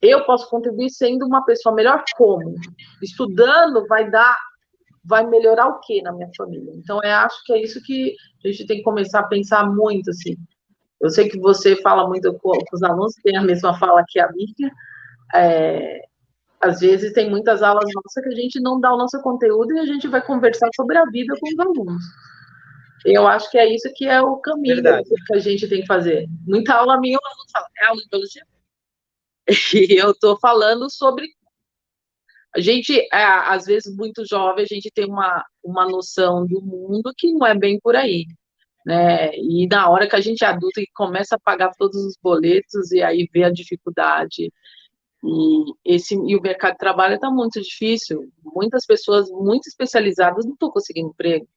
Eu 0.00 0.24
posso 0.24 0.48
contribuir 0.48 0.90
sendo 0.90 1.26
uma 1.26 1.44
pessoa 1.44 1.74
melhor 1.74 2.02
como? 2.16 2.54
Estudando 3.02 3.86
vai 3.86 4.10
dar, 4.10 4.36
vai 5.04 5.26
melhorar 5.26 5.68
o 5.68 5.80
que 5.80 6.00
na 6.00 6.12
minha 6.12 6.30
família? 6.36 6.72
Então, 6.74 7.00
eu 7.02 7.14
acho 7.16 7.36
que 7.44 7.52
é 7.52 7.62
isso 7.62 7.82
que 7.82 8.14
a 8.44 8.48
gente 8.48 8.66
tem 8.66 8.78
que 8.78 8.82
começar 8.82 9.20
a 9.20 9.28
pensar 9.28 9.70
muito, 9.70 10.10
assim. 10.10 10.36
Eu 11.00 11.10
sei 11.10 11.28
que 11.28 11.38
você 11.38 11.76
fala 11.76 12.08
muito 12.08 12.32
com, 12.34 12.50
com 12.52 12.76
os 12.76 12.82
alunos, 12.82 13.14
tem 13.22 13.36
a 13.36 13.42
mesma 13.42 13.78
fala 13.78 14.04
que 14.08 14.18
a 14.18 14.30
minha. 14.32 14.72
É, 15.34 16.00
às 16.60 16.80
vezes 16.80 17.12
tem 17.12 17.28
muitas 17.28 17.62
aulas 17.62 17.90
nossas 17.94 18.22
que 18.22 18.28
a 18.28 18.34
gente 18.34 18.60
não 18.60 18.80
dá 18.80 18.92
o 18.92 18.96
nosso 18.96 19.20
conteúdo 19.20 19.74
e 19.74 19.78
a 19.78 19.84
gente 19.84 20.08
vai 20.08 20.24
conversar 20.24 20.68
sobre 20.74 20.96
a 20.96 21.04
vida 21.06 21.34
com 21.38 21.48
os 21.48 21.58
alunos. 21.58 22.02
Eu 23.04 23.26
acho 23.26 23.50
que 23.50 23.58
é 23.58 23.72
isso 23.72 23.92
que 23.94 24.06
é 24.06 24.20
o 24.20 24.36
caminho 24.38 24.76
Verdade. 24.76 25.08
que 25.08 25.34
a 25.34 25.38
gente 25.38 25.68
tem 25.68 25.82
que 25.82 25.86
fazer. 25.86 26.26
Muita 26.46 26.74
aula 26.74 26.98
minha, 26.98 27.16
o 27.16 27.26
aluno 27.26 27.50
fala, 27.52 27.66
é 27.78 27.86
aula 27.86 28.00
de 28.00 28.08
biologia? 28.08 28.42
E 29.74 29.96
eu 29.96 30.10
estou 30.10 30.36
falando 30.40 30.90
sobre. 30.90 31.24
A 32.54 32.60
gente, 32.60 32.98
é, 33.12 33.22
às 33.22 33.66
vezes, 33.66 33.94
muito 33.94 34.26
jovem, 34.26 34.64
a 34.64 34.66
gente 34.66 34.90
tem 34.92 35.04
uma, 35.04 35.44
uma 35.62 35.86
noção 35.86 36.44
do 36.46 36.60
mundo 36.60 37.12
que 37.16 37.32
não 37.32 37.46
é 37.46 37.54
bem 37.54 37.78
por 37.80 37.94
aí. 37.94 38.24
Né? 38.86 39.36
E 39.36 39.66
na 39.66 39.90
hora 39.90 40.08
que 40.08 40.16
a 40.16 40.20
gente 40.20 40.44
é 40.44 40.46
adulto 40.46 40.80
e 40.80 40.86
começa 40.94 41.34
a 41.34 41.40
pagar 41.40 41.72
todos 41.76 41.96
os 41.96 42.16
boletos 42.22 42.92
e 42.92 43.02
aí 43.02 43.28
vê 43.32 43.42
a 43.44 43.50
dificuldade 43.50 44.52
e 45.24 45.64
esse 45.84 46.14
e 46.14 46.36
o 46.36 46.40
mercado 46.40 46.74
de 46.74 46.78
trabalho 46.78 47.16
está 47.16 47.30
muito 47.30 47.60
difícil. 47.60 48.30
Muitas 48.44 48.86
pessoas 48.86 49.28
muito 49.30 49.66
especializadas 49.66 50.44
não 50.44 50.52
estão 50.52 50.70
conseguindo 50.70 51.08
emprego 51.08 51.48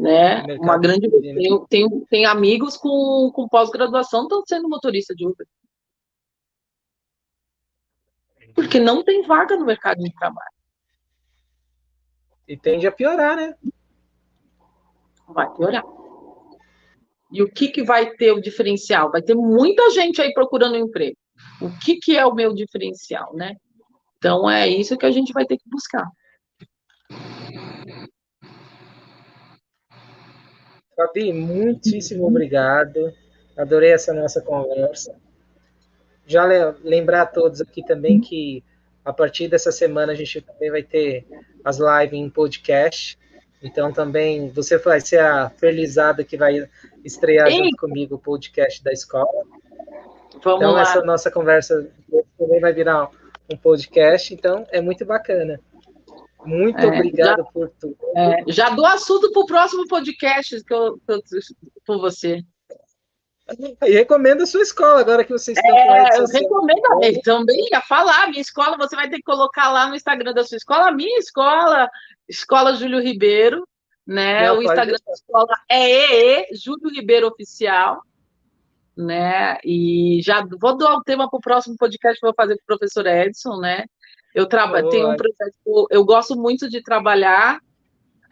né? 0.00 0.42
Uma 0.58 0.78
grande 0.78 1.10
tem, 1.10 1.66
tem, 1.66 2.04
tem 2.06 2.24
amigos 2.24 2.76
com, 2.76 3.30
com 3.34 3.46
pós-graduação 3.46 4.22
estão 4.22 4.42
sendo 4.46 4.68
motorista 4.68 5.14
de 5.14 5.26
Uber. 5.26 5.46
Porque 8.54 8.80
não 8.80 9.04
tem 9.04 9.22
vaga 9.22 9.56
no 9.56 9.66
mercado 9.66 9.98
de 9.98 10.12
trabalho. 10.14 10.54
E 12.48 12.56
tende 12.56 12.86
a 12.86 12.92
piorar, 12.92 13.36
né? 13.36 13.54
Vai 15.28 15.52
piorar. 15.54 15.84
E 17.32 17.42
o 17.42 17.50
que, 17.50 17.68
que 17.68 17.82
vai 17.82 18.10
ter 18.10 18.32
o 18.32 18.40
diferencial? 18.40 19.10
Vai 19.10 19.22
ter 19.22 19.34
muita 19.34 19.90
gente 19.90 20.20
aí 20.20 20.32
procurando 20.32 20.76
emprego. 20.76 21.16
O 21.60 21.70
que, 21.78 21.96
que 21.96 22.16
é 22.16 22.26
o 22.26 22.34
meu 22.34 22.54
diferencial, 22.54 23.34
né? 23.34 23.54
Então 24.18 24.50
é 24.50 24.68
isso 24.68 24.98
que 24.98 25.06
a 25.06 25.10
gente 25.10 25.32
vai 25.32 25.46
ter 25.46 25.56
que 25.56 25.68
buscar. 25.68 26.06
Fabi, 30.94 31.32
muitíssimo 31.32 32.26
obrigado. 32.26 33.12
Adorei 33.56 33.92
essa 33.92 34.12
nossa 34.12 34.42
conversa. 34.42 35.16
Já 36.26 36.44
lembrar 36.84 37.22
a 37.22 37.26
todos 37.26 37.60
aqui 37.60 37.84
também 37.84 38.20
que 38.20 38.62
a 39.04 39.12
partir 39.12 39.48
dessa 39.48 39.72
semana 39.72 40.12
a 40.12 40.14
gente 40.14 40.40
também 40.42 40.70
vai 40.70 40.82
ter 40.82 41.26
as 41.64 41.78
lives 41.78 42.18
em 42.18 42.28
podcast. 42.28 43.18
Então 43.62 43.92
também 43.92 44.50
você 44.50 44.78
vai 44.78 45.00
ser 45.00 45.20
a 45.20 45.50
felizada 45.50 46.24
que 46.24 46.36
vai 46.36 46.68
estrear 47.04 47.50
Sim. 47.50 47.64
junto 47.64 47.76
comigo 47.76 48.14
o 48.14 48.18
podcast 48.18 48.82
da 48.82 48.92
escola. 48.92 49.44
Vamos 50.42 50.60
então 50.60 50.72
lá. 50.72 50.82
essa 50.82 51.02
nossa 51.02 51.30
conversa 51.30 51.90
também 52.38 52.60
vai 52.60 52.72
virar 52.72 53.10
um 53.52 53.56
podcast, 53.56 54.32
então 54.32 54.66
é 54.70 54.80
muito 54.80 55.04
bacana. 55.04 55.60
Muito 56.44 56.78
é, 56.78 56.86
obrigado 56.86 57.38
já, 57.38 57.44
por 57.44 57.68
tudo. 57.78 57.96
É, 58.16 58.44
já 58.48 58.70
dou 58.70 58.86
assunto 58.86 59.30
para 59.30 59.42
o 59.42 59.46
próximo 59.46 59.86
podcast 59.86 60.64
que 60.64 60.72
eu, 60.72 60.98
que 61.06 61.12
eu, 61.12 61.20
por 61.84 62.00
você. 62.00 62.42
E 63.84 63.90
recomendo 63.90 64.42
a 64.42 64.46
sua 64.46 64.62
escola, 64.62 65.00
agora 65.00 65.24
que 65.24 65.32
vocês 65.32 65.58
estão 65.58 65.76
é, 65.76 65.84
com 65.84 65.92
a 65.92 66.16
Eu 66.18 66.26
recomendo 66.26 66.80
eu 67.02 67.22
também 67.22 67.68
ia 67.72 67.80
falar, 67.80 68.28
minha 68.28 68.40
escola, 68.40 68.76
você 68.76 68.94
vai 68.94 69.10
ter 69.10 69.16
que 69.16 69.22
colocar 69.22 69.70
lá 69.70 69.88
no 69.88 69.96
Instagram 69.96 70.32
da 70.32 70.44
sua 70.44 70.56
escola, 70.56 70.88
a 70.88 70.92
minha 70.92 71.18
escola, 71.18 71.90
Escola 72.30 72.76
Júlio 72.76 73.02
Ribeiro, 73.02 73.66
né? 74.06 74.46
Não, 74.46 74.58
o 74.58 74.62
Instagram 74.62 74.98
da 75.04 75.12
escola 75.12 75.52
é 75.68 75.90
EE, 75.90 76.46
Júlio 76.56 76.88
Ribeiro 76.94 77.26
Oficial, 77.26 78.00
né? 78.96 79.58
E 79.64 80.20
já 80.22 80.46
vou 80.60 80.76
dar 80.76 80.94
o 80.94 81.02
tema 81.02 81.28
para 81.28 81.36
o 81.36 81.40
próximo 81.40 81.76
podcast 81.76 82.20
que 82.20 82.24
eu 82.24 82.28
vou 82.28 82.34
fazer 82.36 82.54
com 82.54 82.62
o 82.62 82.66
professor 82.66 83.04
Edson, 83.06 83.56
né? 83.58 83.84
Eu 84.32 84.46
trabalho, 84.46 84.88
tenho 84.90 85.10
um 85.10 85.16
projeto, 85.16 85.88
eu 85.90 86.04
gosto 86.04 86.36
muito 86.36 86.70
de 86.70 86.80
trabalhar, 86.80 87.58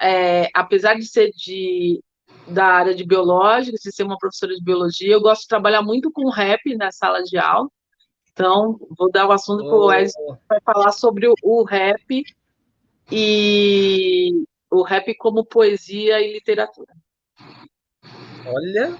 é, 0.00 0.48
apesar 0.54 0.94
de 0.94 1.04
ser 1.04 1.32
de, 1.32 2.00
da 2.46 2.66
área 2.66 2.94
de 2.94 3.04
biológica, 3.04 3.76
de 3.76 3.92
ser 3.92 4.04
uma 4.04 4.16
professora 4.16 4.54
de 4.54 4.62
biologia, 4.62 5.12
eu 5.12 5.20
gosto 5.20 5.42
de 5.42 5.48
trabalhar 5.48 5.82
muito 5.82 6.12
com 6.12 6.30
rap 6.30 6.76
na 6.76 6.92
sala 6.92 7.20
de 7.24 7.36
aula. 7.36 7.68
Então, 8.32 8.78
vou 8.96 9.10
dar 9.10 9.26
o 9.26 9.32
assunto 9.32 9.64
para 9.64 9.74
o 9.74 9.86
Wes, 9.86 10.12
vai 10.48 10.60
falar 10.60 10.92
sobre 10.92 11.26
o, 11.26 11.34
o 11.42 11.64
rap 11.64 12.22
e 13.10 14.44
o 14.70 14.82
rap 14.82 15.14
como 15.16 15.44
poesia 15.44 16.20
e 16.20 16.32
literatura. 16.32 16.92
Olha, 18.46 18.98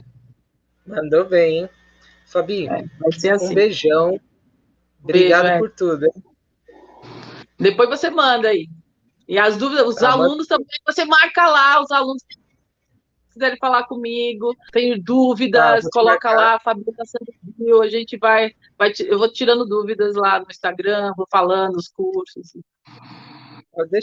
mandou 0.86 1.24
bem, 1.24 1.60
hein? 1.60 1.68
Fabi, 2.26 2.68
é, 2.68 2.84
assim. 3.30 3.54
beijão. 3.54 4.20
Obrigado 5.02 5.42
Beijo, 5.44 5.54
é. 5.54 5.58
por 5.58 5.70
tudo. 5.70 6.04
Hein? 6.04 6.24
Depois 7.58 7.88
você 7.88 8.10
manda 8.10 8.48
aí. 8.48 8.68
E 9.26 9.38
as 9.38 9.56
dúvidas, 9.56 9.86
os 9.86 10.02
ah, 10.02 10.12
alunos 10.12 10.38
mas... 10.38 10.48
também, 10.48 10.78
você 10.86 11.04
marca 11.04 11.46
lá, 11.48 11.82
os 11.82 11.90
alunos 11.90 12.22
quiserem 13.32 13.58
falar 13.58 13.84
comigo, 13.84 14.54
tenho 14.72 15.00
dúvidas, 15.00 15.86
ah, 15.86 15.88
coloca 15.92 16.32
lá, 16.32 16.58
Fabiana 16.58 17.04
a 17.82 17.88
gente 17.88 18.16
vai, 18.16 18.52
vai, 18.76 18.92
eu 19.06 19.18
vou 19.18 19.30
tirando 19.30 19.64
dúvidas 19.64 20.16
lá 20.16 20.40
no 20.40 20.46
Instagram, 20.50 21.12
vou 21.16 21.26
falando 21.30 21.76
os 21.76 21.88
cursos. 21.88 22.52
Pode. 23.70 23.90